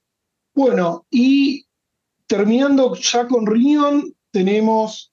Bueno, 0.54 1.06
y 1.10 1.66
terminando 2.28 2.96
ya 2.96 3.28
con 3.28 3.48
Rion, 3.48 4.14
tenemos 4.32 5.12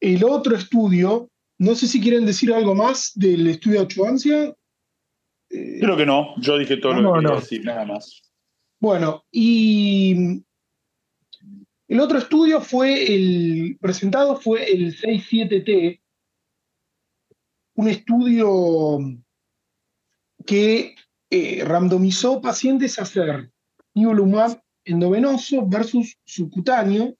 el 0.00 0.22
otro 0.22 0.54
estudio. 0.54 1.30
No 1.58 1.74
sé 1.74 1.88
si 1.88 2.00
quieren 2.00 2.26
decir 2.26 2.52
algo 2.52 2.74
más 2.74 3.12
del 3.14 3.46
estudio 3.46 3.80
de 3.80 3.86
achuancia. 3.86 4.54
Eh, 5.50 5.78
Creo 5.80 5.96
que 5.96 6.06
no, 6.06 6.34
yo 6.40 6.58
dije 6.58 6.76
todo 6.76 6.92
lo 6.94 7.14
que 7.14 7.20
quería 7.20 7.36
decir, 7.36 7.64
nada 7.64 7.86
más. 7.86 8.22
Bueno, 8.80 9.24
y 9.32 10.42
el 11.88 12.00
otro 12.00 12.18
estudio 12.18 12.60
fue 12.60 13.14
el 13.14 13.78
presentado 13.80 14.36
fue 14.36 14.70
el 14.70 14.94
67T, 14.94 16.00
un 17.78 17.86
estudio 17.86 18.98
que 20.44 20.96
eh, 21.30 21.62
randomizó 21.64 22.40
pacientes 22.40 22.98
a 22.98 23.02
hacer 23.02 23.52
nivolumab 23.94 24.60
endovenoso 24.84 25.64
versus 25.64 26.18
subcutáneo. 26.24 27.16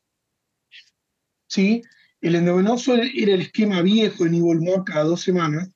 ¿sí? 1.47 1.83
El 2.21 2.35
endovenoso 2.35 2.97
era 2.97 3.35
el 3.35 3.43
esquema 3.43 3.83
viejo 3.83 4.25
de 4.25 4.31
nivolumab 4.31 4.85
cada 4.85 5.05
dos 5.05 5.21
semanas. 5.21 5.71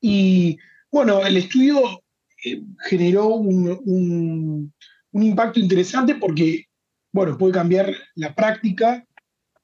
Y 0.00 0.56
bueno, 0.92 1.26
el 1.26 1.36
estudio 1.36 2.04
eh, 2.44 2.62
generó 2.88 3.26
un, 3.26 4.72
un 5.10 5.22
impacto 5.22 5.58
interesante 5.58 6.14
porque, 6.14 6.68
bueno, 7.12 7.36
puede 7.36 7.54
cambiar 7.54 7.92
la 8.14 8.32
práctica 8.36 9.04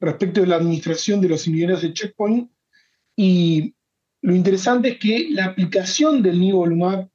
respecto 0.00 0.40
de 0.40 0.48
la 0.48 0.56
administración 0.56 1.20
de 1.20 1.28
los 1.28 1.46
inhibidores 1.46 1.82
de 1.82 1.92
checkpoint 1.92 2.50
y 3.16 3.72
lo 4.24 4.34
interesante 4.34 4.88
es 4.88 4.98
que 4.98 5.28
la 5.32 5.44
aplicación 5.44 6.22
del 6.22 6.40
nivolumab 6.40 7.10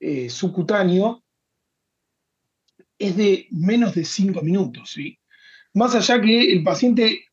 eh, 0.00 0.28
subcutáneo 0.28 1.22
es 2.98 3.16
de 3.16 3.46
menos 3.52 3.94
de 3.94 4.04
5 4.04 4.42
minutos. 4.42 4.90
¿sí? 4.90 5.16
Más 5.74 5.94
allá 5.94 6.20
que 6.20 6.50
el 6.50 6.64
paciente 6.64 7.26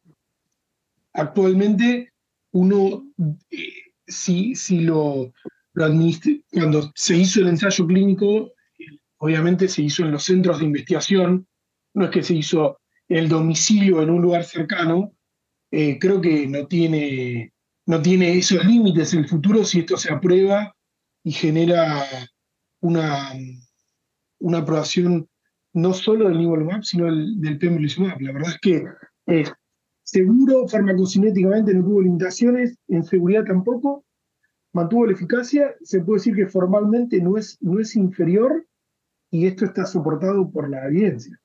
actualmente, 1.14 2.14
uno, 2.52 3.08
eh, 3.50 3.74
si, 4.06 4.54
si 4.54 4.82
lo, 4.82 5.34
lo 5.74 5.88
cuando 6.52 6.92
se 6.94 7.18
hizo 7.18 7.42
el 7.42 7.48
ensayo 7.48 7.88
clínico, 7.88 8.54
obviamente 9.18 9.68
se 9.68 9.82
hizo 9.82 10.04
en 10.04 10.12
los 10.12 10.26
centros 10.26 10.60
de 10.60 10.66
investigación, 10.66 11.48
no 11.96 12.06
es 12.06 12.12
que 12.12 12.22
se 12.22 12.36
hizo 12.36 12.82
en 13.10 13.18
el 13.18 13.30
domicilio 13.30 14.04
en 14.04 14.12
un 14.12 14.22
lugar 14.22 14.44
cercano, 14.44 15.16
eh, 15.72 15.98
creo 15.98 16.22
que 16.22 16.46
no 16.46 16.68
tiene 16.68 17.52
no 17.88 18.02
tiene 18.02 18.38
esos 18.38 18.64
límites 18.66 19.14
el 19.14 19.28
futuro 19.28 19.64
si 19.64 19.80
esto 19.80 19.98
se 19.98 20.14
aprueba 20.14 20.76
y 21.24 21.32
genera 21.32 22.04
una, 22.82 23.32
una 24.40 24.58
aprobación 24.60 25.28
no 25.74 25.94
solo 25.94 26.28
del 26.28 26.38
nivolumab, 26.38 26.84
sino 26.84 27.06
del 27.06 27.58
pembrolizumab. 27.58 28.20
La 28.20 28.34
verdad 28.34 28.52
es 28.52 28.60
que 28.60 28.84
es 29.26 29.54
seguro, 30.04 30.68
farmacocinéticamente 30.68 31.74
no 31.74 31.84
tuvo 31.84 32.02
limitaciones, 32.02 32.78
en 32.90 33.04
seguridad 33.04 33.46
tampoco, 33.46 34.04
mantuvo 34.74 35.06
la 35.06 35.14
eficacia, 35.14 35.74
se 35.82 36.02
puede 36.02 36.20
decir 36.20 36.36
que 36.36 36.48
formalmente 36.48 37.22
no 37.22 37.38
es, 37.38 37.58
no 37.62 37.80
es 37.80 37.96
inferior 37.96 38.66
y 39.32 39.48
esto 39.48 39.64
está 39.64 39.86
soportado 39.86 40.50
por 40.52 40.70
la 40.70 40.88
evidencia. 40.88 41.40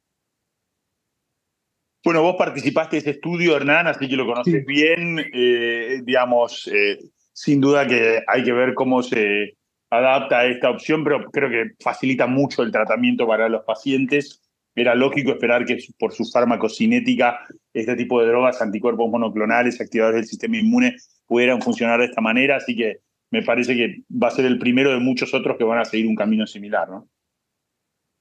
Bueno, 2.05 2.23
vos 2.23 2.35
participaste 2.37 2.97
de 2.97 3.01
ese 3.01 3.11
estudio, 3.11 3.57
Hernán, 3.57 3.87
así 3.87 4.09
que 4.09 4.17
lo 4.17 4.27
conoces 4.27 4.65
bien. 4.67 5.25
Eh, 5.33 6.01
digamos, 6.05 6.69
eh, 6.73 6.99
sin 7.33 7.61
duda 7.61 7.87
que 7.87 8.21
hay 8.27 8.43
que 8.43 8.53
ver 8.53 8.75
cómo 8.75 9.03
se 9.03 9.57
adapta 9.89 10.41
a 10.41 10.47
esta 10.47 10.71
opción, 10.71 11.05
pero 11.05 11.25
creo 11.31 11.49
que 11.49 11.75
facilita 11.81 12.27
mucho 12.27 12.63
el 12.63 12.73
tratamiento 12.73 13.27
para 13.27 13.49
los 13.49 13.63
pacientes. 13.65 14.43
Era 14.75 14.95
lógico 14.95 15.33
esperar 15.33 15.65
que 15.65 15.79
por 15.99 16.13
su 16.13 16.25
farmacocinética 16.25 17.41
este 17.73 17.95
tipo 17.95 18.21
de 18.21 18.29
drogas, 18.29 18.61
anticuerpos 18.63 19.11
monoclonales, 19.11 19.81
activadores 19.81 20.23
del 20.23 20.29
sistema 20.29 20.57
inmune, 20.57 20.97
pudieran 21.27 21.61
funcionar 21.61 22.01
de 22.01 22.07
esta 22.07 22.21
manera, 22.21 22.57
así 22.57 22.75
que 22.75 23.01
me 23.31 23.43
parece 23.43 23.77
que 23.77 24.03
va 24.11 24.29
a 24.29 24.33
ser 24.33 24.47
el 24.47 24.59
primero 24.59 24.91
de 24.93 24.99
muchos 24.99 25.35
otros 25.35 25.57
que 25.57 25.65
van 25.65 25.79
a 25.79 25.85
seguir 25.85 26.07
un 26.07 26.17
camino 26.17 26.47
similar, 26.47 26.89
¿no? 26.89 27.09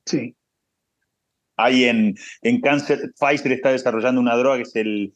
Sí, 0.06 0.36
hay 1.64 1.86
en, 1.86 2.16
en 2.42 2.62
cáncer, 2.62 3.12
Pfizer 3.20 3.52
está 3.52 3.72
desarrollando 3.72 4.22
una 4.22 4.36
droga 4.36 4.58
que 4.58 4.64
es 4.64 4.76
el, 4.76 5.14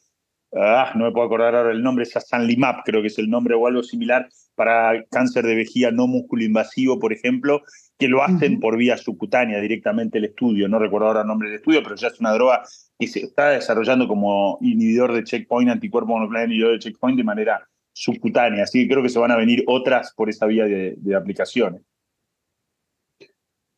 ah, 0.54 0.92
no 0.96 1.06
me 1.06 1.12
puedo 1.12 1.26
acordar 1.26 1.56
ahora 1.56 1.72
el 1.72 1.84
nombre, 1.84 2.04
es 2.04 2.12
Sanlimab, 2.12 2.84
creo 2.84 3.02
que 3.02 3.08
es 3.08 3.18
el 3.20 3.30
nombre 3.30 3.56
o 3.56 3.68
algo 3.68 3.84
similar, 3.84 4.28
para 4.56 5.04
cáncer 5.12 5.46
de 5.46 5.56
vejiga 5.56 5.92
no 5.92 6.08
músculo 6.08 6.44
invasivo, 6.44 7.00
por 7.00 7.14
ejemplo, 7.14 7.62
que 7.98 8.08
lo 8.08 8.24
hacen 8.24 8.60
por 8.60 8.78
vía 8.78 8.98
subcutánea 8.98 9.60
directamente 9.60 10.18
el 10.18 10.26
estudio. 10.26 10.68
No 10.68 10.80
recuerdo 10.80 11.08
ahora 11.08 11.22
el 11.22 11.28
nombre 11.28 11.50
del 11.50 11.58
estudio, 11.58 11.84
pero 11.84 11.96
ya 11.96 12.08
es 12.08 12.20
una 12.20 12.34
droga 12.34 12.64
que 12.98 13.08
se 13.08 13.20
está 13.20 13.50
desarrollando 13.50 14.08
como 14.08 14.58
inhibidor 14.62 15.14
de 15.14 15.24
checkpoint, 15.24 15.70
anticuerpo 15.70 16.14
monoclonal 16.14 16.48
inhibidor 16.48 16.74
de 16.74 16.80
checkpoint 16.80 17.18
de 17.18 17.24
manera 17.24 17.68
subcutánea. 17.94 18.64
Así 18.64 18.84
que 18.84 18.90
creo 18.90 19.04
que 19.04 19.10
se 19.10 19.20
van 19.20 19.32
a 19.32 19.38
venir 19.38 19.64
otras 19.68 20.14
por 20.16 20.30
esa 20.30 20.46
vía 20.46 20.66
de, 20.66 20.96
de 20.98 21.16
aplicaciones. 21.16 21.82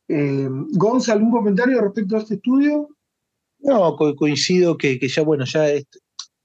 Eh, 0.08 0.48
Gonza, 0.72 1.12
¿algún 1.12 1.30
comentario 1.30 1.80
respecto 1.80 2.16
a 2.16 2.20
este 2.20 2.34
estudio? 2.34 2.88
No, 3.60 3.96
coincido 3.96 4.76
que, 4.78 4.98
ya, 4.98 5.22
bueno, 5.22 5.44
ya 5.44 5.68
es, 5.68 5.86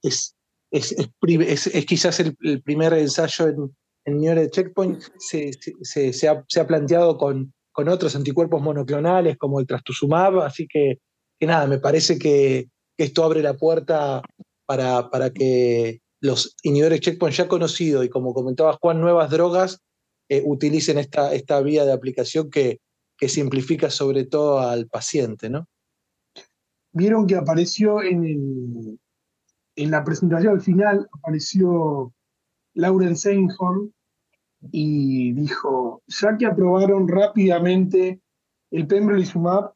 es, 0.01 0.36
es, 0.72 1.86
quizás 1.86 2.20
el, 2.20 2.36
primer 2.64 2.93
ensayo 2.93 3.47
en, 3.47 3.76
en 4.05 4.36
de 4.36 4.49
checkpoint, 4.49 5.01
se, 5.20 5.51
se, 5.53 6.28
ha, 6.28 6.43
se, 6.47 6.59
ha, 6.59 6.68
planteado 6.68 7.18
con, 7.18 7.53
con 7.72 7.88
otros 7.88 8.16
anticuerpos 8.16 8.61
monoclonales 8.61 9.38
como 9.38 9.59
el 9.59 9.68
trastuzumab, 9.68 10.39
así 10.39 10.68
que, 10.68 10.99
nada, 11.41 11.68
me 11.68 11.78
parece 11.78 12.18
que, 12.18 12.68
esto 12.95 13.24
abre 13.24 13.41
la 13.41 13.55
puerta 13.55 14.22
para, 14.68 15.09
para 15.09 15.32
que 15.32 16.01
los 16.22 16.55
inhibidores 16.61 17.01
checkpoint 17.01 17.36
ya 17.36 17.47
conocidos 17.47 18.05
y 18.05 18.09
como 18.09 18.34
comentaba 18.34 18.78
Juan, 18.80 19.01
nuevas 19.01 19.32
drogas 19.32 19.80
eh, 20.30 20.43
utilicen 20.45 20.99
esta, 20.99 21.34
esta 21.34 21.59
vía 21.61 21.86
de 21.86 21.91
aplicación 21.91 22.51
que, 22.51 22.80
que 23.24 23.30
simplifica 23.30 23.89
sobre 23.89 24.26
todo 24.26 24.59
al 24.59 24.88
paciente, 24.88 25.49
¿no? 25.49 25.65
Vieron 26.91 27.26
que 27.26 27.38
apareció 27.38 28.03
en, 28.03 28.99
en 29.78 29.91
la 29.91 30.03
presentación 30.03 30.55
al 30.55 30.61
final, 30.61 31.07
apareció 31.13 32.13
Lauren 32.74 33.15
Seinhorn 33.15 33.93
y 34.74 35.32
dijo, 35.32 36.03
ya 36.07 36.38
que 36.38 36.47
aprobaron 36.47 37.07
rápidamente 37.07 38.19
el 38.71 38.88
pembrolizumab, 38.88 39.71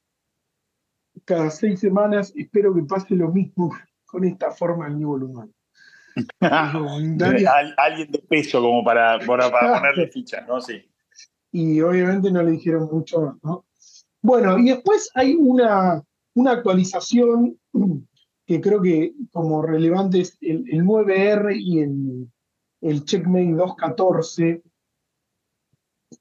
cada 1.24 1.50
seis 1.50 1.80
semanas 1.80 2.34
espero 2.36 2.76
que 2.76 2.84
pase 2.84 3.16
lo 3.16 3.32
mismo 3.32 3.74
con 4.06 4.26
esta 4.26 4.52
forma 4.52 4.90
del 4.90 5.00
nivolumab. 5.00 5.48
Alguien 7.78 8.12
de 8.12 8.20
peso 8.28 8.60
como 8.60 8.84
para, 8.84 9.20
para, 9.20 9.50
para 9.50 9.76
ponerle 9.76 10.08
fichas, 10.12 10.46
¿no? 10.46 10.60
Sí 10.60 10.84
y 11.58 11.82
obviamente 11.82 12.30
no 12.30 12.44
le 12.44 12.52
dijeron 12.52 12.88
mucho, 12.92 13.40
¿no? 13.42 13.66
Bueno, 14.22 14.60
y 14.60 14.66
después 14.66 15.10
hay 15.16 15.34
una, 15.34 16.04
una 16.36 16.52
actualización 16.52 17.60
que 18.46 18.62
creo 18.62 18.80
que 18.80 19.16
como 19.32 19.64
relevante 19.64 20.20
es 20.20 20.38
el, 20.42 20.66
9R 20.66 21.56
y 21.60 21.80
el, 21.80 22.32
el 22.82 23.06
Checkmate 23.06 23.54
214, 23.54 24.62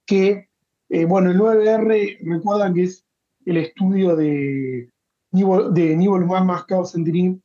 que, 0.07 0.49
eh, 0.89 1.05
bueno, 1.05 1.31
el 1.31 1.39
9R, 1.39 2.19
recuerdan 2.23 2.73
que 2.73 2.85
es 2.85 3.05
el 3.45 3.59
estudio 3.59 4.17
de, 4.17 4.91
de 5.33 5.97
Nivolumab 5.97 6.47
más 6.47 6.65
Causendirin, 6.65 7.43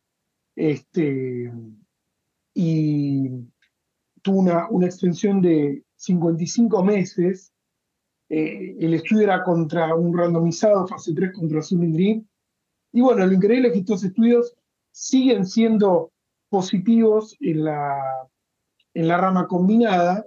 este, 0.55 1.51
y 2.53 3.29
tuvo 4.21 4.39
una, 4.39 4.69
una 4.69 4.85
extensión 4.85 5.41
de 5.41 5.83
55 5.97 6.83
meses, 6.85 7.51
eh, 8.34 8.77
el 8.79 8.93
estudio 8.93 9.23
era 9.23 9.43
contra 9.43 9.93
un 9.93 10.17
randomizado, 10.17 10.88
fase 10.88 11.13
3 11.13 11.34
contra 11.34 11.61
Zulindrin. 11.61 12.25
Y 12.93 13.01
bueno, 13.01 13.25
lo 13.25 13.34
increíble 13.34 13.67
es 13.67 13.73
que 13.73 13.79
estos 13.79 14.05
estudios 14.05 14.55
siguen 14.91 15.45
siendo 15.45 16.13
positivos 16.49 17.36
en 17.41 17.65
la, 17.65 18.29
en 18.93 19.09
la 19.09 19.17
rama 19.17 19.47
combinada. 19.47 20.25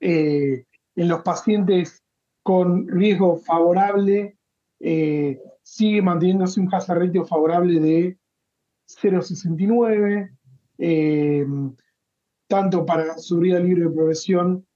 en 0.00 0.64
los 0.94 1.22
pacientes 1.22 2.02
con 2.42 2.88
riesgo 2.88 3.36
favorable, 3.38 4.38
sigue 4.78 6.00
manteniéndose 6.00 6.60
un 6.60 6.72
hazard 6.72 7.00
ratio 7.00 7.26
favorable 7.26 7.80
de 7.80 8.18
0,69, 8.86 10.30
tanto 12.48 12.86
para 12.86 13.18
seguridad 13.18 13.60
libre 13.60 13.84
de 13.84 13.90
progresión 13.90 14.67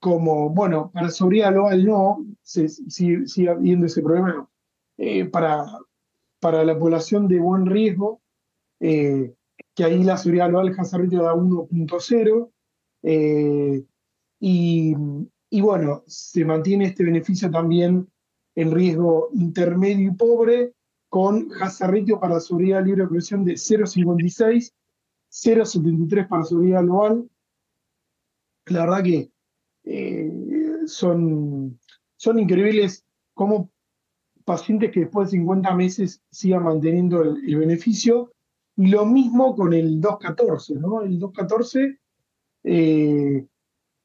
como, 0.00 0.50
bueno, 0.50 0.90
para 0.92 1.10
seguridad 1.10 1.52
global 1.52 1.84
no, 1.84 2.26
sigue, 2.42 3.48
habiendo 3.48 3.86
ese 3.86 4.02
problema. 4.02 4.48
para, 5.30 5.66
para 6.40 6.64
la 6.64 6.78
población 6.78 7.28
de 7.28 7.40
buen 7.40 7.66
riesgo, 7.66 8.20
eh, 8.80 9.34
que 9.74 9.84
ahí 9.84 10.02
la 10.02 10.16
seguridad 10.16 10.48
global 10.48 10.74
hazard 10.76 11.02
ratio 11.02 11.22
da 11.22 11.34
1.0. 11.34 12.50
Eh, 13.02 13.84
y, 14.40 14.94
y, 15.50 15.60
bueno, 15.60 16.02
se 16.06 16.44
mantiene 16.44 16.86
este 16.86 17.04
beneficio 17.04 17.50
también 17.50 18.08
en 18.54 18.70
riesgo 18.70 19.28
intermedio 19.34 20.10
y 20.10 20.14
pobre, 20.14 20.72
con 21.08 21.48
hazard 21.60 21.92
ratio 21.92 22.18
para 22.20 22.40
seguridad 22.40 22.84
libre 22.84 23.02
de 23.02 23.08
presión 23.08 23.44
de 23.44 23.54
0.56, 23.54 24.72
0.73 25.30 26.28
para 26.28 26.44
seguridad 26.44 26.82
global. 26.82 27.28
La 28.66 28.80
verdad 28.80 29.02
que 29.02 29.30
eh, 29.84 30.32
son, 30.86 31.78
son 32.16 32.38
increíbles 32.38 33.04
cómo 33.34 33.70
pacientes 34.44 34.92
que 34.92 35.00
después 35.00 35.30
de 35.30 35.38
50 35.38 35.74
meses 35.74 36.22
sigan 36.30 36.64
manteniendo 36.64 37.22
el, 37.22 37.56
beneficio. 37.56 38.32
Y 38.76 38.88
lo 38.88 39.06
mismo 39.06 39.54
con 39.54 39.72
el 39.72 40.00
214, 40.00 40.74
¿no? 40.74 41.02
El 41.02 41.18
214, 41.18 41.98
eh, 42.64 43.46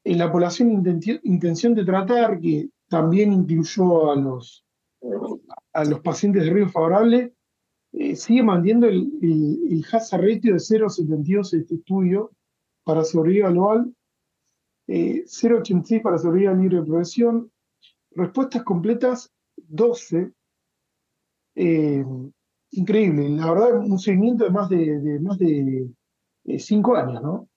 en 0.04 0.18
la 0.18 0.32
población 0.32 0.70
intención 0.70 1.74
de 1.74 1.84
tratar, 1.84 2.40
que 2.40 2.70
también 2.88 3.32
incluyó 3.32 4.10
a 4.10 4.16
los, 4.16 4.64
a 5.72 5.84
los 5.84 6.00
pacientes 6.00 6.44
de 6.44 6.50
riesgo 6.50 6.72
favorable, 6.72 7.34
eh, 7.92 8.16
sigue 8.16 8.42
manteniendo 8.42 8.88
el, 8.88 9.12
el, 9.20 9.84
hazard 9.92 10.22
ratio 10.22 10.54
de 10.54 10.60
0,72 10.60 11.54
este 11.58 11.74
estudio 11.74 12.32
para 12.84 13.04
sobrevivir 13.04 13.48
global, 13.48 13.94
eh, 14.86 15.24
0,86 15.26 16.02
para 16.02 16.18
sobrevivir 16.18 16.56
libre 16.56 16.76
de 16.78 16.82
progresión, 16.82 17.50
respuestas 18.10 18.62
completas 18.62 19.30
12. 19.56 20.32
Eh, 21.54 22.04
increíble, 22.70 23.28
la 23.28 23.52
verdad, 23.52 23.78
un 23.78 23.98
seguimiento 23.98 24.44
de 24.44 24.50
más 24.50 24.68
de, 24.68 25.18
más 25.20 25.38
de 25.38 25.88
eh, 26.44 26.58
cinco 26.58 26.96
años, 26.96 27.22
¿no? 27.22 27.48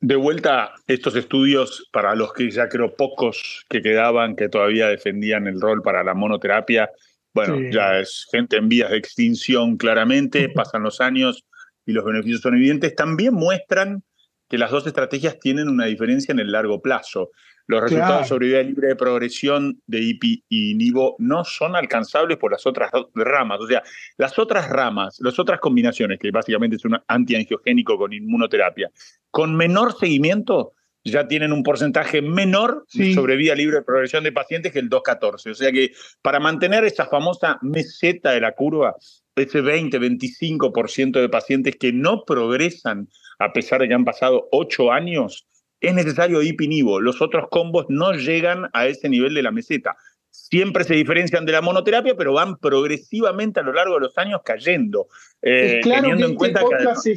De 0.00 0.14
vuelta, 0.14 0.72
estos 0.86 1.16
estudios, 1.16 1.88
para 1.92 2.14
los 2.14 2.32
que 2.32 2.50
ya 2.50 2.68
creo 2.68 2.94
pocos 2.94 3.64
que 3.68 3.82
quedaban, 3.82 4.36
que 4.36 4.48
todavía 4.48 4.86
defendían 4.86 5.48
el 5.48 5.60
rol 5.60 5.82
para 5.82 6.04
la 6.04 6.14
monoterapia, 6.14 6.88
bueno, 7.34 7.70
ya 7.70 7.98
es 7.98 8.26
gente 8.30 8.56
en 8.56 8.68
vías 8.68 8.90
de 8.90 8.96
extinción 8.96 9.76
claramente, 9.76 10.48
pasan 10.54 10.82
los 10.82 11.00
años 11.00 11.44
y 11.84 11.92
los 11.92 12.04
beneficios 12.04 12.40
son 12.40 12.54
evidentes, 12.54 12.94
también 12.94 13.34
muestran 13.34 14.02
que 14.48 14.58
las 14.58 14.70
dos 14.70 14.86
estrategias 14.86 15.38
tienen 15.38 15.68
una 15.68 15.86
diferencia 15.86 16.32
en 16.32 16.40
el 16.40 16.52
largo 16.52 16.80
plazo. 16.80 17.30
Los 17.66 17.82
resultados 17.82 18.28
sobre 18.28 18.46
vida 18.46 18.62
libre 18.62 18.88
de 18.88 18.96
progresión 18.96 19.82
de 19.86 20.00
IPI 20.00 20.44
y 20.48 20.74
NIVO 20.74 21.16
no 21.18 21.44
son 21.44 21.76
alcanzables 21.76 22.38
por 22.38 22.52
las 22.52 22.66
otras 22.66 22.90
ramas. 23.14 23.60
O 23.60 23.66
sea, 23.66 23.82
las 24.16 24.38
otras 24.38 24.70
ramas, 24.70 25.18
las 25.20 25.38
otras 25.38 25.60
combinaciones, 25.60 26.18
que 26.18 26.30
básicamente 26.30 26.76
es 26.76 26.84
un 26.86 26.98
antiangiogénico 27.06 27.98
con 27.98 28.14
inmunoterapia, 28.14 28.90
con 29.30 29.54
menor 29.54 29.94
seguimiento 29.98 30.72
ya 31.04 31.26
tienen 31.26 31.52
un 31.52 31.62
porcentaje 31.62 32.22
menor 32.22 32.84
sobre 33.14 33.36
vida 33.36 33.54
libre 33.54 33.76
de 33.78 33.82
progresión 33.82 34.24
de 34.24 34.32
pacientes 34.32 34.72
que 34.72 34.78
el 34.78 34.88
214. 34.88 35.50
O 35.50 35.54
sea 35.54 35.72
que 35.72 35.92
para 36.22 36.40
mantener 36.40 36.84
esa 36.84 37.06
famosa 37.06 37.58
meseta 37.62 38.32
de 38.32 38.40
la 38.40 38.52
curva, 38.52 38.94
ese 39.36 39.62
20-25% 39.62 41.20
de 41.20 41.28
pacientes 41.28 41.76
que 41.76 41.92
no 41.92 42.24
progresan 42.24 43.08
a 43.38 43.52
pesar 43.52 43.80
de 43.80 43.88
que 43.88 43.94
han 43.94 44.04
pasado 44.04 44.48
ocho 44.52 44.92
años, 44.92 45.46
es 45.80 45.94
necesario 45.94 46.42
IPINIVO. 46.42 47.00
Los 47.00 47.22
otros 47.22 47.46
combos 47.50 47.86
no 47.88 48.12
llegan 48.12 48.68
a 48.72 48.86
ese 48.86 49.08
nivel 49.08 49.34
de 49.34 49.42
la 49.42 49.52
meseta. 49.52 49.96
Siempre 50.30 50.84
se 50.84 50.94
diferencian 50.94 51.46
de 51.46 51.52
la 51.52 51.62
monoterapia, 51.62 52.16
pero 52.16 52.32
van 52.32 52.56
progresivamente 52.58 53.60
a 53.60 53.62
lo 53.62 53.72
largo 53.72 53.94
de 53.94 54.00
los 54.00 54.18
años 54.18 54.40
cayendo. 54.44 55.08
Eh, 55.42 55.80
claro 55.82 56.02
teniendo 56.02 56.26
en 56.26 56.32
este 56.32 56.36
cuenta 56.36 56.62
que 57.02 57.12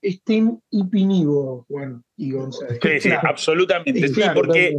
estén, 0.00 0.62
IPINIVO, 0.70 1.66
Juan 1.68 2.04
y 2.16 2.30
González. 2.32 2.78
Sí, 2.80 3.00
sí, 3.00 3.10
absolutamente. 3.10 4.08
Sí, 4.08 4.22
porque 4.34 4.76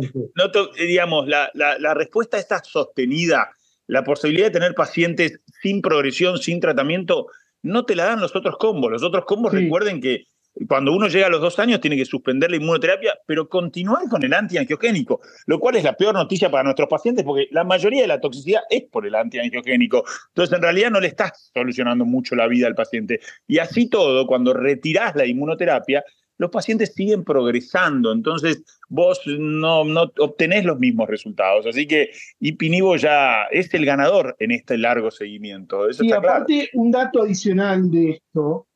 digamos, 0.78 1.28
la, 1.28 1.52
la, 1.54 1.94
respuesta 1.94 2.38
está 2.38 2.64
sostenida. 2.64 3.50
La 3.88 4.04
posibilidad 4.04 4.48
de 4.48 4.52
tener 4.52 4.76
pacientes 4.76 5.42
sin 5.62 5.82
progresión, 5.82 6.38
sin 6.38 6.60
tratamiento, 6.60 7.28
no 7.64 7.86
te 7.86 7.96
la 7.96 8.06
dan 8.06 8.22
los 8.22 8.36
otros 8.36 8.58
combos. 8.58 8.92
Los 8.92 9.04
otros 9.04 9.26
combos, 9.26 9.52
recuerden 9.52 10.00
que 10.00 10.28
cuando 10.68 10.92
uno 10.94 11.08
llega 11.08 11.28
a 11.28 11.30
los 11.30 11.42
dos 11.42 11.58
años 11.60 11.80
tiene 11.80 11.96
que 11.96 12.06
suspender 12.06 12.52
la 12.52 12.58
inmunoterapia, 12.58 13.18
pero 13.26 13.48
continuar 13.48 14.08
con 14.10 14.24
el 14.24 14.34
antiangiogénico, 14.34 15.22
lo 15.46 15.60
cual 15.60 15.76
es 15.76 15.84
la 15.84 15.94
peor 15.94 16.14
noticia 16.14 16.50
para 16.50 16.64
nuestros 16.64 16.90
pacientes 16.90 17.24
porque 17.24 17.48
la 17.52 17.64
mayoría 17.64 18.02
de 18.02 18.08
la 18.08 18.20
toxicidad 18.20 18.62
es 18.70 18.84
por 18.84 19.06
el 19.06 19.16
antiangiogénico. 19.16 20.04
Entonces, 20.30 20.56
en 20.56 20.62
realidad 20.62 20.92
no 20.92 21.00
le 21.00 21.08
estás 21.08 21.52
solucionando 21.54 22.06
mucho 22.06 22.36
la 22.36 22.48
vida 22.48 22.68
al 22.68 22.76
paciente. 22.76 23.20
Y 23.48 23.60
así 23.60 23.90
todo, 23.90 24.28
cuando 24.28 24.54
retirás 24.54 25.16
la 25.16 25.26
inmunoterapia, 25.26 26.04
los 26.40 26.50
pacientes 26.50 26.94
siguen 26.96 27.26
progresando, 27.26 28.14
entonces 28.14 28.64
vos 28.88 29.22
no, 29.28 29.84
no 29.84 30.12
obtenés 30.20 30.64
los 30.64 30.80
mismos 30.80 31.10
resultados. 31.10 31.66
Así 31.68 31.86
que 31.86 32.12
Ipinivo 32.40 32.96
ya 32.96 33.44
es 33.52 33.74
el 33.74 33.86
ganador 33.86 34.38
en 34.40 34.52
este 34.52 34.78
largo 34.78 35.12
seguimiento. 35.12 35.88
y 36.00 36.12
aparte, 36.14 36.70
un 36.74 36.92
dato 36.92 37.22
adicional 37.22 37.92
de 37.92 38.12
esto 38.12 38.69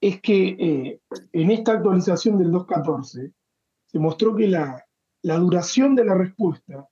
es 0.00 0.20
que 0.20 0.48
eh, 0.48 1.00
en 1.32 1.50
esta 1.50 1.72
actualización 1.72 2.38
del 2.38 2.52
2.14 2.52 3.32
se 3.86 3.98
mostró 3.98 4.36
que 4.36 4.46
la, 4.46 4.84
la, 5.22 5.36
duración 5.38 5.94
de 5.94 6.04
la 6.04 6.14
respuesta 6.14 6.88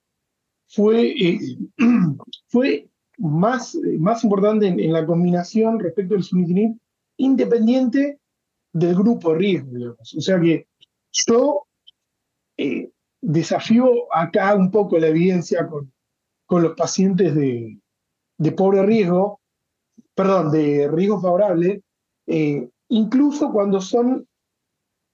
fue, 0.67 1.11
eh, 1.11 1.39
fue 2.47 2.89
más, 3.17 3.77
más 3.99 4.23
importante 4.23 4.67
en, 4.67 4.91
la 4.91 5.05
combinación 5.05 5.79
respecto 5.79 6.15
al 6.15 6.23
sunitinib 6.23 6.77
independiente 7.17 8.19
del 8.73 8.95
grupo 8.95 9.31
de 9.31 9.37
riesgo, 9.37 9.97
O 9.99 10.21
sea 10.21 10.39
que 10.39 10.67
yo 11.11 11.63
eh, 12.57 12.91
desafío 13.21 14.13
acá 14.13 14.53
un 14.55 14.69
poco 14.69 14.99
la 14.99 15.07
evidencia 15.07 15.67
con, 15.67 15.91
con 16.45 16.61
los 16.61 16.75
pacientes 16.75 17.33
de, 17.33 17.79
de 18.37 18.51
pobre 18.51 18.83
riesgo, 18.83 19.39
perdón, 20.13 20.51
de 20.51 20.87
riesgo 20.89 21.19
favorable, 21.19 21.81
incluso 22.89 23.51
cuando 23.51 23.81
son 23.81 24.27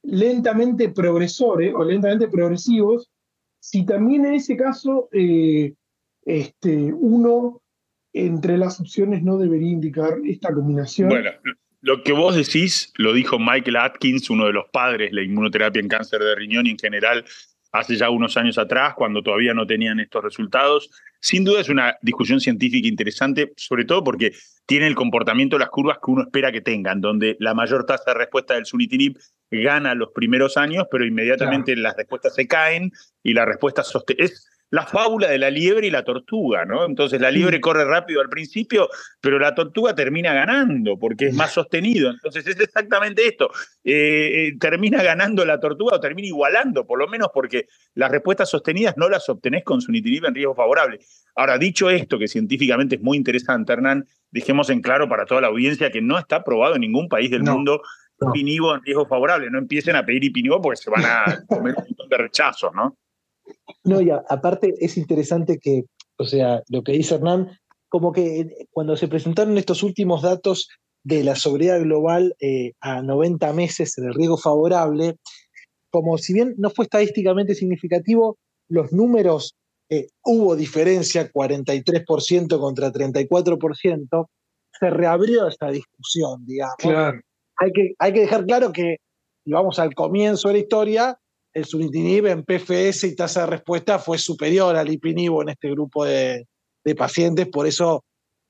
lentamente 0.03 0.89
progresores 0.89 1.73
o 1.73 1.83
lentamente 1.83 2.27
progresivos, 2.27 3.09
si 3.59 3.85
también 3.85 4.25
en 4.25 4.33
ese 4.33 4.57
caso 4.57 5.07
eh, 5.11 5.73
este, 6.25 6.93
uno 6.93 7.61
entre 8.11 8.57
las 8.57 8.79
opciones 8.79 9.23
no 9.23 9.37
debería 9.37 9.71
indicar 9.71 10.17
esta 10.25 10.53
combinación. 10.53 11.09
Bueno, 11.09 11.31
lo 11.81 12.03
que 12.03 12.13
vos 12.13 12.35
decís 12.35 12.93
lo 12.95 13.13
dijo 13.13 13.39
Michael 13.39 13.77
Atkins, 13.77 14.29
uno 14.29 14.45
de 14.45 14.53
los 14.53 14.65
padres 14.71 15.11
de 15.11 15.15
la 15.15 15.23
inmunoterapia 15.23 15.81
en 15.81 15.87
cáncer 15.87 16.21
de 16.21 16.35
riñón 16.35 16.67
y 16.67 16.71
en 16.71 16.77
general 16.77 17.25
hace 17.71 17.95
ya 17.97 18.09
unos 18.09 18.37
años 18.37 18.57
atrás, 18.57 18.93
cuando 18.95 19.23
todavía 19.23 19.53
no 19.53 19.65
tenían 19.65 19.99
estos 19.99 20.23
resultados. 20.23 20.91
Sin 21.23 21.45
duda 21.45 21.61
es 21.61 21.69
una 21.69 21.97
discusión 22.01 22.41
científica 22.41 22.85
interesante, 22.85 23.53
sobre 23.55 23.85
todo 23.85 24.03
porque 24.03 24.33
tiene 24.65 24.87
el 24.87 24.95
comportamiento 24.95 25.55
de 25.55 25.61
las 25.61 25.69
curvas 25.69 25.99
que 26.03 26.11
uno 26.11 26.23
espera 26.23 26.51
que 26.51 26.59
tengan, 26.59 26.99
donde 26.99 27.37
la 27.39 27.53
mayor 27.53 27.85
tasa 27.85 28.03
de 28.07 28.15
respuesta 28.15 28.55
del 28.55 28.65
sunitinib 28.65 29.17
gana 29.49 29.95
los 29.95 30.09
primeros 30.13 30.57
años, 30.57 30.85
pero 30.91 31.05
inmediatamente 31.05 31.77
las 31.77 31.95
respuestas 31.95 32.35
se 32.35 32.45
caen 32.45 32.91
y 33.23 33.33
la 33.33 33.45
respuesta 33.45 33.83
es 34.17 34.49
la 34.73 34.87
fábula 34.87 35.29
de 35.29 35.37
la 35.37 35.51
liebre 35.51 35.85
y 35.85 35.91
la 35.91 36.03
tortuga, 36.03 36.65
¿no? 36.65 36.85
Entonces 36.85 37.21
la 37.21 37.29
liebre 37.29 37.61
corre 37.61 37.85
rápido 37.85 38.21
al 38.21 38.29
principio, 38.29 38.89
pero 39.21 39.37
la 39.37 39.53
tortuga 39.53 39.93
termina 39.93 40.33
ganando 40.33 40.97
porque 40.97 41.27
es 41.27 41.35
más 41.35 41.53
sostenido. 41.53 42.09
Entonces 42.09 42.47
es 42.47 42.59
exactamente 42.59 43.23
esto. 43.23 43.51
Eh, 43.83 44.47
eh, 44.47 44.57
termina 44.59 45.03
ganando 45.03 45.45
la 45.45 45.59
tortuga 45.59 45.97
o 45.97 45.99
termina 45.99 46.27
igualando, 46.27 46.87
por 46.87 46.97
lo 46.97 47.07
menos 47.07 47.27
porque 47.31 47.67
las 47.93 48.09
respuestas 48.09 48.49
sostenidas 48.49 48.97
no 48.97 49.09
las 49.09 49.29
obtenés 49.29 49.63
con 49.63 49.79
sunitinib 49.79 50.25
en 50.25 50.33
riesgo 50.33 50.55
favorable. 50.55 50.97
Ahora, 51.35 51.59
dicho 51.59 51.91
esto, 51.91 52.17
que 52.17 52.27
científicamente 52.27 52.95
es 52.95 53.01
muy 53.03 53.15
interesante, 53.15 53.73
Hernán, 53.73 54.07
dejemos 54.31 54.71
en 54.71 54.81
claro 54.81 55.07
para 55.07 55.27
toda 55.27 55.41
la 55.41 55.49
audiencia 55.49 55.91
que 55.91 56.01
no 56.01 56.17
está 56.17 56.43
probado 56.43 56.73
en 56.73 56.81
ningún 56.81 57.09
país 57.09 57.29
del 57.29 57.43
mundo 57.43 57.83
no. 58.19 58.33
en 58.33 58.81
riesgo 58.81 59.05
favorable. 59.05 59.51
No 59.51 59.59
empiecen 59.59 59.95
a 59.95 60.03
pedir 60.03 60.23
Ipinivo 60.23 60.59
porque 60.59 60.77
se 60.77 60.89
van 60.89 61.05
a 61.05 61.43
comer 61.47 61.75
un 61.77 61.83
montón 61.89 62.09
de 62.09 62.17
rechazos, 62.17 62.73
¿no? 62.73 62.97
No, 63.83 64.01
y 64.01 64.09
aparte 64.09 64.73
es 64.79 64.97
interesante 64.97 65.59
que, 65.59 65.83
o 66.17 66.25
sea, 66.25 66.63
lo 66.69 66.83
que 66.83 66.93
dice 66.93 67.15
Hernán, 67.15 67.57
como 67.89 68.11
que 68.11 68.67
cuando 68.71 68.95
se 68.97 69.07
presentaron 69.07 69.57
estos 69.57 69.83
últimos 69.83 70.21
datos 70.21 70.69
de 71.03 71.23
la 71.23 71.35
sobriedad 71.35 71.81
global 71.81 72.35
eh, 72.39 72.73
a 72.79 73.01
90 73.01 73.51
meses 73.53 73.97
en 73.97 74.05
el 74.05 74.13
riesgo 74.13 74.37
favorable, 74.37 75.17
como 75.89 76.17
si 76.17 76.33
bien 76.33 76.55
no 76.57 76.69
fue 76.69 76.85
estadísticamente 76.85 77.55
significativo, 77.55 78.37
los 78.69 78.91
números, 78.93 79.55
eh, 79.89 80.07
hubo 80.23 80.55
diferencia, 80.55 81.31
43% 81.31 82.59
contra 82.59 82.91
34%, 82.91 84.27
se 84.79 84.89
reabrió 84.89 85.47
esta 85.47 85.69
discusión, 85.69 86.43
digamos. 86.45 86.75
Claro. 86.79 87.19
Hay 87.57 87.71
que, 87.71 87.93
hay 87.99 88.13
que 88.13 88.21
dejar 88.21 88.45
claro 88.45 88.71
que, 88.71 88.97
y 89.45 89.51
vamos 89.51 89.77
al 89.77 89.93
comienzo 89.93 90.47
de 90.47 90.55
la 90.55 90.59
historia, 90.61 91.19
el 91.53 91.65
sunitinib 91.65 92.27
en 92.27 92.43
PFS 92.43 93.05
y 93.05 93.15
tasa 93.15 93.41
de 93.41 93.47
respuesta 93.47 93.99
fue 93.99 94.17
superior 94.17 94.75
al 94.75 94.91
ipinib 94.91 95.41
en 95.41 95.49
este 95.49 95.69
grupo 95.69 96.05
de, 96.05 96.47
de 96.83 96.95
pacientes, 96.95 97.47
por 97.47 97.67
eso 97.67 98.03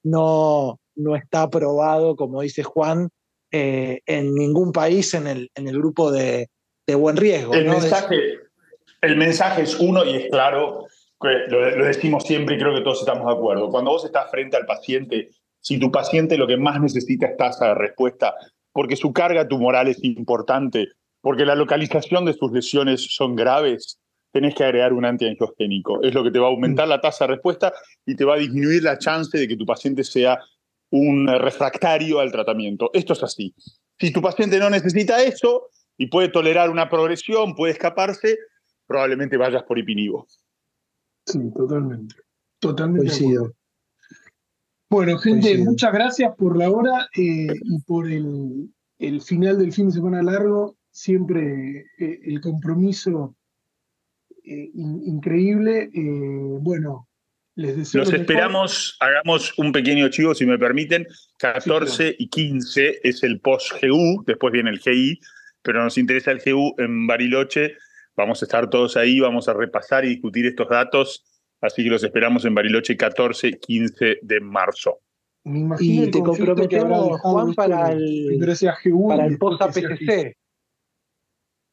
no, 0.04 0.80
no 0.96 1.16
está 1.16 1.44
aprobado, 1.44 2.16
como 2.16 2.42
dice 2.42 2.64
Juan, 2.64 3.10
eh, 3.52 4.02
en 4.06 4.34
ningún 4.34 4.72
país 4.72 5.14
en 5.14 5.28
el, 5.28 5.52
en 5.56 5.68
el 5.68 5.78
grupo 5.78 6.12
de, 6.12 6.50
de 6.88 6.96
buen 6.96 7.18
riesgo. 7.18 7.54
El, 7.54 7.68
¿no? 7.68 7.74
mensaje, 7.74 8.16
el 9.02 9.18
mensaje 9.18 9.64
es 9.64 9.80
uno 9.80 10.06
y 10.06 10.16
es 10.16 10.30
claro, 10.30 10.88
que 11.22 11.30
lo, 11.48 11.78
lo 11.78 11.86
decimos 11.86 12.24
siempre 12.24 12.56
y 12.56 12.60
creo 12.60 12.74
que 12.74 12.82
todos 12.82 13.02
estamos 13.02 13.28
de 13.28 13.34
acuerdo. 13.34 13.70
Cuando 13.70 13.92
vos 13.92 14.06
estás 14.06 14.30
frente 14.32 14.58
al 14.58 14.66
paciente, 14.66 15.30
si 15.60 15.80
tu 15.80 15.92
paciente 15.92 16.38
lo 16.38 16.48
que 16.48 16.58
más 16.58 16.82
necesita 16.82 17.28
es 17.28 17.38
tasa 17.38 17.68
de 17.68 17.76
respuesta, 17.76 18.34
porque 18.74 18.96
su 18.96 19.14
carga 19.14 19.48
tumoral 19.48 19.88
es 19.88 20.04
importante, 20.04 20.90
porque 21.24 21.46
la 21.46 21.56
localización 21.56 22.26
de 22.26 22.34
sus 22.34 22.52
lesiones 22.52 23.16
son 23.16 23.38
graves, 23.38 23.98
tenés 24.34 24.56
que 24.56 24.66
agregar 24.66 24.92
un 24.92 25.06
antiangiogénico. 25.06 26.04
Es 26.04 26.14
lo 26.14 26.22
que 26.22 26.32
te 26.32 26.38
va 26.38 26.48
a 26.48 26.50
aumentar 26.50 26.86
la 26.86 27.00
tasa 27.00 27.24
de 27.26 27.36
respuesta 27.36 27.72
y 28.06 28.18
te 28.18 28.26
va 28.26 28.34
a 28.36 28.40
disminuir 28.40 28.84
la 28.84 28.98
chance 28.98 29.38
de 29.38 29.48
que 29.48 29.56
tu 29.56 29.66
paciente 29.66 30.04
sea 30.04 30.38
un 30.92 31.26
refractario 31.28 32.20
al 32.20 32.30
tratamiento. 32.30 32.90
Esto 32.94 33.14
es 33.14 33.24
así. 33.24 33.56
Si 33.98 34.12
tu 34.12 34.22
paciente 34.22 34.60
no 34.60 34.70
necesita 34.70 35.24
eso 35.24 35.70
y 35.98 36.08
puede 36.08 36.28
tolerar 36.28 36.70
una 36.70 36.90
progresión, 36.90 37.56
puede 37.56 37.72
escaparse, 37.72 38.38
probablemente 38.86 39.38
vayas 39.38 39.64
por 39.64 39.80
ipinivo. 39.80 40.28
Sí, 41.26 41.40
totalmente. 41.56 42.16
Totalmente. 42.60 43.08
Coincido. 43.08 43.54
Bueno, 44.90 45.18
gente, 45.20 45.48
Coincido. 45.48 45.72
muchas 45.72 45.94
gracias 45.94 46.36
por 46.36 46.58
la 46.58 46.70
hora 46.70 47.08
eh, 47.16 47.48
y 47.64 47.80
por 47.84 48.12
el, 48.12 48.70
el 49.00 49.22
final 49.22 49.58
del 49.58 49.72
fin 49.72 49.88
de 49.88 49.94
semana 49.94 50.22
largo. 50.22 50.76
Siempre 50.94 51.88
eh, 51.98 52.20
el 52.26 52.40
compromiso 52.40 53.36
eh, 54.46 54.70
in- 54.76 55.02
increíble. 55.06 55.90
Eh, 55.92 56.58
bueno, 56.62 57.10
les 57.56 57.76
deseo. 57.76 58.02
Los 58.02 58.10
mejor. 58.12 58.22
esperamos, 58.22 58.96
hagamos 59.00 59.58
un 59.58 59.72
pequeño 59.72 60.08
chivo, 60.10 60.36
si 60.36 60.46
me 60.46 60.60
permiten. 60.60 61.08
14 61.40 62.16
y 62.20 62.28
15 62.30 63.00
es 63.04 63.24
el 63.24 63.40
post-GU, 63.40 64.24
después 64.28 64.54
viene 64.54 64.70
el 64.70 64.80
GI, 64.80 65.20
pero 65.64 65.84
nos 65.84 65.98
interesa 65.98 66.30
el 66.32 66.42
GU 66.46 66.76
en 66.78 67.08
Bariloche. 67.08 67.74
Vamos 68.16 68.44
a 68.44 68.46
estar 68.46 68.70
todos 68.70 68.96
ahí, 68.96 69.20
vamos 69.20 69.50
a 69.50 69.54
repasar 69.54 70.06
y 70.06 70.10
discutir 70.10 70.46
estos 70.46 70.70
datos. 70.70 71.26
Así 71.60 71.84
que 71.84 71.90
los 71.90 72.04
esperamos 72.04 72.46
en 72.46 72.54
Bariloche 72.54 72.96
14 72.96 73.48
y 73.48 73.54
15 73.54 74.18
de 74.22 74.40
marzo. 74.42 75.00
Me 75.46 75.60
imagino 75.62 76.04
Y 76.04 76.12
te 76.12 76.20
conflicto 76.20 76.68
que 76.70 76.78
habrá 76.78 76.98
Juan, 77.18 77.54
para 77.56 77.92
el- 77.94 78.38
Para 79.08 79.26
el 79.26 79.38
post. 79.40 79.60
APCC. 79.64 80.38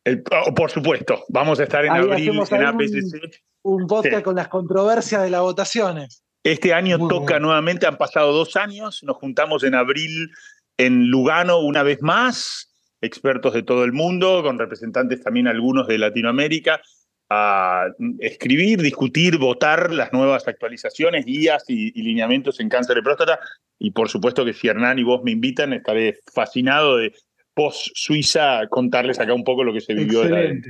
El- 0.05 0.23
oh, 0.47 0.55
por 0.55 0.71
supuesto, 0.71 1.25
vamos 1.29 1.61
a 1.61 1.65
estar 1.65 1.85
en 1.85 1.93
Ahí 1.93 1.99
abril 2.01 2.13
en 2.13 2.19
ahí 2.19 2.29
un- 2.39 2.65
APCC. 2.67 3.43
Un 3.63 3.87
podcast 3.87 4.17
Sí. 4.19 4.23
con 4.23 4.37
las 4.37 4.49
controversias 4.49 5.23
de 5.23 5.31
las 5.31 5.43
votaciones. 5.43 6.23
Este 6.43 6.73
año 6.73 6.99
Muy 6.99 7.09
toca 7.11 7.39
nuevamente, 7.39 7.87
han 7.87 7.99
pasado 7.99 8.33
dos 8.33 8.57
años, 8.57 9.03
nos 9.03 9.17
juntamos 9.19 9.63
en 9.65 9.75
abril 9.75 10.31
en 10.79 11.09
Lugano 11.09 11.59
una 11.61 11.83
vez 11.83 12.01
más, 12.01 12.73
expertos 13.03 13.53
de 13.53 13.63
todo 13.63 13.85
el 13.85 13.93
mundo, 13.93 14.43
con 14.43 14.59
representantes 14.59 15.23
también 15.23 15.47
algunos 15.49 15.87
de 15.87 15.99
Latinoamérica, 15.99 16.81
a 17.29 17.87
escribir, 18.19 18.81
discutir, 18.81 19.39
votar 19.39 19.93
las 19.93 20.13
nuevas 20.13 20.49
actualizaciones, 20.49 21.27
guías 21.27 21.63
y, 21.69 21.93
y 21.99 22.03
lineamientos 22.03 22.59
en 22.59 22.69
cáncer 22.71 22.97
de 22.97 23.03
próstata. 23.03 23.39
Y 23.79 23.93
por 23.93 24.09
supuesto 24.09 24.45
que 24.45 24.53
si 24.55 24.67
Hernán 24.69 24.99
y 24.99 25.05
vos 25.05 25.23
me 25.23 25.31
invitan, 25.31 25.73
estaré 25.75 26.19
fascinado 26.35 26.97
de 26.97 27.13
post 27.55 27.89
Suiza 27.95 28.67
contarles 28.69 29.19
acá 29.21 29.33
un 29.35 29.45
poco 29.45 29.65
lo 29.65 29.73
que 29.73 29.81
se 29.81 29.95
vivió 29.95 30.23
Excelente, 30.23 30.69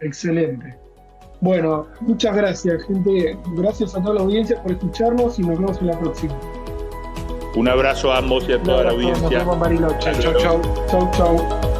excelente. 0.00 0.78
Bueno, 1.40 1.88
muchas 2.00 2.36
gracias, 2.36 2.84
gente. 2.86 3.36
Gracias 3.56 3.96
a 3.96 4.02
toda 4.02 4.14
la 4.14 4.20
audiencia 4.20 4.62
por 4.62 4.70
escucharnos 4.72 5.38
y 5.38 5.42
nos 5.42 5.58
vemos 5.58 5.78
en 5.80 5.86
la 5.88 5.98
próxima. 5.98 6.38
Un 7.56 7.68
abrazo 7.68 8.12
a 8.12 8.18
ambos 8.18 8.48
y 8.48 8.52
a 8.52 8.62
toda 8.62 8.84
la 8.84 8.92
Nos 8.92 8.94
audiencia. 8.94 9.38
vemos 9.40 9.54
en 9.54 9.60
Bariloche. 9.60 10.08
Hasta 10.10 10.22
Chau, 10.22 10.32
luego. 10.32 10.62
chau. 10.62 10.86
Chau, 10.88 11.10
chau. 11.12 11.71